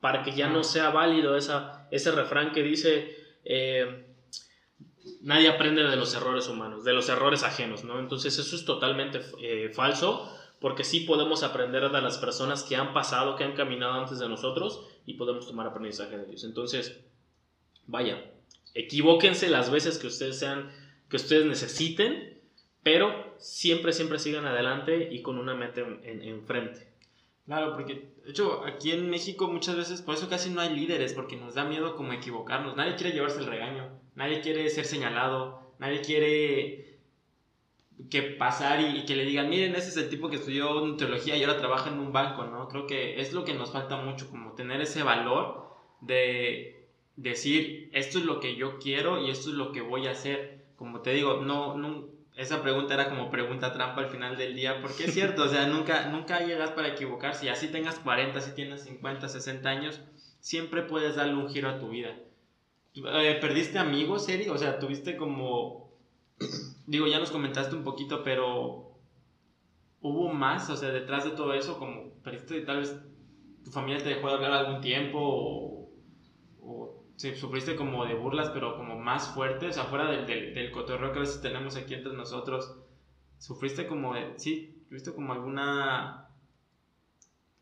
Para 0.00 0.22
que 0.22 0.32
ya 0.32 0.48
no 0.48 0.64
sea 0.64 0.90
válido 0.90 1.36
esa, 1.36 1.88
ese 1.90 2.10
refrán 2.10 2.52
que 2.52 2.62
dice... 2.62 3.16
Eh, 3.44 4.06
nadie 5.20 5.48
aprende 5.48 5.82
de 5.82 5.96
los 5.96 6.14
errores 6.14 6.48
humanos, 6.48 6.84
de 6.84 6.92
los 6.92 7.08
errores 7.08 7.42
ajenos, 7.42 7.84
¿no? 7.84 7.98
Entonces 7.98 8.38
eso 8.38 8.56
es 8.56 8.64
totalmente 8.64 9.20
eh, 9.40 9.70
falso, 9.74 10.32
porque 10.60 10.84
sí 10.84 11.00
podemos 11.00 11.42
aprender 11.42 11.90
de 11.90 12.00
las 12.00 12.18
personas 12.18 12.62
que 12.62 12.76
han 12.76 12.92
pasado, 12.92 13.36
que 13.36 13.44
han 13.44 13.54
caminado 13.54 13.94
antes 13.94 14.18
de 14.18 14.28
nosotros 14.28 14.86
y 15.04 15.14
podemos 15.14 15.46
tomar 15.46 15.66
aprendizaje 15.66 16.16
de 16.16 16.26
ellos. 16.26 16.44
Entonces, 16.44 17.00
vaya, 17.86 18.30
equivóquense 18.74 19.48
las 19.48 19.70
veces 19.70 19.98
que 19.98 20.06
ustedes 20.06 20.38
sean, 20.38 20.70
que 21.08 21.16
ustedes 21.16 21.46
necesiten, 21.46 22.40
pero 22.82 23.34
siempre, 23.38 23.92
siempre 23.92 24.18
sigan 24.18 24.46
adelante 24.46 25.08
y 25.12 25.22
con 25.22 25.38
una 25.38 25.54
meta 25.54 25.80
enfrente. 25.80 26.80
En, 26.80 26.96
Claro, 27.46 27.74
porque 27.74 28.08
de 28.24 28.30
hecho 28.30 28.64
aquí 28.66 28.90
en 28.90 29.08
México 29.08 29.46
muchas 29.46 29.76
veces 29.76 30.02
por 30.02 30.16
eso 30.16 30.28
casi 30.28 30.50
no 30.50 30.60
hay 30.60 30.74
líderes, 30.74 31.14
porque 31.14 31.36
nos 31.36 31.54
da 31.54 31.64
miedo 31.64 31.94
como 31.94 32.12
equivocarnos. 32.12 32.76
Nadie 32.76 32.96
quiere 32.96 33.12
llevarse 33.12 33.38
el 33.38 33.46
regaño, 33.46 33.88
nadie 34.16 34.40
quiere 34.40 34.68
ser 34.68 34.84
señalado, 34.84 35.72
nadie 35.78 36.00
quiere 36.00 36.98
que 38.10 38.22
pasar 38.22 38.80
y, 38.80 38.98
y, 38.98 39.04
que 39.06 39.14
le 39.14 39.24
digan, 39.24 39.48
miren, 39.48 39.76
ese 39.76 39.90
es 39.90 39.96
el 39.96 40.10
tipo 40.10 40.28
que 40.28 40.36
estudió 40.36 40.84
nutriología 40.84 41.36
y 41.36 41.44
ahora 41.44 41.58
trabaja 41.58 41.88
en 41.88 42.00
un 42.00 42.12
banco, 42.12 42.44
¿no? 42.44 42.68
Creo 42.68 42.86
que 42.86 43.20
es 43.20 43.32
lo 43.32 43.44
que 43.44 43.54
nos 43.54 43.70
falta 43.70 43.96
mucho, 43.96 44.28
como 44.28 44.52
tener 44.52 44.80
ese 44.80 45.04
valor 45.04 45.68
de 46.00 46.88
decir, 47.16 47.90
esto 47.92 48.18
es 48.18 48.24
lo 48.24 48.40
que 48.40 48.56
yo 48.56 48.78
quiero 48.78 49.24
y 49.24 49.30
esto 49.30 49.50
es 49.50 49.54
lo 49.54 49.72
que 49.72 49.80
voy 49.80 50.06
a 50.06 50.12
hacer. 50.12 50.55
Como 50.76 51.00
te 51.00 51.10
digo, 51.10 51.40
no, 51.42 51.76
no 51.76 52.16
esa 52.36 52.62
pregunta 52.62 52.94
era 52.94 53.08
como 53.08 53.30
pregunta 53.30 53.72
trampa 53.72 54.02
al 54.02 54.10
final 54.10 54.36
del 54.36 54.54
día, 54.54 54.82
porque 54.82 55.04
es 55.04 55.14
cierto, 55.14 55.44
o 55.44 55.48
sea, 55.48 55.66
nunca, 55.68 56.08
nunca 56.08 56.40
llegas 56.40 56.70
para 56.70 56.88
equivocarse, 56.88 57.46
y 57.46 57.48
así 57.48 57.68
tengas 57.68 57.98
40, 57.98 58.40
si 58.40 58.52
tienes 58.52 58.82
50, 58.82 59.28
60 59.28 59.68
años, 59.68 60.02
siempre 60.40 60.82
puedes 60.82 61.16
darle 61.16 61.34
un 61.34 61.48
giro 61.48 61.68
a 61.68 61.78
tu 61.78 61.88
vida. 61.88 62.14
Eh, 62.94 63.38
¿Perdiste 63.40 63.78
amigos, 63.78 64.28
Eri? 64.28 64.48
O 64.48 64.58
sea, 64.58 64.78
tuviste 64.78 65.16
como, 65.16 65.90
digo, 66.86 67.06
ya 67.06 67.18
nos 67.18 67.30
comentaste 67.30 67.74
un 67.74 67.84
poquito, 67.84 68.22
pero 68.22 68.98
hubo 70.02 70.28
más, 70.28 70.68
o 70.68 70.76
sea, 70.76 70.90
detrás 70.90 71.24
de 71.24 71.30
todo 71.30 71.54
eso, 71.54 71.78
como 71.78 72.10
perdiste, 72.22 72.60
tal 72.60 72.80
vez 72.80 73.00
tu 73.64 73.70
familia 73.70 74.02
te 74.02 74.10
dejó 74.10 74.28
de 74.28 74.34
hablar 74.34 74.52
algún 74.52 74.80
tiempo, 74.82 75.18
o, 75.18 75.90
o 76.60 77.05
sí, 77.16 77.34
sufriste 77.34 77.76
como 77.76 78.04
de 78.04 78.14
burlas, 78.14 78.50
pero 78.50 78.76
como 78.76 78.98
más 78.98 79.28
fuertes, 79.34 79.78
afuera 79.78 80.10
del, 80.10 80.26
del, 80.26 80.54
del, 80.54 80.70
cotorreo 80.70 81.12
que 81.12 81.18
a 81.18 81.22
veces 81.22 81.40
tenemos 81.40 81.76
aquí 81.76 81.94
entre 81.94 82.12
nosotros, 82.12 82.76
sufriste 83.38 83.86
como, 83.86 84.14
de, 84.14 84.38
sí, 84.38 84.84
tuviste 84.88 85.12
como 85.12 85.32
alguna 85.32 86.28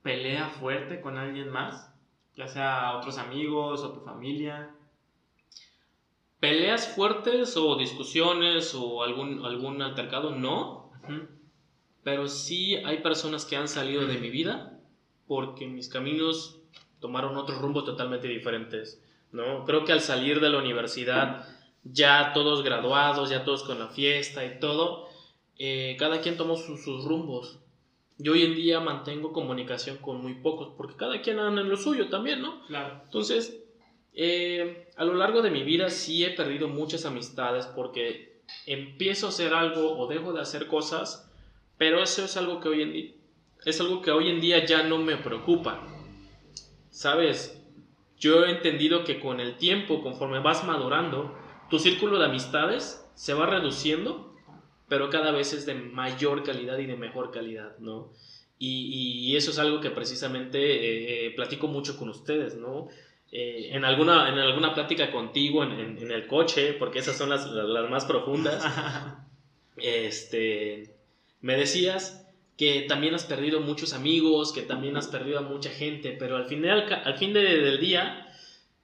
pelea 0.02 0.48
fuerte 0.48 1.00
con 1.00 1.16
alguien 1.16 1.48
más, 1.48 1.92
ya 2.36 2.46
sea 2.46 2.96
otros 2.96 3.18
amigos 3.18 3.82
o 3.82 3.92
tu 3.92 4.00
familia. 4.00 4.74
Peleas 6.40 6.94
fuertes 6.94 7.56
o 7.56 7.76
discusiones 7.76 8.74
o 8.74 9.02
algún, 9.02 9.44
algún 9.44 9.80
altercado, 9.80 10.36
no. 10.36 10.90
Uh 11.04 11.08
-huh. 11.08 11.28
Pero 12.02 12.28
sí 12.28 12.76
hay 12.76 12.98
personas 12.98 13.46
que 13.46 13.56
han 13.56 13.66
salido 13.66 14.06
de 14.06 14.18
mi 14.18 14.28
vida 14.28 14.78
porque 15.26 15.66
mis 15.66 15.88
caminos 15.88 16.60
tomaron 17.00 17.36
otros 17.36 17.60
rumbos 17.60 17.86
totalmente 17.86 18.28
diferentes. 18.28 19.02
¿No? 19.34 19.64
Creo 19.64 19.84
que 19.84 19.92
al 19.92 20.00
salir 20.00 20.40
de 20.40 20.48
la 20.48 20.58
universidad, 20.58 21.46
ya 21.82 22.32
todos 22.32 22.62
graduados, 22.62 23.30
ya 23.30 23.44
todos 23.44 23.64
con 23.64 23.80
la 23.80 23.88
fiesta 23.88 24.44
y 24.44 24.60
todo, 24.60 25.08
eh, 25.58 25.96
cada 25.98 26.20
quien 26.20 26.36
tomó 26.36 26.56
sus, 26.56 26.84
sus 26.84 27.04
rumbos. 27.04 27.58
Yo 28.16 28.32
hoy 28.32 28.44
en 28.44 28.54
día 28.54 28.78
mantengo 28.78 29.32
comunicación 29.32 29.96
con 29.96 30.22
muy 30.22 30.34
pocos, 30.34 30.72
porque 30.76 30.94
cada 30.94 31.20
quien 31.20 31.40
anda 31.40 31.62
en 31.62 31.68
lo 31.68 31.76
suyo 31.76 32.08
también, 32.08 32.42
¿no? 32.42 32.64
Claro. 32.66 33.00
Entonces, 33.04 33.60
eh, 34.12 34.88
a 34.96 35.04
lo 35.04 35.14
largo 35.14 35.42
de 35.42 35.50
mi 35.50 35.64
vida 35.64 35.90
sí 35.90 36.24
he 36.24 36.30
perdido 36.30 36.68
muchas 36.68 37.04
amistades 37.04 37.66
porque 37.66 38.40
empiezo 38.66 39.26
a 39.26 39.30
hacer 39.30 39.52
algo 39.52 39.98
o 39.98 40.06
dejo 40.06 40.32
de 40.32 40.42
hacer 40.42 40.68
cosas, 40.68 41.28
pero 41.76 42.00
eso 42.00 42.24
es 42.24 42.36
algo 42.36 42.60
que 42.60 42.68
hoy 42.68 42.82
en 42.82 42.92
día, 42.92 43.10
es 43.64 43.80
algo 43.80 44.00
que 44.00 44.12
hoy 44.12 44.30
en 44.30 44.40
día 44.40 44.64
ya 44.64 44.84
no 44.84 44.98
me 44.98 45.16
preocupa. 45.16 45.84
¿Sabes? 46.90 47.60
Yo 48.24 48.46
he 48.46 48.50
entendido 48.52 49.04
que 49.04 49.20
con 49.20 49.38
el 49.38 49.58
tiempo, 49.58 50.02
conforme 50.02 50.38
vas 50.38 50.64
madurando, 50.64 51.36
tu 51.68 51.78
círculo 51.78 52.18
de 52.18 52.24
amistades 52.24 53.06
se 53.14 53.34
va 53.34 53.44
reduciendo, 53.44 54.34
pero 54.88 55.10
cada 55.10 55.30
vez 55.30 55.52
es 55.52 55.66
de 55.66 55.74
mayor 55.74 56.42
calidad 56.42 56.78
y 56.78 56.86
de 56.86 56.96
mejor 56.96 57.30
calidad, 57.30 57.76
¿no? 57.80 58.12
Y, 58.58 59.28
y 59.28 59.36
eso 59.36 59.50
es 59.50 59.58
algo 59.58 59.82
que 59.82 59.90
precisamente 59.90 61.26
eh, 61.26 61.32
platico 61.32 61.66
mucho 61.66 61.98
con 61.98 62.08
ustedes, 62.08 62.56
¿no? 62.56 62.88
Eh, 63.30 63.68
en, 63.72 63.84
alguna, 63.84 64.30
en 64.30 64.38
alguna 64.38 64.72
plática 64.72 65.12
contigo 65.12 65.62
en, 65.62 65.72
en, 65.72 65.98
en, 65.98 66.10
el 66.10 66.26
coche, 66.26 66.72
porque 66.72 67.00
esas 67.00 67.18
son 67.18 67.28
las, 67.28 67.44
las 67.44 67.90
más 67.90 68.06
profundas, 68.06 68.64
este, 69.76 70.96
me 71.42 71.58
decías 71.58 72.23
que 72.56 72.82
también 72.88 73.14
has 73.14 73.24
perdido 73.24 73.60
muchos 73.60 73.92
amigos, 73.92 74.52
que 74.52 74.62
también 74.62 74.96
has 74.96 75.08
perdido 75.08 75.38
a 75.38 75.42
mucha 75.42 75.70
gente, 75.70 76.16
pero 76.18 76.36
al 76.36 76.46
final, 76.46 76.86
al 77.04 77.18
fin 77.18 77.32
de, 77.32 77.42
del 77.42 77.80
día, 77.80 78.28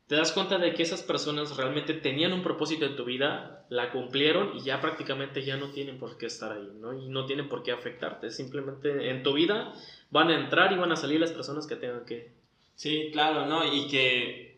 te 0.09 0.17
das 0.17 0.33
cuenta 0.33 0.59
de 0.59 0.75
que 0.75 0.83
esas 0.83 1.03
personas 1.03 1.57
realmente 1.57 1.95
tenían 1.95 2.33
un 2.33 2.43
propósito 2.43 2.85
en 2.85 2.97
tu 2.97 3.05
vida, 3.05 3.65
la 3.69 3.93
cumplieron 3.93 4.57
y 4.57 4.63
ya 4.63 4.81
prácticamente 4.81 5.45
ya 5.45 5.57
no 5.57 5.71
tienen 5.71 5.99
por 5.99 6.19
qué 6.19 6.27
estar 6.27 6.51
ahí, 6.51 6.69
¿no? 6.81 6.93
Y 6.93 7.09
no 7.09 7.27
tienen 7.27 7.49
por 7.49 7.63
qué 7.63 7.71
afectarte, 7.71 8.31
simplemente 8.33 9.11
en 9.11 9.23
tu 9.23 9.35
vida 9.35 9.73
van 10.11 10.31
a 10.31 10.35
entrar 10.35 10.73
y 10.73 10.77
van 10.77 10.91
a 10.91 10.97
salir 10.97 11.21
las 11.21 11.31
personas 11.31 11.69
que 11.69 11.77
tengan 11.77 12.05
que. 12.05 12.33
Sí, 12.75 13.11
claro, 13.13 13.47
¿no? 13.47 13.73
Y 13.73 13.87
que 13.87 14.57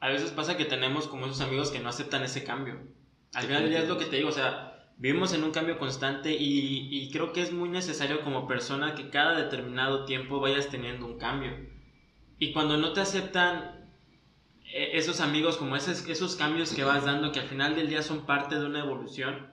a 0.00 0.08
veces 0.08 0.30
pasa 0.30 0.56
que 0.56 0.64
tenemos 0.64 1.08
como 1.08 1.26
esos 1.26 1.42
amigos 1.42 1.70
que 1.70 1.80
no 1.80 1.90
aceptan 1.90 2.22
ese 2.22 2.42
cambio. 2.42 2.78
Al 3.34 3.44
final 3.44 3.68
día 3.68 3.80
es 3.80 3.88
lo 3.88 3.98
que 3.98 4.06
te 4.06 4.16
digo, 4.16 4.30
o 4.30 4.32
sea, 4.32 4.65
vivimos 4.98 5.32
en 5.32 5.44
un 5.44 5.50
cambio 5.50 5.78
constante 5.78 6.32
y, 6.32 6.88
y, 6.90 7.10
creo 7.10 7.32
que 7.32 7.42
es 7.42 7.52
muy 7.52 7.68
necesario 7.68 8.22
como 8.22 8.46
persona 8.48 8.94
que 8.94 9.10
cada 9.10 9.36
determinado 9.36 10.04
tiempo 10.04 10.40
vayas 10.40 10.68
teniendo 10.68 11.06
un 11.06 11.18
cambio. 11.18 11.52
Y 12.38 12.52
cuando 12.52 12.76
no 12.76 12.92
te 12.92 13.00
aceptan 13.00 13.76
esos 14.72 15.20
amigos, 15.20 15.56
como 15.56 15.76
esos, 15.76 16.06
esos 16.08 16.36
cambios 16.36 16.72
que 16.72 16.84
vas 16.84 17.04
dando, 17.04 17.32
que 17.32 17.40
al 17.40 17.48
final 17.48 17.76
del 17.76 17.88
día 17.88 18.02
son 18.02 18.26
parte 18.26 18.58
de 18.58 18.66
una 18.66 18.80
evolución, 18.80 19.48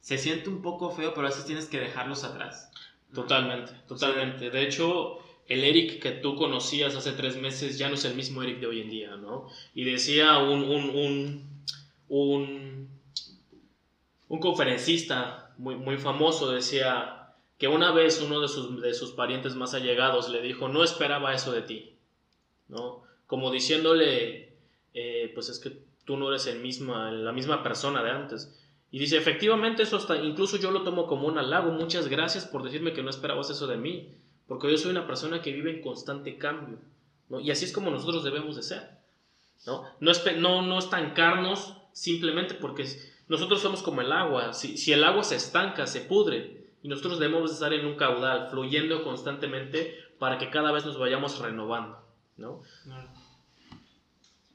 se 0.00 0.18
siente 0.18 0.48
un 0.48 0.62
poco 0.62 0.90
feo, 0.90 1.14
pero 1.14 1.26
a 1.26 1.30
veces 1.30 1.46
tienes 1.46 1.66
que 1.66 1.80
dejarlos 1.80 2.24
atrás. 2.24 2.70
Totalmente, 3.14 3.72
totalmente. 3.86 4.50
De 4.50 4.62
hecho, 4.62 5.18
el 5.46 5.64
Eric 5.64 6.02
que 6.02 6.10
tú 6.10 6.36
conocías 6.36 6.94
hace 6.96 7.12
tres 7.12 7.36
meses 7.36 7.78
ya 7.78 7.88
no 7.88 7.94
es 7.94 8.04
el 8.04 8.14
mismo 8.14 8.42
Eric 8.42 8.60
de 8.60 8.66
hoy 8.66 8.80
en 8.80 8.90
día, 8.90 9.16
¿no? 9.16 9.46
Y 9.74 9.84
decía 9.84 10.38
un, 10.38 10.62
un, 10.62 10.90
un, 10.90 11.64
un 12.08 13.01
un 14.32 14.38
conferencista 14.40 15.52
muy, 15.58 15.98
famoso 15.98 16.50
decía 16.50 17.34
que 17.58 17.68
una 17.68 17.92
vez 17.92 18.18
uno 18.22 18.40
de 18.40 18.48
sus, 18.94 19.12
parientes 19.12 19.54
más 19.56 19.74
allegados 19.74 20.30
le 20.30 20.40
dijo, 20.40 20.68
no 20.68 20.82
esperaba 20.82 21.34
eso 21.34 21.52
de 21.52 21.60
ti, 21.60 21.98
¿no? 22.66 23.02
Como 23.26 23.50
diciéndole, 23.50 24.56
eh, 24.94 25.30
pues 25.34 25.50
es 25.50 25.58
que 25.58 25.82
tú 26.06 26.16
no 26.16 26.30
eres 26.30 26.46
la 26.46 27.32
misma 27.32 27.62
persona 27.62 28.02
de 28.02 28.10
antes. 28.10 28.58
Y 28.90 28.98
dice, 28.98 29.18
efectivamente, 29.18 29.82
eso 29.82 29.98
está, 29.98 30.16
incluso 30.16 30.56
yo 30.56 30.70
lo 30.70 30.82
tomo 30.82 31.06
como 31.06 31.28
un 31.28 31.36
halago, 31.36 31.70
muchas 31.70 32.08
gracias 32.08 32.46
por 32.46 32.62
decirme 32.62 32.94
que 32.94 33.02
no 33.02 33.10
esperabas 33.10 33.50
eso 33.50 33.66
de 33.66 33.76
mí, 33.76 34.14
porque 34.48 34.70
yo 34.70 34.78
soy 34.78 34.92
una 34.92 35.06
persona 35.06 35.42
que 35.42 35.52
vive 35.52 35.72
en 35.72 35.82
constante 35.82 36.38
cambio. 36.38 36.78
Y 37.42 37.50
así 37.50 37.66
es 37.66 37.72
como 37.72 37.90
nosotros 37.90 38.24
debemos 38.24 38.56
de 38.56 38.62
ser. 38.62 38.98
No, 39.66 39.84
no, 40.00 40.62
no 40.62 40.78
estancarnos 40.78 41.76
simplemente 41.92 42.54
porque 42.54 42.86
nosotros 43.32 43.62
somos 43.62 43.82
como 43.82 44.02
el 44.02 44.12
agua, 44.12 44.52
si, 44.52 44.76
si 44.76 44.92
el 44.92 45.02
agua 45.02 45.24
se 45.24 45.36
estanca, 45.36 45.86
se 45.86 46.02
pudre, 46.02 46.66
y 46.82 46.88
nosotros 46.88 47.18
debemos 47.18 47.50
estar 47.50 47.72
en 47.72 47.86
un 47.86 47.96
caudal, 47.96 48.50
fluyendo 48.50 49.02
constantemente 49.02 49.96
para 50.18 50.36
que 50.36 50.50
cada 50.50 50.70
vez 50.70 50.84
nos 50.84 50.98
vayamos 50.98 51.38
renovando, 51.38 51.96
¿no? 52.36 52.60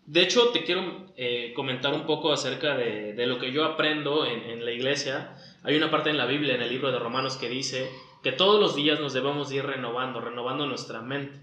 De 0.05 0.21
hecho, 0.21 0.49
te 0.49 0.63
quiero 0.63 1.07
eh, 1.17 1.53
comentar 1.55 1.91
un 1.95 2.05
poco 2.05 2.31
acerca 2.31 2.77
de, 2.77 3.13
de 3.13 3.25
lo 3.25 3.39
que 3.39 3.51
yo 3.51 3.65
aprendo 3.65 4.27
en, 4.27 4.43
en, 4.43 4.63
la 4.63 4.71
iglesia. 4.71 5.35
Hay 5.63 5.75
una 5.75 5.89
parte 5.89 6.11
en 6.11 6.17
la 6.17 6.27
Biblia, 6.27 6.53
en 6.53 6.61
el 6.61 6.69
libro 6.69 6.91
de 6.91 6.99
Romanos, 6.99 7.35
que 7.35 7.49
dice 7.49 7.89
que 8.21 8.31
todos 8.31 8.59
los 8.59 8.75
días 8.75 8.99
nos 8.99 9.13
debemos 9.13 9.51
ir 9.51 9.65
renovando, 9.65 10.21
renovando 10.21 10.67
nuestra 10.67 11.01
mente. 11.01 11.39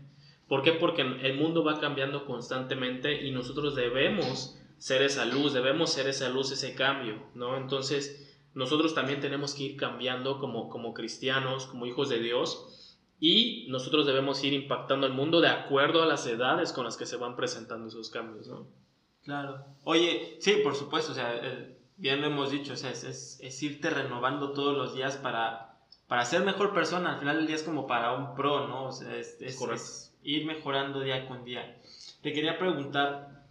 ¿Por 0.47 0.63
qué? 0.63 0.71
Porque 0.71 1.03
el 1.03 1.35
mundo 1.35 1.65
va 1.65 1.81
cambiando 1.81 2.27
constantemente 2.27 3.27
y 3.27 3.33
nosotros 3.33 3.75
debemos 3.75 4.57
ser 4.79 5.03
esa 5.03 5.25
luz, 5.25 5.53
debemos 5.53 5.93
ser 5.93 6.09
esa 6.09 6.29
luz, 6.29 6.51
ese 6.53 6.75
cambio, 6.75 7.23
¿no? 7.35 7.57
Entonces, 7.57 8.25
nosotros 8.55 8.95
también 8.95 9.21
tenemos 9.21 9.55
que 9.55 9.65
ir 9.65 9.77
cambiando 9.77 10.39
como, 10.39 10.69
como 10.69 10.95
cristianos, 10.95 11.67
como 11.67 11.87
hijos 11.87 12.09
de 12.09 12.21
Dios, 12.21 12.99
y 13.19 13.67
nosotros 13.71 14.07
debemos 14.07 14.43
ir 14.45 14.53
impactando 14.53 15.07
el 15.07 15.13
mundo 15.13 15.41
de 15.41 15.49
acuerdo 15.49 16.03
a 16.03 16.07
las 16.07 16.27
edades 16.27 16.73
con 16.73 16.85
las 16.85 16.97
que 16.97 17.07
se 17.07 17.17
van 17.17 17.37
presentando 17.37 17.89
esos 17.89 18.11
cambios, 18.11 18.49
¿no? 18.49 18.67
Claro. 19.23 19.65
Oye, 19.85 20.37
sí, 20.41 20.61
por 20.63 20.75
supuesto, 20.75 21.13
o 21.13 21.15
sea, 21.15 21.35
eh, 21.43 21.79
bien 21.97 22.21
lo 22.21 22.27
hemos 22.27 22.51
dicho, 22.51 22.75
o 22.75 22.77
sea, 22.77 22.91
es, 22.91 23.05
es, 23.05 23.39
es, 23.41 23.63
irte 23.63 23.89
renovando 23.89 24.53
todos 24.53 24.77
los 24.77 24.95
días 24.95 25.17
para, 25.17 25.79
para 26.07 26.25
ser 26.25 26.43
mejor 26.45 26.75
persona, 26.75 27.15
al 27.15 27.21
final 27.21 27.37
del 27.37 27.47
día 27.47 27.57
es 27.57 27.63
como 27.63 27.87
para 27.87 28.13
un 28.13 28.35
pro, 28.35 28.69
¿no? 28.69 28.87
O 28.87 28.93
sea, 28.93 29.17
es, 29.17 29.41
es, 29.41 29.61
es 29.61 30.17
ir 30.23 30.47
mejorando 30.47 31.01
día 31.01 31.27
con 31.27 31.45
día. 31.45 31.81
Te 32.21 32.33
quería 32.33 32.59
preguntar, 32.59 33.44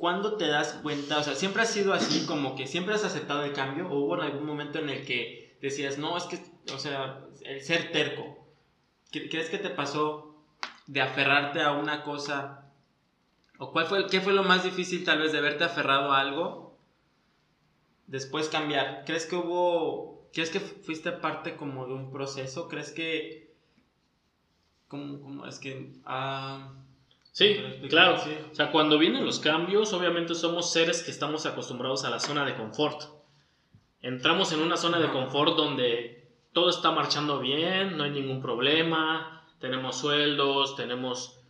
¿cuándo 0.00 0.36
te 0.36 0.48
das 0.48 0.80
cuenta? 0.82 1.18
O 1.18 1.22
sea, 1.22 1.34
¿siempre 1.34 1.62
has 1.62 1.70
sido 1.70 1.92
así, 1.92 2.26
como 2.26 2.56
que 2.56 2.66
siempre 2.66 2.94
has 2.94 3.04
aceptado 3.04 3.44
el 3.44 3.52
cambio? 3.52 3.86
¿O 3.88 3.98
hubo 3.98 4.14
algún 4.14 4.46
momento 4.46 4.78
en 4.78 4.88
el 4.88 5.04
que 5.04 5.58
decías, 5.60 5.98
no, 5.98 6.16
es 6.16 6.24
que, 6.24 6.42
o 6.74 6.78
sea, 6.78 7.26
el 7.42 7.60
ser 7.60 7.92
terco? 7.92 8.48
¿Crees 9.10 9.50
que 9.50 9.58
te 9.58 9.68
pasó 9.68 10.42
de 10.86 11.02
aferrarte 11.02 11.60
a 11.60 11.72
una 11.72 12.02
cosa? 12.02 12.72
¿O 13.58 13.72
cuál 13.72 13.86
fue, 13.86 14.06
qué 14.06 14.22
fue 14.22 14.32
lo 14.32 14.42
más 14.42 14.64
difícil 14.64 15.04
tal 15.04 15.18
vez 15.18 15.32
de 15.32 15.38
haberte 15.38 15.64
aferrado 15.64 16.12
a 16.12 16.20
algo? 16.20 16.78
Después 18.06 18.48
cambiar. 18.48 19.04
¿Crees 19.04 19.26
que 19.26 19.36
hubo... 19.36 20.30
¿Crees 20.32 20.48
que 20.48 20.60
fuiste 20.60 21.12
parte 21.12 21.56
como 21.56 21.86
de 21.86 21.92
un 21.92 22.10
proceso? 22.10 22.68
¿Crees 22.68 22.90
que... 22.90 23.52
¿Cómo, 24.88 25.20
cómo 25.20 25.46
es 25.46 25.58
que... 25.58 25.92
Ah, 26.06 26.72
Sí, 27.40 27.56
claro. 27.88 28.18
Sí. 28.18 28.36
O 28.52 28.54
sea, 28.54 28.70
cuando 28.70 28.98
vienen 28.98 29.24
los 29.24 29.40
cambios, 29.40 29.94
obviamente 29.94 30.34
somos 30.34 30.70
seres 30.70 31.02
que 31.02 31.10
estamos 31.10 31.46
acostumbrados 31.46 32.04
a 32.04 32.10
la 32.10 32.20
zona 32.20 32.44
de 32.44 32.54
confort. 32.54 33.00
Entramos 34.02 34.52
en 34.52 34.60
una 34.60 34.76
zona 34.76 35.00
de 35.00 35.08
confort 35.08 35.56
donde 35.56 36.28
todo 36.52 36.68
está 36.68 36.90
marchando 36.90 37.40
bien, 37.40 37.96
no 37.96 38.04
hay 38.04 38.10
ningún 38.10 38.42
problema, 38.42 39.46
tenemos 39.58 39.96
sueldos, 39.96 40.76
tenemos... 40.76 41.40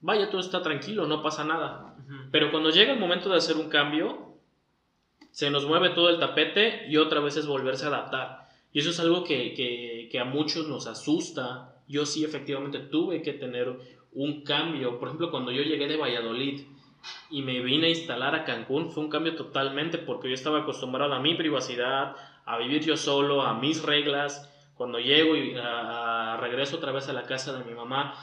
Vaya, 0.00 0.30
todo 0.30 0.40
está 0.40 0.62
tranquilo, 0.62 1.06
no 1.06 1.22
pasa 1.22 1.44
nada. 1.44 1.94
Pero 2.32 2.50
cuando 2.50 2.70
llega 2.70 2.94
el 2.94 2.98
momento 2.98 3.28
de 3.28 3.36
hacer 3.36 3.56
un 3.56 3.68
cambio, 3.68 4.38
se 5.30 5.50
nos 5.50 5.66
mueve 5.66 5.90
todo 5.90 6.08
el 6.08 6.18
tapete 6.18 6.86
y 6.88 6.96
otra 6.96 7.20
vez 7.20 7.36
es 7.36 7.46
volverse 7.46 7.84
a 7.84 7.88
adaptar. 7.88 8.48
Y 8.72 8.78
eso 8.78 8.88
es 8.88 8.98
algo 8.98 9.24
que, 9.24 9.52
que, 9.52 10.08
que 10.10 10.18
a 10.18 10.24
muchos 10.24 10.68
nos 10.68 10.86
asusta. 10.86 11.82
Yo 11.86 12.06
sí 12.06 12.24
efectivamente 12.24 12.78
tuve 12.78 13.20
que 13.20 13.34
tener 13.34 13.76
un 14.14 14.42
cambio. 14.42 14.98
Por 14.98 15.08
ejemplo, 15.08 15.30
cuando 15.30 15.50
yo 15.50 15.62
llegué 15.62 15.86
de 15.86 15.96
Valladolid 15.96 16.62
y 17.30 17.42
me 17.42 17.60
vine 17.60 17.88
a 17.88 17.90
instalar 17.90 18.34
a 18.34 18.44
Cancún, 18.44 18.90
fue 18.90 19.04
un 19.04 19.10
cambio 19.10 19.36
totalmente 19.36 19.98
porque 19.98 20.28
yo 20.28 20.34
estaba 20.34 20.60
acostumbrado 20.60 21.12
a 21.12 21.20
mi 21.20 21.34
privacidad, 21.34 22.16
a 22.44 22.58
vivir 22.58 22.84
yo 22.84 22.96
solo, 22.96 23.42
a 23.42 23.54
mis 23.54 23.82
reglas. 23.82 24.50
Cuando 24.74 24.98
llego 24.98 25.36
y 25.36 25.54
a, 25.54 26.34
a 26.34 26.36
regreso 26.38 26.76
otra 26.76 26.92
vez 26.92 27.08
a 27.08 27.12
la 27.12 27.24
casa 27.24 27.56
de 27.56 27.64
mi 27.64 27.74
mamá, 27.74 28.14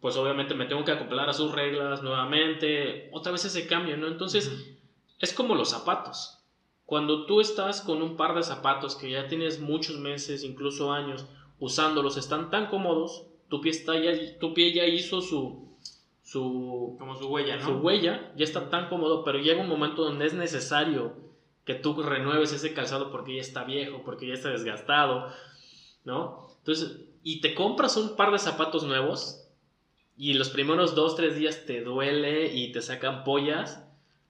pues 0.00 0.16
obviamente 0.16 0.54
me 0.54 0.66
tengo 0.66 0.84
que 0.84 0.92
acoplar 0.92 1.28
a 1.28 1.34
sus 1.34 1.52
reglas 1.52 2.02
nuevamente. 2.02 3.10
Otra 3.12 3.32
vez 3.32 3.44
ese 3.44 3.66
cambio, 3.66 3.96
¿no? 3.96 4.06
Entonces, 4.06 4.78
es 5.18 5.32
como 5.32 5.54
los 5.54 5.70
zapatos. 5.70 6.38
Cuando 6.86 7.26
tú 7.26 7.40
estás 7.40 7.82
con 7.82 8.02
un 8.02 8.16
par 8.16 8.34
de 8.34 8.42
zapatos 8.42 8.96
que 8.96 9.10
ya 9.10 9.28
tienes 9.28 9.60
muchos 9.60 9.98
meses, 9.98 10.42
incluso 10.42 10.92
años, 10.92 11.26
usándolos, 11.60 12.16
están 12.16 12.50
tan 12.50 12.66
cómodos, 12.66 13.29
tu 13.50 13.60
pie, 13.60 13.72
está 13.72 13.98
ya, 13.98 14.12
tu 14.38 14.54
pie 14.54 14.72
ya 14.72 14.86
hizo 14.86 15.20
su, 15.20 15.68
su... 16.22 16.96
Como 16.98 17.16
su 17.16 17.28
huella, 17.28 17.56
¿no? 17.56 17.66
Su 17.66 17.72
huella, 17.74 18.32
ya 18.36 18.44
está 18.44 18.70
tan 18.70 18.88
cómodo, 18.88 19.24
pero 19.24 19.38
llega 19.38 19.60
un 19.60 19.68
momento 19.68 20.04
donde 20.04 20.24
es 20.24 20.34
necesario 20.34 21.14
que 21.64 21.74
tú 21.74 22.00
renueves 22.02 22.52
ese 22.52 22.72
calzado 22.72 23.10
porque 23.10 23.34
ya 23.34 23.40
está 23.42 23.64
viejo, 23.64 24.02
porque 24.04 24.28
ya 24.28 24.34
está 24.34 24.50
desgastado, 24.50 25.28
¿no? 26.04 26.48
Entonces, 26.58 27.00
y 27.22 27.40
te 27.40 27.54
compras 27.54 27.96
un 27.96 28.16
par 28.16 28.32
de 28.32 28.38
zapatos 28.38 28.84
nuevos 28.84 29.48
y 30.16 30.34
los 30.34 30.50
primeros 30.50 30.94
dos, 30.94 31.16
tres 31.16 31.36
días 31.36 31.66
te 31.66 31.82
duele 31.82 32.54
y 32.54 32.72
te 32.72 32.82
sacan 32.82 33.24
pollas, 33.24 33.84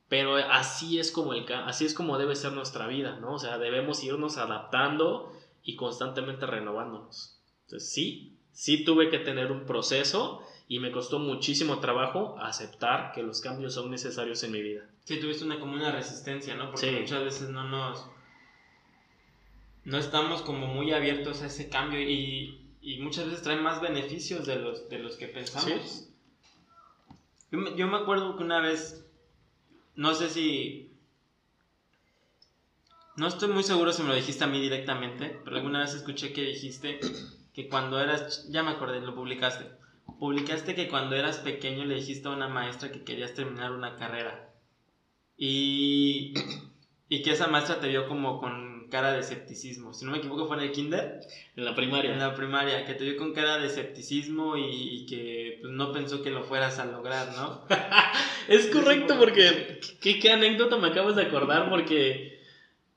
pero 0.08 0.36
así 0.36 0.98
es 0.98 1.12
como, 1.12 1.34
el, 1.34 1.44
así 1.52 1.84
es 1.84 1.94
como 1.94 2.16
debe 2.16 2.36
ser 2.36 2.52
nuestra 2.52 2.86
vida, 2.86 3.18
¿no? 3.20 3.34
O 3.34 3.38
sea, 3.38 3.58
debemos 3.58 4.02
irnos 4.02 4.38
adaptando 4.38 5.32
y 5.62 5.76
constantemente 5.76 6.46
renovándonos. 6.46 7.38
Entonces, 7.66 7.92
sí, 7.92 8.39
sí 8.52 8.84
tuve 8.84 9.10
que 9.10 9.18
tener 9.18 9.52
un 9.52 9.64
proceso 9.64 10.42
y 10.68 10.78
me 10.78 10.92
costó 10.92 11.18
muchísimo 11.18 11.80
trabajo 11.80 12.36
aceptar 12.38 13.12
que 13.12 13.22
los 13.22 13.40
cambios 13.40 13.74
son 13.74 13.90
necesarios 13.90 14.42
en 14.44 14.52
mi 14.52 14.62
vida. 14.62 14.84
Sí, 15.04 15.18
tuviste 15.18 15.44
una, 15.44 15.58
como 15.58 15.74
una 15.74 15.90
resistencia, 15.90 16.54
¿no? 16.54 16.70
Porque 16.70 16.90
sí. 16.90 16.96
muchas 17.00 17.24
veces 17.24 17.48
no 17.48 17.64
nos... 17.64 18.06
No 19.84 19.98
estamos 19.98 20.42
como 20.42 20.66
muy 20.68 20.92
abiertos 20.92 21.42
a 21.42 21.46
ese 21.46 21.68
cambio 21.68 22.00
y, 22.00 22.60
y 22.82 22.98
muchas 23.00 23.26
veces 23.26 23.42
traen 23.42 23.62
más 23.62 23.80
beneficios 23.80 24.46
de 24.46 24.56
los, 24.56 24.88
de 24.88 24.98
los 25.00 25.16
que 25.16 25.26
pensamos. 25.26 25.70
Sí. 25.70 26.06
Yo, 27.50 27.58
me, 27.58 27.76
yo 27.76 27.88
me 27.88 27.96
acuerdo 27.96 28.36
que 28.36 28.44
una 28.44 28.60
vez, 28.60 29.04
no 29.96 30.14
sé 30.14 30.28
si... 30.28 30.92
No 33.16 33.26
estoy 33.26 33.48
muy 33.48 33.64
seguro 33.64 33.92
si 33.92 34.02
me 34.02 34.08
lo 34.10 34.14
dijiste 34.14 34.44
a 34.44 34.46
mí 34.46 34.60
directamente, 34.60 35.40
pero 35.44 35.56
alguna 35.56 35.80
vez 35.80 35.94
escuché 35.94 36.32
que 36.32 36.42
dijiste 36.42 37.00
que 37.62 37.68
cuando 37.68 38.00
eras... 38.00 38.46
Ya 38.50 38.62
me 38.62 38.70
acordé, 38.70 39.00
lo 39.00 39.14
publicaste. 39.14 39.64
Publicaste 40.18 40.74
que 40.74 40.88
cuando 40.88 41.16
eras 41.16 41.38
pequeño 41.38 41.84
le 41.84 41.96
dijiste 41.96 42.28
a 42.28 42.32
una 42.32 42.48
maestra 42.48 42.92
que 42.92 43.04
querías 43.04 43.34
terminar 43.34 43.72
una 43.72 43.96
carrera. 43.96 44.50
Y, 45.36 46.34
y 47.08 47.22
que 47.22 47.32
esa 47.32 47.48
maestra 47.48 47.80
te 47.80 47.88
vio 47.88 48.06
como 48.08 48.40
con 48.40 48.88
cara 48.90 49.12
de 49.12 49.20
escepticismo. 49.20 49.94
Si 49.94 50.04
no 50.04 50.10
me 50.10 50.18
equivoco, 50.18 50.46
fue 50.46 50.56
en 50.56 50.64
el 50.64 50.72
kinder. 50.72 51.20
En 51.56 51.64
la 51.64 51.74
primaria. 51.74 52.12
En 52.12 52.18
la 52.18 52.34
primaria, 52.34 52.84
que 52.84 52.94
te 52.94 53.04
vio 53.04 53.16
con 53.16 53.32
cara 53.32 53.58
de 53.58 53.68
escepticismo 53.68 54.56
y, 54.56 54.66
y 54.66 55.06
que 55.06 55.58
pues, 55.62 55.72
no 55.72 55.92
pensó 55.92 56.22
que 56.22 56.30
lo 56.30 56.44
fueras 56.44 56.78
a 56.78 56.86
lograr, 56.86 57.32
¿no? 57.34 57.64
es 58.48 58.66
correcto, 58.66 59.16
porque 59.18 59.80
¿qué, 60.00 60.18
¿qué, 60.18 60.32
anécdota 60.32 60.76
me 60.76 60.88
acabas 60.88 61.16
de 61.16 61.22
acordar, 61.22 61.70
porque 61.70 62.40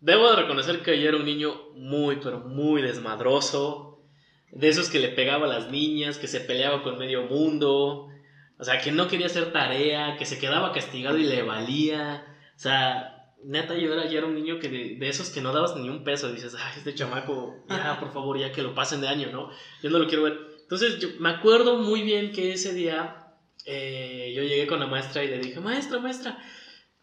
debo 0.01 0.29
de 0.29 0.41
reconocer 0.41 0.81
que 0.81 0.99
yo 0.99 1.09
era 1.09 1.17
un 1.17 1.25
niño 1.25 1.69
muy, 1.75 2.17
pero 2.17 2.39
muy 2.39 2.81
desmadroso. 2.81 3.92
De 4.55 4.69
esos 4.69 4.89
que 4.89 4.99
le 4.99 5.09
pegaba 5.09 5.45
a 5.45 5.49
las 5.49 5.69
niñas, 5.71 6.17
que 6.17 6.27
se 6.27 6.39
peleaba 6.39 6.83
con 6.83 6.97
medio 6.97 7.23
mundo. 7.23 8.07
O 8.59 8.63
sea, 8.63 8.79
que 8.79 8.91
no 8.91 9.07
quería 9.07 9.25
hacer 9.25 9.51
tarea, 9.51 10.15
que 10.17 10.25
se 10.25 10.39
quedaba 10.39 10.71
castigado 10.71 11.17
y 11.17 11.23
le 11.23 11.41
valía. 11.41 12.25
O 12.55 12.59
sea, 12.59 13.13
neta, 13.43 13.75
yo 13.75 13.93
era, 13.93 14.07
yo 14.07 14.19
era 14.19 14.27
un 14.27 14.35
niño 14.35 14.59
que 14.59 14.69
de, 14.69 14.95
de, 14.95 15.09
esos 15.09 15.29
que 15.29 15.41
no 15.41 15.53
dabas 15.53 15.75
ni 15.75 15.89
un 15.89 16.03
peso. 16.03 16.31
Dices, 16.31 16.55
ay, 16.57 16.73
este 16.77 16.93
chamaco, 16.95 17.55
ya, 17.67 17.99
por 17.99 18.13
favor, 18.13 18.37
ya 18.37 18.51
que 18.51 18.61
lo 18.61 18.75
pasen 18.75 19.01
de 19.01 19.07
año, 19.07 19.29
¿no? 19.31 19.49
Yo 19.81 19.89
no 19.89 19.99
lo 19.99 20.07
quiero 20.07 20.23
ver. 20.23 20.39
Entonces, 20.61 20.99
yo 20.99 21.09
me 21.19 21.29
acuerdo 21.29 21.77
muy 21.77 22.03
bien 22.03 22.31
que 22.31 22.53
ese 22.53 22.73
día 22.73 23.23
eh, 23.65 24.33
yo 24.35 24.43
llegué 24.43 24.67
con 24.67 24.79
la 24.79 24.87
maestra 24.87 25.23
y 25.23 25.27
le 25.27 25.39
dije, 25.39 25.59
maestra, 25.59 25.99
maestra. 25.99 26.37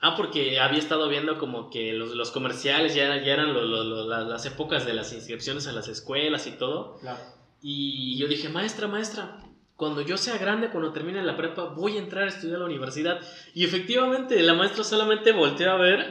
Ah, 0.01 0.15
porque 0.17 0.59
había 0.59 0.79
estado 0.79 1.09
viendo 1.09 1.39
como 1.39 1.69
que 1.69 1.93
los, 1.93 2.15
los 2.15 2.31
comerciales 2.31 2.95
ya, 2.95 3.23
ya 3.23 3.35
eran 3.35 3.53
lo, 3.53 3.63
lo, 3.63 3.85
lo, 3.85 4.09
las, 4.09 4.27
las, 4.27 4.47
épocas 4.47 4.87
de 4.87 4.95
las 4.95 5.13
inscripciones 5.13 5.67
a 5.67 5.73
las 5.73 5.89
escuelas 5.89 6.47
y 6.47 6.53
todo. 6.53 6.97
Claro. 7.01 7.21
Y 7.63 8.17
yo 8.19 8.27
dije, 8.27 8.49
maestra, 8.49 8.89
maestra, 8.89 9.39
cuando 9.77 10.01
yo 10.03 10.17
sea 10.17 10.39
grande, 10.39 10.71
cuando 10.71 10.93
termine 10.93 11.23
la 11.23 11.37
prepa, 11.37 11.65
voy 11.65 11.97
a 11.97 12.01
entrar 12.01 12.25
a 12.25 12.29
estudiar 12.29 12.57
a 12.57 12.61
la 12.61 12.65
universidad. 12.67 13.21
Y 13.55 13.65
efectivamente, 13.65 14.43
la 14.43 14.55
maestra 14.55 14.85
solamente 14.85 15.33
volteó 15.33 15.73
a 15.73 15.77
ver, 15.77 16.11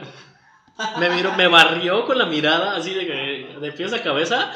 me 0.98 1.10
miró, 1.10 1.32
me 1.36 1.48
barrió 1.48 2.04
con 2.06 2.18
la 2.18 2.26
mirada, 2.26 2.76
así 2.76 2.94
de, 2.94 3.56
de 3.60 3.72
pies 3.72 3.92
a 3.92 4.02
cabeza. 4.02 4.52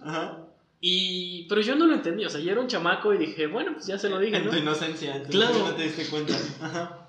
Ajá. 0.00 0.42
Y, 0.80 1.46
pero 1.48 1.62
yo 1.62 1.74
no 1.74 1.86
lo 1.86 1.94
entendí, 1.94 2.24
o 2.24 2.30
sea, 2.30 2.40
yo 2.40 2.52
era 2.52 2.60
un 2.60 2.68
chamaco 2.68 3.12
y 3.14 3.18
dije, 3.18 3.46
bueno, 3.46 3.72
pues 3.74 3.86
ya 3.86 3.98
se 3.98 4.08
lo 4.10 4.18
dije, 4.18 4.36
En 4.36 4.44
¿no? 4.44 4.50
tu 4.50 4.56
inocencia, 4.56 5.16
en 5.16 5.22
tu 5.24 5.30
Claro. 5.30 5.58
no 5.58 5.74
te 5.74 5.82
diste 5.84 6.06
cuenta. 6.08 6.34
Ajá. 6.60 7.08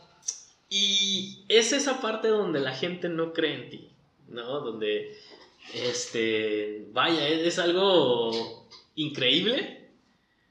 Y 0.70 1.46
es 1.50 1.74
esa 1.74 2.02
parte 2.02 2.28
donde 2.30 2.60
la 2.60 2.74
gente 2.74 3.08
no 3.10 3.34
cree 3.34 3.54
en 3.56 3.70
ti, 3.70 3.90
¿no? 4.30 4.62
Donde, 4.62 5.16
este, 5.74 6.88
vaya, 6.92 7.28
es, 7.28 7.48
es 7.48 7.60
algo 7.60 8.67
increíble, 8.98 9.94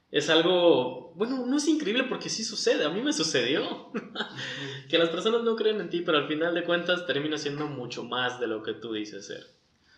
es 0.09 0.29
algo, 0.29 1.13
bueno, 1.15 1.45
no 1.45 1.57
es 1.57 1.67
increíble 1.67 2.05
porque 2.05 2.29
sí 2.29 2.43
sucede, 2.43 2.85
a 2.85 2.89
mí 2.89 3.01
me 3.01 3.13
sucedió, 3.13 3.91
que 4.89 4.97
las 4.97 5.09
personas 5.09 5.43
no 5.43 5.55
creen 5.55 5.81
en 5.81 5.89
ti, 5.89 6.01
pero 6.01 6.17
al 6.17 6.27
final 6.27 6.55
de 6.55 6.63
cuentas 6.63 7.05
termina 7.05 7.37
siendo 7.37 7.67
mucho 7.67 8.03
más 8.03 8.39
de 8.39 8.47
lo 8.47 8.63
que 8.63 8.73
tú 8.73 8.93
dices 8.93 9.27
ser. 9.27 9.45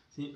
Sí. 0.09 0.35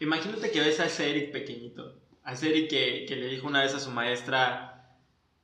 Imagínate 0.00 0.50
que 0.50 0.60
ves 0.60 0.80
a 0.80 0.86
ese 0.86 1.10
Eric 1.10 1.30
pequeñito. 1.30 2.00
A 2.24 2.32
ese 2.32 2.48
Eric 2.48 2.70
que, 2.70 3.04
que 3.06 3.16
le 3.16 3.28
dijo 3.28 3.46
una 3.46 3.60
vez 3.60 3.74
a 3.74 3.80
su 3.80 3.90
maestra, 3.90 4.96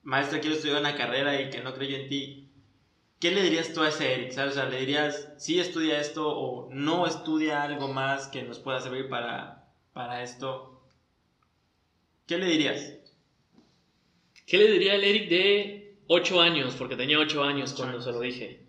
maestra, 0.02 0.40
quiero 0.40 0.56
estudiar 0.56 0.80
una 0.80 0.96
carrera 0.96 1.40
y 1.40 1.50
que 1.50 1.62
no 1.62 1.74
creyó 1.74 1.96
en 1.96 2.08
ti. 2.08 2.48
¿Qué 3.20 3.30
le 3.30 3.42
dirías 3.42 3.72
tú 3.72 3.82
a 3.82 3.88
ese 3.88 4.14
Eric? 4.14 4.32
¿Sabes? 4.32 4.52
O 4.52 4.54
sea, 4.54 4.68
le 4.68 4.80
dirías, 4.80 5.28
sí, 5.36 5.60
estudia 5.60 6.00
esto 6.00 6.28
o 6.28 6.70
no 6.72 7.06
estudia 7.06 7.62
algo 7.62 7.88
más 7.88 8.28
que 8.28 8.42
nos 8.42 8.58
pueda 8.58 8.80
servir 8.80 9.08
para, 9.08 9.68
para 9.92 10.22
esto. 10.22 10.71
¿Qué 12.32 12.38
le 12.38 12.46
dirías? 12.46 12.94
¿Qué 14.46 14.56
le 14.56 14.72
diría 14.72 14.94
al 14.94 15.04
Eric 15.04 15.28
de 15.28 15.98
8 16.06 16.40
años? 16.40 16.74
Porque 16.78 16.96
tenía 16.96 17.18
8 17.18 17.44
años 17.44 17.74
cuando 17.74 18.00
se 18.00 18.10
lo 18.10 18.20
dije. 18.20 18.64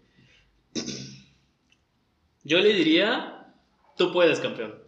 Yo 2.44 2.60
le 2.60 2.74
diría, 2.74 3.54
tú 3.98 4.12
puedes, 4.12 4.42
campeón. 4.42 4.84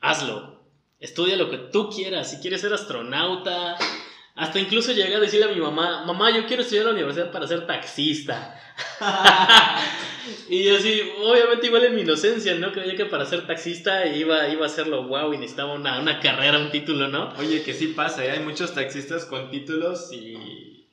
Hazlo. 0.00 0.64
Estudia 0.98 1.36
lo 1.36 1.48
que 1.48 1.58
tú 1.58 1.90
quieras. 1.90 2.32
Si 2.32 2.38
quieres 2.38 2.60
ser 2.60 2.72
astronauta. 2.72 3.78
Hasta 4.38 4.60
incluso 4.60 4.92
llegué 4.92 5.14
a 5.16 5.20
decirle 5.20 5.46
a 5.46 5.48
mi 5.54 5.60
mamá, 5.60 6.04
mamá, 6.06 6.30
yo 6.30 6.46
quiero 6.46 6.62
estudiar 6.62 6.82
en 6.82 6.86
la 6.90 6.94
universidad 6.94 7.30
para 7.32 7.46
ser 7.46 7.66
taxista. 7.66 8.54
y 10.48 10.64
yo 10.64 10.76
así, 10.76 11.02
obviamente 11.22 11.66
igual 11.66 11.84
en 11.84 11.94
mi 11.94 12.02
inocencia, 12.02 12.54
¿no? 12.54 12.72
Creía 12.72 12.96
que 12.96 13.06
para 13.06 13.26
ser 13.26 13.46
taxista 13.46 14.06
iba, 14.06 14.48
iba 14.48 14.64
a 14.64 14.66
hacerlo 14.66 15.04
wow 15.08 15.32
y 15.32 15.38
necesitaba 15.38 15.74
una, 15.74 16.00
una 16.00 16.20
carrera, 16.20 16.58
un 16.58 16.70
título, 16.70 17.08
¿no? 17.08 17.32
Oye, 17.38 17.62
que 17.62 17.74
sí 17.74 17.88
pasa, 17.88 18.24
¿eh? 18.24 18.30
hay 18.30 18.40
muchos 18.40 18.74
taxistas 18.74 19.24
con 19.24 19.50
títulos 19.50 20.12
y, 20.12 20.86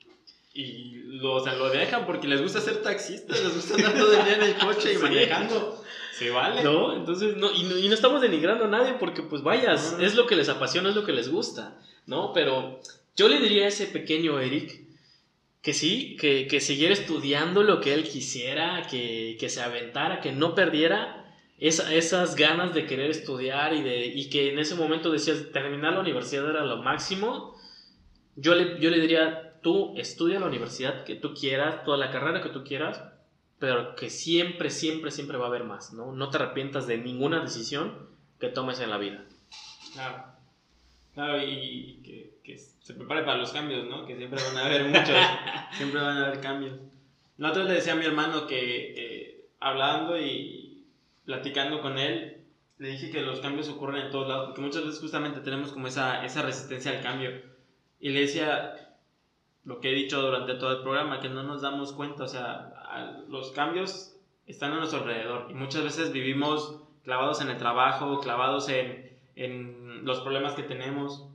y 0.54 0.92
lo, 1.20 1.34
o 1.34 1.44
sea, 1.44 1.54
lo 1.54 1.70
dejan 1.70 2.06
porque 2.06 2.26
les 2.28 2.42
gusta 2.42 2.60
ser 2.60 2.82
taxistas, 2.82 3.42
les 3.44 3.54
gusta 3.54 3.74
andar 3.74 3.94
todo 3.94 4.12
el 4.12 4.24
día 4.24 4.34
en 4.36 4.42
el 4.42 4.54
coche 4.56 4.92
y 4.92 4.96
Sí. 4.96 5.02
manejando. 5.02 5.82
Se 6.18 6.30
vale. 6.30 6.62
¿No? 6.64 6.96
Entonces, 6.96 7.36
no 7.36 7.52
y, 7.52 7.62
no, 7.64 7.76
y 7.76 7.88
no 7.88 7.94
estamos 7.94 8.22
denigrando 8.22 8.64
a 8.64 8.68
nadie 8.68 8.94
porque, 8.94 9.22
pues 9.22 9.42
vaya, 9.42 9.74
es- 9.74 9.92
No. 9.98 10.04
es 10.04 10.14
lo 10.16 10.26
que 10.26 10.34
les 10.34 10.48
apasiona, 10.48 10.88
es 10.88 10.96
lo 10.96 11.04
que 11.04 11.12
les 11.12 11.28
gusta, 11.30 11.78
¿no? 12.06 12.32
Pero 12.32 12.80
yo 13.16 13.28
le 13.28 13.40
diría 13.40 13.64
a 13.64 13.68
ese 13.68 13.86
pequeño 13.86 14.38
Eric 14.38 14.84
que 15.62 15.72
sí, 15.74 16.16
que, 16.20 16.46
que 16.46 16.60
siguiera 16.60 16.92
estudiando 16.92 17.62
lo 17.64 17.80
que 17.80 17.92
él 17.94 18.04
quisiera, 18.04 18.86
que, 18.88 19.36
que 19.40 19.48
se 19.48 19.60
aventara, 19.62 20.20
que 20.20 20.30
no 20.32 20.54
perdiera 20.54 21.34
esa- 21.58 21.92
esas 21.92 22.36
ganas 22.36 22.72
de 22.74 22.86
querer 22.86 23.10
estudiar 23.10 23.72
y, 23.74 23.82
de, 23.82 24.06
y 24.06 24.28
que 24.30 24.50
en 24.50 24.58
ese 24.60 24.74
momento 24.76 25.10
decías, 25.10 25.50
terminar 25.52 25.94
la 25.94 26.00
universidad 26.00 26.48
era 26.48 26.64
lo 26.64 26.82
máximo. 26.82 27.56
Yo 28.36 28.54
le, 28.54 28.78
yo 28.80 28.90
le 28.90 29.00
diría, 29.00 29.54
tú 29.62 29.94
estudia 29.96 30.38
la 30.38 30.46
universidad 30.46 31.02
que 31.04 31.16
tú 31.16 31.32
quieras, 31.34 31.82
toda 31.84 31.96
la 31.96 32.10
carrera 32.10 32.42
que 32.42 32.50
tú 32.50 32.62
quieras, 32.62 33.02
pero 33.58 33.96
que 33.96 34.10
siempre, 34.10 34.70
siempre, 34.70 35.10
siempre 35.10 35.38
va 35.38 35.46
a 35.46 35.48
haber 35.48 35.64
más, 35.64 35.92
¿no? 35.92 36.12
No 36.12 36.28
te 36.28 36.36
arrepientas 36.36 36.86
de 36.86 36.98
ninguna 36.98 37.40
decisión 37.40 38.10
que 38.38 38.50
tomes 38.50 38.78
en 38.80 38.90
la 38.90 38.98
vida. 38.98 39.24
Claro. 39.94 40.35
Claro, 41.16 41.42
y 41.42 42.02
que, 42.04 42.38
que 42.44 42.58
se 42.58 42.94
prepare 42.94 43.22
para 43.24 43.38
los 43.38 43.50
cambios, 43.50 43.86
¿no? 43.86 44.04
Que 44.06 44.16
siempre 44.16 44.38
van 44.42 44.58
a 44.58 44.66
haber 44.66 44.84
muchos. 44.84 45.16
siempre 45.72 46.00
van 46.00 46.18
a 46.18 46.26
haber 46.26 46.40
cambios. 46.40 46.78
La 47.38 47.50
otra 47.50 47.64
le 47.64 47.72
decía 47.74 47.94
a 47.94 47.96
mi 47.96 48.04
hermano 48.04 48.46
que 48.46 48.94
eh, 48.96 49.46
hablando 49.60 50.18
y 50.18 50.84
platicando 51.24 51.80
con 51.80 51.98
él, 51.98 52.44
le 52.78 52.88
dije 52.90 53.10
que 53.10 53.22
los 53.22 53.40
cambios 53.40 53.68
ocurren 53.70 54.06
en 54.06 54.10
todos 54.12 54.28
lados, 54.28 54.46
porque 54.46 54.60
muchas 54.60 54.84
veces 54.84 55.00
justamente 55.00 55.40
tenemos 55.40 55.72
como 55.72 55.88
esa, 55.88 56.24
esa 56.24 56.42
resistencia 56.42 56.92
al 56.92 57.02
cambio. 57.02 57.30
Y 58.00 58.10
le 58.10 58.20
decía 58.20 58.94
lo 59.64 59.80
que 59.80 59.90
he 59.90 59.94
dicho 59.94 60.22
durante 60.22 60.54
todo 60.54 60.72
el 60.72 60.82
programa, 60.82 61.20
que 61.20 61.28
no 61.30 61.42
nos 61.44 61.62
damos 61.62 61.92
cuenta, 61.92 62.24
o 62.24 62.28
sea, 62.28 62.72
a- 62.88 63.24
los 63.28 63.52
cambios 63.52 64.14
están 64.46 64.72
a 64.72 64.76
nuestro 64.78 65.00
alrededor 65.00 65.48
y 65.50 65.54
muchas 65.54 65.82
veces 65.84 66.12
vivimos 66.12 66.82
clavados 67.04 67.40
en 67.40 67.50
el 67.50 67.56
trabajo, 67.58 68.20
clavados 68.20 68.68
en, 68.68 69.10
en 69.34 69.75
los 70.02 70.20
problemas 70.20 70.54
que 70.54 70.62
tenemos 70.62 71.28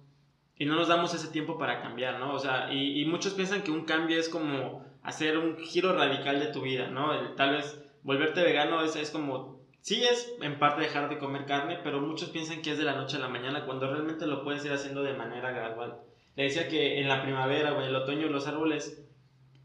y 0.57 0.65
no 0.65 0.75
nos 0.75 0.89
damos 0.89 1.13
ese 1.13 1.29
tiempo 1.29 1.57
para 1.57 1.81
cambiar, 1.81 2.19
¿no? 2.19 2.33
O 2.33 2.39
sea, 2.39 2.71
y, 2.71 3.03
muchos 3.05 3.33
piensan 3.33 3.63
que 3.63 3.71
un 3.71 3.85
cambio 3.85 4.19
es 4.19 4.29
como 4.29 4.85
hacer 5.01 5.37
un 5.39 5.57
giro 5.57 5.93
radical 5.93 6.39
de 6.39 6.47
tu 6.47 6.61
vida, 6.61 6.87
¿no? 6.87 7.33
Tal 7.35 7.55
vez 7.55 7.83
volverte 8.03 8.43
vegano 8.43 8.83
es, 8.83 8.95
es 8.95 9.09
como, 9.09 9.59
sí 9.79 10.03
es 10.03 10.35
en 10.39 10.59
parte 10.59 10.81
dejar 10.81 11.09
de 11.09 11.17
comer 11.17 11.45
carne, 11.45 11.79
pero 11.83 11.99
muchos 11.99 12.29
piensan 12.29 12.61
que 12.61 12.73
es 12.73 12.77
de 12.77 12.83
la 12.83 12.95
noche 12.95 13.17
a 13.17 13.21
la 13.21 13.27
mañana 13.27 13.65
cuando 13.65 13.89
realmente 13.91 14.27
lo 14.27 14.43
puedes 14.43 14.63
ir 14.63 14.71
haciendo 14.71 15.01
de 15.01 15.13
manera 15.13 15.49
gradual. 15.51 15.97
Le 16.35 16.43
decía 16.43 16.67
que 16.67 16.99
en 16.99 17.07
la 17.07 17.23
primavera 17.23 17.73
o 17.73 17.81
en 17.81 17.87
el 17.87 17.95
otoño 17.95 18.27
los 18.27 18.47
árboles 18.47 19.03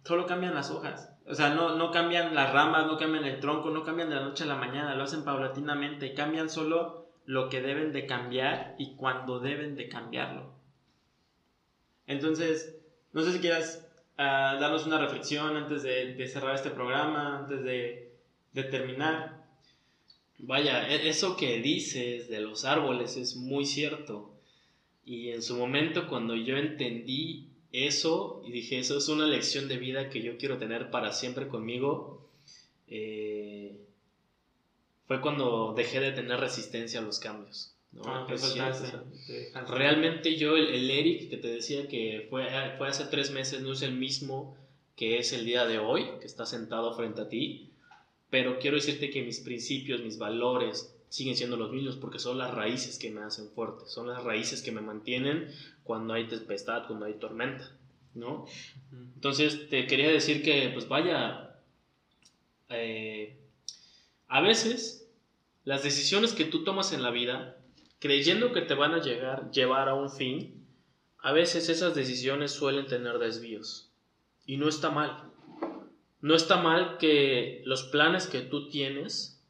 solo 0.03 0.25
cambian 0.25 0.55
las 0.55 0.71
hojas. 0.71 1.13
O 1.29 1.35
sea, 1.35 1.51
no, 1.51 1.77
no 1.77 1.91
cambian 1.91 2.35
las 2.35 2.53
ramas, 2.53 2.87
no 2.87 2.97
cambian 2.97 3.25
el 3.25 3.41
tronco, 3.41 3.71
no 3.71 3.83
cambian 3.83 4.09
de 4.09 4.15
la 4.15 4.23
noche 4.23 4.45
a 4.45 4.47
la 4.47 4.57
mañana, 4.57 4.95
lo 4.95 5.05
hacen 5.05 5.25
paulatinamente, 5.25 6.15
cambian 6.15 6.49
solo 6.49 7.06
lo 7.27 7.49
que 7.49 7.61
deben 7.61 7.93
de 7.93 8.07
cambiar 8.07 8.75
y 8.79 8.95
cuando 8.97 9.41
deben 9.41 9.77
de 9.77 9.89
cambiarlo. 9.89 10.55
Entonces, 12.07 12.75
no 13.13 13.23
sé 13.23 13.33
si 13.33 13.39
quieras 13.41 13.85
ah, 14.17 14.57
darnos 14.61 14.87
una 14.87 14.99
reflexión 14.99 15.57
antes 15.57 15.83
de, 15.83 16.15
de 16.15 16.29
cerrar 16.29 16.55
este 16.55 16.71
programa, 16.71 17.39
antes 17.39 17.63
de, 17.65 18.13
de 18.53 18.63
terminar. 18.65 19.45
Vaya, 20.39 20.89
e- 20.89 21.09
eso 21.09 21.37
que 21.37 21.59
dices 21.61 22.29
de 22.29 22.41
los 22.41 22.65
árboles 22.65 23.17
es 23.17 23.37
muy 23.37 23.65
cierto. 23.67 24.33
Y 25.05 25.31
en 25.31 25.43
su 25.43 25.57
momento 25.57 26.09
cuando 26.09 26.37
yo 26.37 26.57
entendí 26.57 27.49
eso 27.73 28.43
y 28.47 28.53
dije, 28.53 28.79
eso 28.79 28.99
es 28.99 29.09
una 29.09 29.27
lección 29.27 29.69
de 29.69 29.79
vida 29.79 30.11
que 30.11 30.23
yo 30.23 30.39
quiero 30.39 30.59
tener 30.59 30.91
para 30.91 31.13
siempre 31.13 31.49
conmigo, 31.49 32.29
eh, 32.89 33.81
fue 35.07 35.21
cuando 35.21 35.73
dejé 35.75 36.01
de 36.01 36.13
tener 36.13 36.39
resistencia 36.39 37.01
a 37.01 37.03
los 37.03 37.19
cambios. 37.19 37.73
¿no? 37.93 38.03
Ah, 38.07 38.27
te 38.27 38.35
Es 38.35 38.41
cierto, 38.43 38.75
soltaste, 38.75 38.97
o 38.97 39.01
sea, 39.01 39.27
te 39.27 39.33
dejaste. 39.33 39.73
Realmente 39.73 40.37
yo, 40.37 40.57
el, 40.57 40.69
el 40.69 40.91
Eric 40.91 41.31
que 41.31 41.37
te 41.37 41.49
decía 41.49 41.89
que 41.89 42.27
fue, 42.29 42.47
fue 42.77 42.89
hace 42.89 43.05
tres 43.07 43.31
meses, 43.31 43.61
no 43.63 43.73
es 43.73 43.83
el 43.83 43.93
mismo 43.93 44.57
que 44.97 45.19
es 45.19 45.33
el 45.33 45.45
día 45.45 45.67
de 45.67 45.79
hoy, 45.79 46.07
que 46.21 46.27
está 46.27 46.47
sentado 46.47 46.95
frente 46.97 47.21
a 47.21 47.29
ti, 47.29 47.71
pero 48.31 48.59
quiero 48.59 48.77
decirte 48.77 49.11
que 49.11 49.23
mis 49.23 49.41
principios, 49.41 50.03
mis 50.03 50.19
valores 50.19 50.93
siguen 51.09 51.37
siendo 51.37 51.57
los 51.57 51.71
mismos 51.71 51.97
porque 51.97 52.19
son 52.19 52.39
las 52.39 52.53
raíces 52.53 52.99
que 52.99 53.11
me 53.11 53.23
hacen 53.23 53.51
fuerte, 53.51 53.87
son 53.87 54.09
las 54.09 54.25
raíces 54.25 54.63
que 54.63 54.73
me 54.73 54.81
mantienen 54.81 55.51
cuando 55.85 56.15
hay 56.15 56.27
tempestad, 56.27 56.87
cuando 56.87 57.07
hay 57.07 57.15
tormenta, 57.15 57.77
¿no? 58.15 58.47
Entonces 59.15 59.69
te 59.69 59.87
quería 59.87 60.11
decir 60.11 60.43
que, 60.43 60.71
pues 60.73 60.89
vaya, 60.89 61.61
eh, 62.71 63.37
a 64.29 64.41
veces 64.41 65.09
las 65.65 65.83
decisiones 65.83 66.33
que 66.33 66.45
tú 66.45 66.65
tomas 66.65 66.93
en 66.93 67.03
la 67.03 67.11
vida, 67.11 67.57
creyendo 67.99 68.53
que 68.53 68.63
te 68.63 68.75
van 68.75 68.95
a 68.95 69.01
llegar, 69.01 69.51
llevar 69.51 69.89
a 69.89 69.95
un 69.95 70.11
fin, 70.11 70.65
a 71.19 71.33
veces 71.33 71.69
esas 71.69 71.95
decisiones 71.95 72.53
suelen 72.53 72.87
tener 72.87 73.19
desvíos. 73.19 73.91
Y 74.47 74.59
no 74.59 74.69
está 74.69 74.91
mal. 74.91 75.25
No 76.21 76.35
está 76.35 76.57
mal 76.57 76.99
que 76.99 77.63
los 77.65 77.85
planes 77.85 78.27
que 78.27 78.43
tú 78.43 78.69
tienes 78.69 79.45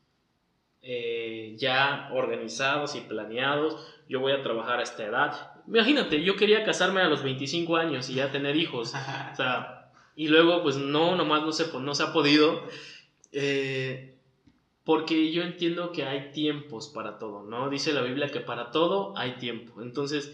eh, 0.81 1.55
ya 1.59 2.11
organizados 2.13 2.95
y 2.95 3.01
planeados, 3.01 3.77
yo 4.09 4.21
voy 4.21 4.33
a 4.33 4.43
trabajar 4.43 4.79
a 4.79 4.85
esta 4.85 5.05
edad. 5.05 5.53
Imagínate, 5.67 6.23
yo 6.23 6.37
quería 6.37 6.65
casarme 6.65 7.01
a 7.01 7.09
los 7.09 7.23
25 7.23 7.77
años 7.77 8.09
y 8.09 8.15
ya 8.15 8.33
tener 8.33 8.57
hijos. 8.57 8.95
O 9.33 9.37
sea, 9.37 9.91
y 10.15 10.29
luego, 10.29 10.63
pues 10.63 10.77
no, 10.77 11.15
nomás 11.15 11.43
no 11.43 11.53
se, 11.53 11.71
no 11.79 11.95
se 11.95 12.03
ha 12.05 12.13
podido. 12.13 12.63
eh, 13.33 14.16
porque 14.87 15.33
yo 15.33 15.43
entiendo 15.43 15.91
que 15.91 16.05
hay 16.05 16.31
tiempos 16.31 16.89
para 16.89 17.19
todo, 17.19 17.43
¿no? 17.43 17.69
Dice 17.69 17.93
la 17.93 18.03
Biblia 18.03 18.29
que 18.29 18.39
para 18.39 18.71
todo 18.71 19.19
hay 19.19 19.33
tiempo. 19.33 19.83
Entonces, 19.83 20.33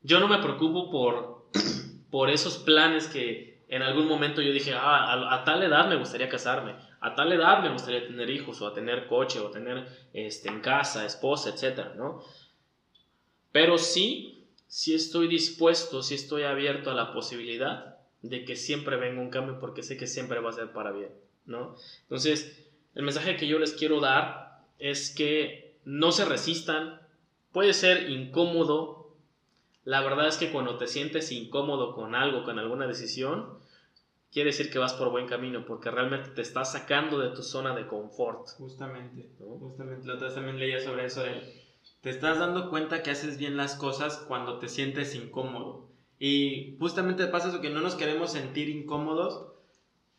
yo 0.00 0.20
no 0.20 0.26
me 0.26 0.38
preocupo 0.38 0.90
por, 0.90 1.50
por 2.10 2.30
esos 2.30 2.56
planes 2.56 3.08
que 3.08 3.62
en 3.68 3.82
algún 3.82 4.08
momento 4.08 4.40
yo 4.40 4.54
dije, 4.54 4.72
ah, 4.72 5.34
a, 5.34 5.44
tal 5.44 5.62
edad 5.62 5.86
me 5.86 5.96
gustaría 5.96 6.30
casarme, 6.30 6.76
a 7.00 7.14
tal 7.14 7.30
edad 7.30 7.62
me 7.62 7.70
gustaría 7.70 8.06
tener 8.06 8.30
hijos, 8.30 8.62
o 8.62 8.68
a 8.68 8.72
tener 8.72 9.06
coche, 9.06 9.38
o 9.38 9.50
tener 9.50 9.86
este, 10.14 10.48
en 10.48 10.62
casa, 10.62 11.04
esposa, 11.04 11.50
etcétera, 11.50 11.92
¿no? 11.94 12.24
Pero 13.52 13.76
sí, 13.76 14.48
sí 14.66 14.94
estoy 14.94 15.28
dispuesto, 15.28 16.02
sí 16.02 16.14
estoy 16.14 16.44
abierto 16.44 16.90
a 16.90 16.94
la 16.94 17.12
posibilidad 17.12 17.98
de 18.22 18.46
que 18.46 18.56
siempre 18.56 18.96
venga 18.96 19.20
un 19.20 19.28
cambio 19.28 19.58
porque 19.60 19.82
sé 19.82 19.98
que 19.98 20.06
siempre 20.06 20.40
va 20.40 20.48
a 20.48 20.54
ser 20.54 20.72
para 20.72 20.90
bien, 20.90 21.10
¿no? 21.44 21.76
Entonces, 22.04 22.69
el 22.94 23.02
mensaje 23.02 23.36
que 23.36 23.46
yo 23.46 23.58
les 23.58 23.72
quiero 23.72 24.00
dar 24.00 24.60
es 24.78 25.14
que 25.14 25.76
no 25.84 26.12
se 26.12 26.24
resistan, 26.24 27.00
puede 27.52 27.72
ser 27.72 28.10
incómodo, 28.10 28.98
La 29.84 30.02
verdad 30.02 30.28
es 30.28 30.36
que 30.36 30.52
cuando 30.52 30.76
te 30.76 30.86
sientes 30.86 31.32
incómodo 31.32 31.94
con 31.94 32.14
algo, 32.14 32.44
con 32.44 32.58
alguna 32.58 32.86
decisión, 32.86 33.58
quiere 34.30 34.50
decir 34.50 34.70
que 34.70 34.78
vas 34.78 34.92
por 34.92 35.10
buen 35.10 35.26
camino, 35.26 35.64
porque 35.64 35.90
realmente 35.90 36.30
te 36.30 36.42
estás 36.42 36.72
sacando 36.72 37.18
de 37.18 37.30
tu 37.30 37.42
zona 37.42 37.74
de 37.74 37.86
confort. 37.86 38.46
Justamente, 38.58 39.30
justamente, 39.38 40.06
la 40.06 40.14
otra 40.14 40.26
vez 40.26 40.34
también 40.34 40.58
leía 40.58 40.80
sobre 40.80 41.06
eso 41.06 41.22
te 42.00 42.10
estás 42.10 42.38
dando 42.38 42.70
cuenta 42.70 43.02
que 43.02 43.10
haces 43.10 43.36
bien 43.36 43.56
las 43.56 43.74
cosas 43.76 44.24
cuando 44.26 44.58
te 44.58 44.68
sientes 44.68 45.14
incómodo. 45.14 45.88
Y 46.18 46.76
justamente 46.78 47.26
pasa 47.26 47.48
eso 47.48 47.60
que 47.60 47.70
no 47.70 47.80
nos 47.80 47.94
queremos 47.94 48.32
sentir 48.32 48.68
incómodos, 48.68 49.49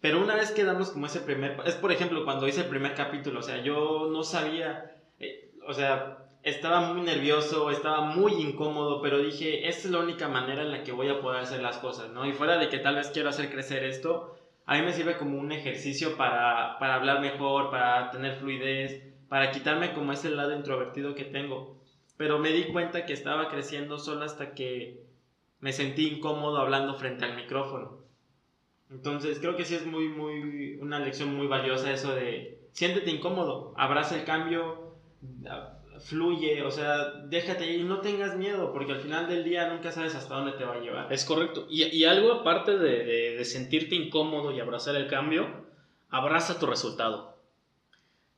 pero 0.01 0.21
una 0.21 0.35
vez 0.35 0.51
que 0.51 0.63
damos 0.63 0.89
como 0.89 1.05
ese 1.05 1.21
primer, 1.21 1.57
es 1.65 1.75
por 1.75 1.91
ejemplo 1.91 2.25
cuando 2.25 2.47
hice 2.47 2.61
el 2.61 2.67
primer 2.67 2.95
capítulo, 2.95 3.39
o 3.39 3.43
sea, 3.43 3.61
yo 3.61 4.09
no 4.11 4.23
sabía, 4.23 4.95
eh, 5.19 5.51
o 5.67 5.73
sea, 5.73 6.17
estaba 6.43 6.81
muy 6.91 7.01
nervioso, 7.01 7.69
estaba 7.69 8.01
muy 8.01 8.33
incómodo, 8.33 9.01
pero 9.01 9.19
dije, 9.19 9.67
esta 9.67 9.87
es 9.87 9.91
la 9.93 9.99
única 9.99 10.27
manera 10.27 10.63
en 10.63 10.71
la 10.71 10.83
que 10.83 10.91
voy 10.91 11.07
a 11.09 11.21
poder 11.21 11.41
hacer 11.41 11.61
las 11.61 11.77
cosas, 11.77 12.09
¿no? 12.09 12.25
Y 12.25 12.33
fuera 12.33 12.57
de 12.57 12.69
que 12.69 12.79
tal 12.79 12.95
vez 12.95 13.11
quiero 13.11 13.29
hacer 13.29 13.51
crecer 13.51 13.83
esto, 13.83 14.35
a 14.65 14.75
mí 14.75 14.81
me 14.81 14.93
sirve 14.93 15.17
como 15.17 15.37
un 15.37 15.51
ejercicio 15.51 16.17
para, 16.17 16.77
para 16.79 16.95
hablar 16.95 17.21
mejor, 17.21 17.69
para 17.69 18.09
tener 18.09 18.37
fluidez, 18.37 19.03
para 19.29 19.51
quitarme 19.51 19.93
como 19.93 20.13
ese 20.13 20.29
lado 20.29 20.55
introvertido 20.55 21.13
que 21.13 21.25
tengo. 21.25 21.79
Pero 22.17 22.39
me 22.39 22.51
di 22.51 22.65
cuenta 22.65 23.05
que 23.05 23.13
estaba 23.13 23.49
creciendo 23.49 23.99
solo 23.99 24.25
hasta 24.25 24.53
que 24.53 25.03
me 25.59 25.73
sentí 25.73 26.07
incómodo 26.07 26.57
hablando 26.57 26.95
frente 26.95 27.25
al 27.25 27.35
micrófono. 27.35 27.99
Entonces 28.91 29.39
creo 29.39 29.55
que 29.55 29.65
sí 29.65 29.75
es 29.75 29.85
muy, 29.85 30.09
muy, 30.09 30.75
una 30.81 30.99
lección 30.99 31.35
muy 31.35 31.47
valiosa 31.47 31.91
eso 31.91 32.13
de 32.13 32.59
siéntete 32.73 33.09
incómodo, 33.09 33.73
abraza 33.77 34.15
el 34.15 34.25
cambio, 34.25 34.95
fluye, 35.99 36.63
o 36.63 36.71
sea, 36.71 37.11
déjate 37.27 37.73
y 37.73 37.83
no 37.83 38.01
tengas 38.01 38.35
miedo, 38.37 38.73
porque 38.73 38.93
al 38.93 38.99
final 38.99 39.27
del 39.27 39.43
día 39.43 39.71
nunca 39.71 39.91
sabes 39.91 40.15
hasta 40.15 40.35
dónde 40.35 40.53
te 40.53 40.65
va 40.65 40.75
a 40.75 40.79
llevar. 40.79 41.11
Es 41.13 41.25
correcto. 41.25 41.67
Y, 41.69 41.83
y 41.83 42.05
algo 42.05 42.33
aparte 42.33 42.77
de, 42.77 43.03
de, 43.37 43.45
sentirte 43.45 43.95
incómodo 43.95 44.51
y 44.51 44.59
abrazar 44.59 44.95
el 44.95 45.07
cambio, 45.07 45.65
abraza 46.09 46.59
tu 46.59 46.65
resultado. 46.65 47.37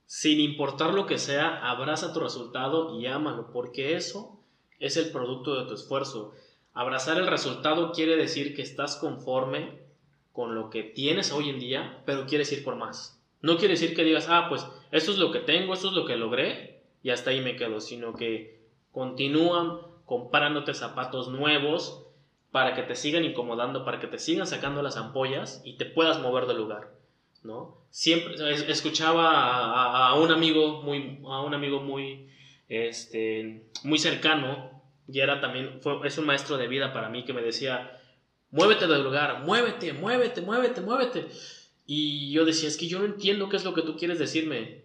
Sin 0.05 0.39
importar 0.39 0.93
lo 0.93 1.05
que 1.05 1.17
sea, 1.17 1.69
abraza 1.69 2.13
tu 2.13 2.19
resultado 2.19 2.99
y 2.99 3.07
ámalo, 3.07 3.51
porque 3.51 3.95
eso 3.95 4.39
es 4.79 4.97
el 4.97 5.11
producto 5.11 5.55
de 5.55 5.67
tu 5.67 5.73
esfuerzo. 5.73 6.33
Abrazar 6.73 7.17
el 7.17 7.27
resultado 7.27 7.91
quiere 7.91 8.15
decir 8.15 8.55
que 8.55 8.61
estás 8.61 8.97
conforme 8.97 9.82
con 10.33 10.55
lo 10.55 10.69
que 10.69 10.83
tienes 10.83 11.31
hoy 11.31 11.49
en 11.49 11.59
día, 11.59 12.01
pero 12.05 12.25
quieres 12.25 12.51
ir 12.51 12.63
por 12.63 12.75
más. 12.75 13.21
No 13.41 13.57
quiere 13.57 13.75
decir 13.75 13.95
que 13.95 14.03
digas, 14.03 14.27
ah, 14.29 14.47
pues 14.49 14.65
esto 14.91 15.11
es 15.11 15.17
lo 15.17 15.31
que 15.31 15.39
tengo, 15.39 15.73
esto 15.73 15.89
es 15.89 15.93
lo 15.93 16.05
que 16.05 16.17
logré, 16.17 16.81
y 17.03 17.11
hasta 17.11 17.29
ahí 17.29 17.39
me 17.41 17.55
quedo, 17.55 17.79
sino 17.79 18.13
que 18.13 18.59
continúan 18.91 19.79
comprándote 20.05 20.73
zapatos 20.73 21.27
nuevos 21.27 22.07
para 22.51 22.73
que 22.75 22.83
te 22.83 22.95
sigan 22.95 23.25
incomodando, 23.25 23.85
para 23.85 23.99
que 23.99 24.07
te 24.07 24.19
sigan 24.19 24.47
sacando 24.47 24.81
las 24.81 24.97
ampollas 24.97 25.61
y 25.65 25.77
te 25.77 25.85
puedas 25.85 26.19
mover 26.19 26.45
del 26.45 26.57
lugar, 26.57 26.91
¿no? 27.43 27.77
Siempre 27.89 28.35
escuchaba 28.69 30.07
a, 30.07 30.15
un 30.15 30.31
amigo 30.31 30.81
muy, 30.81 31.19
a 31.25 31.41
un 31.41 31.53
amigo 31.53 31.81
muy, 31.81 32.29
este, 32.69 33.65
muy 33.83 33.99
cercano 33.99 34.81
y 35.07 35.19
era 35.19 35.41
también, 35.41 35.79
fue, 35.81 35.99
es 36.05 36.17
un 36.17 36.25
maestro 36.25 36.57
de 36.57 36.67
vida 36.67 36.93
para 36.93 37.09
mí 37.09 37.25
que 37.25 37.33
me 37.33 37.41
decía, 37.41 37.99
muévete 38.53 38.87
del 38.87 39.03
lugar, 39.03 39.43
muévete, 39.43 39.91
muévete, 39.91 40.41
muévete, 40.41 40.79
muévete. 40.79 41.27
Y 41.85 42.31
yo 42.31 42.45
decía, 42.45 42.69
es 42.69 42.77
que 42.77 42.87
yo 42.87 42.99
no 42.99 43.05
entiendo 43.05 43.49
qué 43.49 43.57
es 43.57 43.65
lo 43.65 43.73
que 43.73 43.81
tú 43.81 43.97
quieres 43.97 44.17
decirme. 44.17 44.83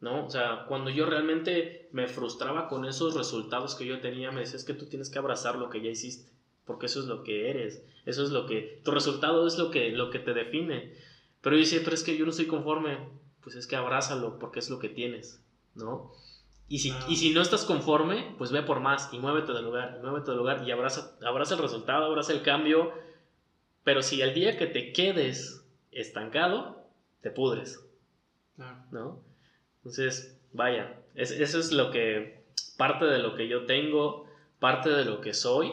¿no? 0.00 0.26
O 0.26 0.30
sea, 0.30 0.66
cuando 0.68 0.90
yo 0.90 1.06
realmente 1.06 1.88
me 1.92 2.06
frustraba 2.06 2.68
con 2.68 2.84
esos 2.84 3.14
resultados 3.14 3.74
que 3.74 3.86
yo 3.86 4.00
tenía, 4.00 4.30
me 4.30 4.40
decía, 4.40 4.56
es 4.56 4.64
que 4.64 4.74
tú 4.74 4.86
tienes 4.86 5.10
que 5.10 5.18
abrazar 5.18 5.56
lo 5.56 5.70
que 5.70 5.80
ya 5.80 5.90
hiciste, 5.90 6.30
porque 6.64 6.86
eso 6.86 7.00
es 7.00 7.06
lo 7.06 7.22
que 7.22 7.50
eres, 7.50 7.82
eso 8.04 8.22
es 8.22 8.30
lo 8.30 8.46
que, 8.46 8.80
tu 8.84 8.90
resultado 8.90 9.46
es 9.46 9.58
lo 9.58 9.70
que, 9.70 9.90
lo 9.90 10.10
que 10.10 10.18
te 10.18 10.34
define. 10.34 10.94
Pero 11.40 11.56
yo 11.56 11.60
decía, 11.60 11.80
pero 11.82 11.94
es 11.94 12.02
que 12.02 12.16
yo 12.16 12.24
no 12.24 12.30
estoy 12.30 12.46
conforme, 12.46 12.98
pues 13.42 13.56
es 13.56 13.66
que 13.66 13.76
abrázalo, 13.76 14.38
porque 14.38 14.58
es 14.58 14.70
lo 14.70 14.78
que 14.78 14.88
tienes, 14.88 15.42
¿no? 15.74 16.12
Y 16.68 16.80
si, 16.80 16.92
y 17.08 17.16
si 17.16 17.32
no 17.32 17.40
estás 17.40 17.64
conforme, 17.64 18.34
pues 18.38 18.50
ve 18.50 18.60
por 18.62 18.80
más 18.80 19.10
y 19.12 19.18
muévete 19.18 19.52
del 19.52 19.64
lugar, 19.64 20.00
muévete 20.02 20.32
del 20.32 20.38
lugar 20.38 20.66
y 20.66 20.72
abraza, 20.72 21.16
abraza 21.24 21.54
el 21.54 21.62
resultado, 21.62 22.06
abraza 22.06 22.32
el 22.32 22.42
cambio. 22.42 22.92
Pero 23.86 24.02
si 24.02 24.20
el 24.20 24.34
día 24.34 24.58
que 24.58 24.66
te 24.66 24.92
quedes 24.92 25.64
estancado, 25.92 26.88
te 27.20 27.30
pudres, 27.30 27.86
¿no? 28.90 29.22
Entonces, 29.76 30.40
vaya, 30.52 30.98
eso 31.14 31.60
es 31.60 31.70
lo 31.70 31.92
que, 31.92 32.42
parte 32.76 33.04
de 33.04 33.20
lo 33.20 33.36
que 33.36 33.46
yo 33.46 33.64
tengo, 33.64 34.28
parte 34.58 34.90
de 34.90 35.04
lo 35.04 35.20
que 35.20 35.32
soy. 35.32 35.72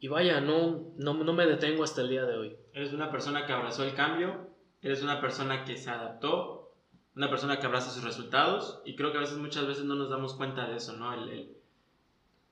Y 0.00 0.08
vaya, 0.08 0.40
no, 0.40 0.92
no, 0.96 1.14
no 1.14 1.32
me 1.32 1.46
detengo 1.46 1.84
hasta 1.84 2.00
el 2.00 2.08
día 2.08 2.24
de 2.24 2.36
hoy. 2.36 2.56
Eres 2.72 2.92
una 2.92 3.12
persona 3.12 3.46
que 3.46 3.52
abrazó 3.52 3.84
el 3.84 3.94
cambio, 3.94 4.50
eres 4.82 5.04
una 5.04 5.20
persona 5.20 5.64
que 5.64 5.76
se 5.76 5.90
adaptó, 5.90 6.74
una 7.14 7.30
persona 7.30 7.60
que 7.60 7.66
abraza 7.66 7.92
sus 7.92 8.02
resultados 8.02 8.82
y 8.84 8.96
creo 8.96 9.12
que 9.12 9.18
a 9.18 9.20
veces 9.20 9.38
muchas 9.38 9.68
veces 9.68 9.84
no 9.84 9.94
nos 9.94 10.10
damos 10.10 10.34
cuenta 10.34 10.66
de 10.66 10.78
eso, 10.78 10.94
¿no? 10.94 11.14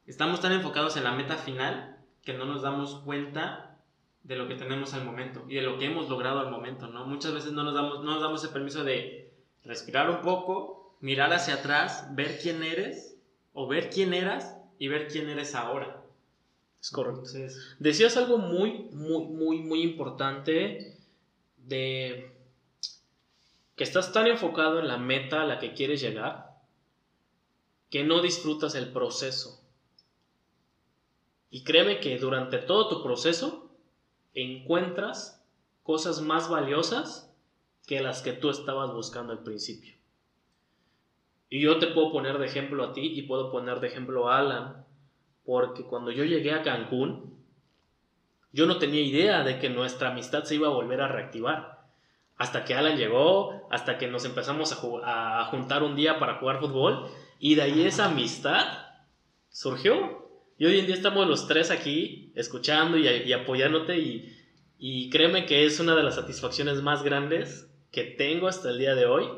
Estamos 0.07 0.41
tan 0.41 0.53
enfocados 0.53 0.97
en 0.97 1.03
la 1.03 1.17
meta 1.17 1.37
final 1.37 1.99
que 2.23 2.35
no 2.35 2.45
nos 2.45 2.63
damos 2.63 3.01
cuenta 3.05 3.72
de 4.25 4.37
lo 4.37 4.47
que 4.49 4.55
tenemos 4.55 4.95
al 4.95 5.05
momento 5.05 5.45
y 5.49 5.57
de 5.57 5.63
lo 5.63 5.79
que 5.79 5.87
hemos 5.87 6.09
logrado 6.09 6.41
al 6.41 6.51
momento, 6.51 6.87
¿no? 6.87 7.07
Muchas 7.07 7.35
veces 7.35 7.53
no 7.53 7.65
nos 7.65 7.75
damos, 7.75 8.05
no 8.05 8.13
nos 8.13 8.23
damos 8.23 8.45
el 8.45 8.51
permiso 8.51 8.85
de 8.85 9.33
respirar 9.65 10.11
un 10.11 10.23
poco, 10.23 10.97
mirar 11.01 11.33
hacia 11.33 11.55
atrás, 11.55 12.07
ver 12.15 12.39
quién 12.41 12.63
eres 12.63 13.17
o 13.53 13.67
ver 13.67 13.91
quién 13.91 14.15
eras 14.15 14.57
y 14.79 14.89
ver 14.89 15.09
quién 15.09 15.29
eres 15.29 15.55
ahora. 15.55 16.03
Es 16.81 16.91
correcto. 16.91 17.31
Decías 17.79 18.17
algo 18.17 18.39
muy, 18.39 18.89
muy, 18.93 19.25
muy, 19.27 19.59
muy 19.61 19.83
importante 19.83 20.97
de 21.57 22.33
que 23.77 23.85
estás 23.85 24.13
tan 24.13 24.27
enfocado 24.27 24.81
en 24.81 24.89
la 24.89 24.99
meta 24.99 25.43
a 25.43 25.47
la 25.47 25.59
que 25.59 25.75
quieres 25.75 26.01
llegar 26.01 26.53
que 27.91 28.05
no 28.05 28.23
disfrutas 28.23 28.75
el 28.75 28.91
proceso. 28.91 29.61
Y 31.51 31.63
créeme 31.63 32.01
que 32.01 32.19
durante 32.19 32.59
todo 32.59 32.89
tu 32.89 33.03
proceso 33.03 33.62
encuentras 34.35 35.45
cosas 35.83 36.21
más 36.21 36.49
valiosas 36.49 37.33
que 37.87 38.01
las 38.01 38.23
que 38.23 38.33
tú 38.33 38.51
estabas 38.51 38.93
buscando 38.93 39.33
al 39.33 39.43
principio. 39.43 39.95
Y 41.49 41.61
yo 41.61 41.79
te 41.79 41.89
puedo 41.89 42.13
poner 42.13 42.39
de 42.39 42.47
ejemplo 42.47 42.83
a 42.85 42.93
ti 42.93 43.13
y 43.15 43.23
puedo 43.23 43.51
poner 43.51 43.81
de 43.81 43.89
ejemplo 43.89 44.31
a 44.31 44.39
Alan, 44.39 44.87
porque 45.45 45.85
cuando 45.85 46.11
yo 46.11 46.25
llegué 46.25 46.53
a 46.53 46.63
Cancún, 46.63 47.37
yo 48.53 48.67
no 48.67 48.79
tenía 48.79 49.03
idea 49.03 49.43
de 49.43 49.59
que 49.59 49.69
nuestra 49.69 50.11
amistad 50.11 50.45
se 50.45 50.55
iba 50.55 50.69
a 50.69 50.73
volver 50.73 51.01
a 51.01 51.09
reactivar. 51.09 51.83
Hasta 52.37 52.65
que 52.65 52.75
Alan 52.75 52.97
llegó, 52.97 53.67
hasta 53.71 53.99
que 53.99 54.09
nos 54.09 54.25
empezamos 54.25 54.73
a, 54.73 55.45
juntar 55.51 55.83
un 55.83 55.97
día 55.97 56.19
para 56.19 56.39
jugar 56.39 56.61
fútbol, 56.61 57.11
y 57.39 57.55
de 57.55 57.63
ahí 57.63 57.87
esa 57.87 58.07
amistad 58.07 58.67
surgió. 59.51 60.22
Y 60.59 60.67
hoy 60.67 60.79
en 60.79 60.87
día 60.87 60.95
estamos 60.95 61.27
los 61.27 61.49
tres 61.49 61.71
aquí 61.71 62.33
escuchando 62.35 62.99
y, 62.99 63.33
apoyándote 63.33 63.99
y, 64.79 65.11
créeme 65.11 65.47
que 65.47 65.65
es 65.65 65.81
una 65.81 65.95
de 65.95 66.03
las 66.03 66.17
satisfacciones 66.17 66.83
más 66.83 67.03
grandes 67.03 67.69
que 67.91 68.05
tengo 68.05 68.49
hasta 68.49 68.71
el 68.71 68.79
día 68.79 68.95
de 68.95 69.07
hoy 69.07 69.29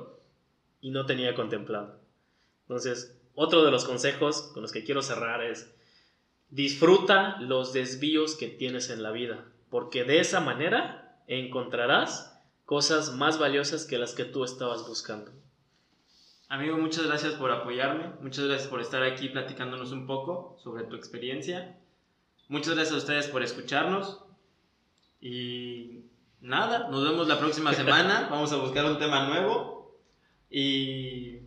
y 0.81 0.91
no 0.91 1.07
tenía 1.07 1.35
contemplado. 1.35 2.01
Entonces, 2.63 3.19
otro 3.35 3.65
de 3.65 3.71
los 3.71 3.85
consejos 3.85 4.51
con 4.53 4.63
los 4.63 4.73
que 4.73 4.85
quiero 4.85 5.03
cerrar 5.03 5.43
es 5.43 5.75
disfruta 6.51 7.41
los 7.41 7.73
desvíos 7.73 8.37
que 8.37 8.49
tienes 8.49 8.91
en 8.91 9.03
la 9.03 9.11
vida, 9.11 9.47
porque 9.71 10.05
de 10.05 10.21
esa 10.21 10.41
manera 10.41 11.21
encontrarás 11.27 12.39
cosas 12.65 13.13
más 13.13 13.39
valiosas 13.39 13.87
que 13.87 13.99
las 13.99 14.15
que 14.15 14.25
tú 14.25 14.45
estabas 14.45 14.87
buscando. 14.87 15.33
Amigo, 16.55 16.79
muchas 16.79 17.05
gracias 17.09 17.35
por 17.35 17.51
apoyarme, 17.51 18.13
muchas 18.21 18.45
gracias 18.45 18.69
por 18.69 18.81
estar 18.81 19.03
aquí 19.03 19.29
platicándonos 19.29 19.91
un 19.91 20.07
poco 20.07 20.57
sobre 20.63 20.85
tu 20.85 20.95
experiencia. 20.95 21.77
Muchas 22.47 22.77
gracias 22.77 22.95
a 22.95 22.99
ustedes 22.99 23.27
por 23.27 23.43
escucharnos 23.43 24.21
y 25.21 26.05
nada, 26.41 26.91
nos 26.91 27.03
vemos 27.03 27.27
la 27.27 27.41
próxima 27.41 27.73
semana. 27.75 28.29
Vamos 28.31 28.53
a 28.53 28.59
buscar 28.59 28.85
un 28.85 29.01
tema 29.01 29.27
nuevo. 29.27 29.99
Y 30.49 31.41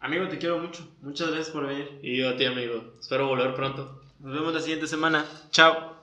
amigo, 0.00 0.26
te 0.28 0.38
quiero 0.38 0.58
mucho. 0.58 0.88
Muchas 1.02 1.28
gracias 1.28 1.50
por 1.50 1.66
venir. 1.66 2.00
Y 2.02 2.16
yo 2.16 2.30
a 2.30 2.36
ti, 2.38 2.46
amigo. 2.46 2.94
Espero 2.98 3.28
volver 3.28 3.54
pronto. 3.54 4.00
Nos 4.20 4.32
vemos 4.32 4.54
la 4.54 4.60
siguiente 4.60 4.86
semana. 4.86 5.26
Chao. 5.50 5.93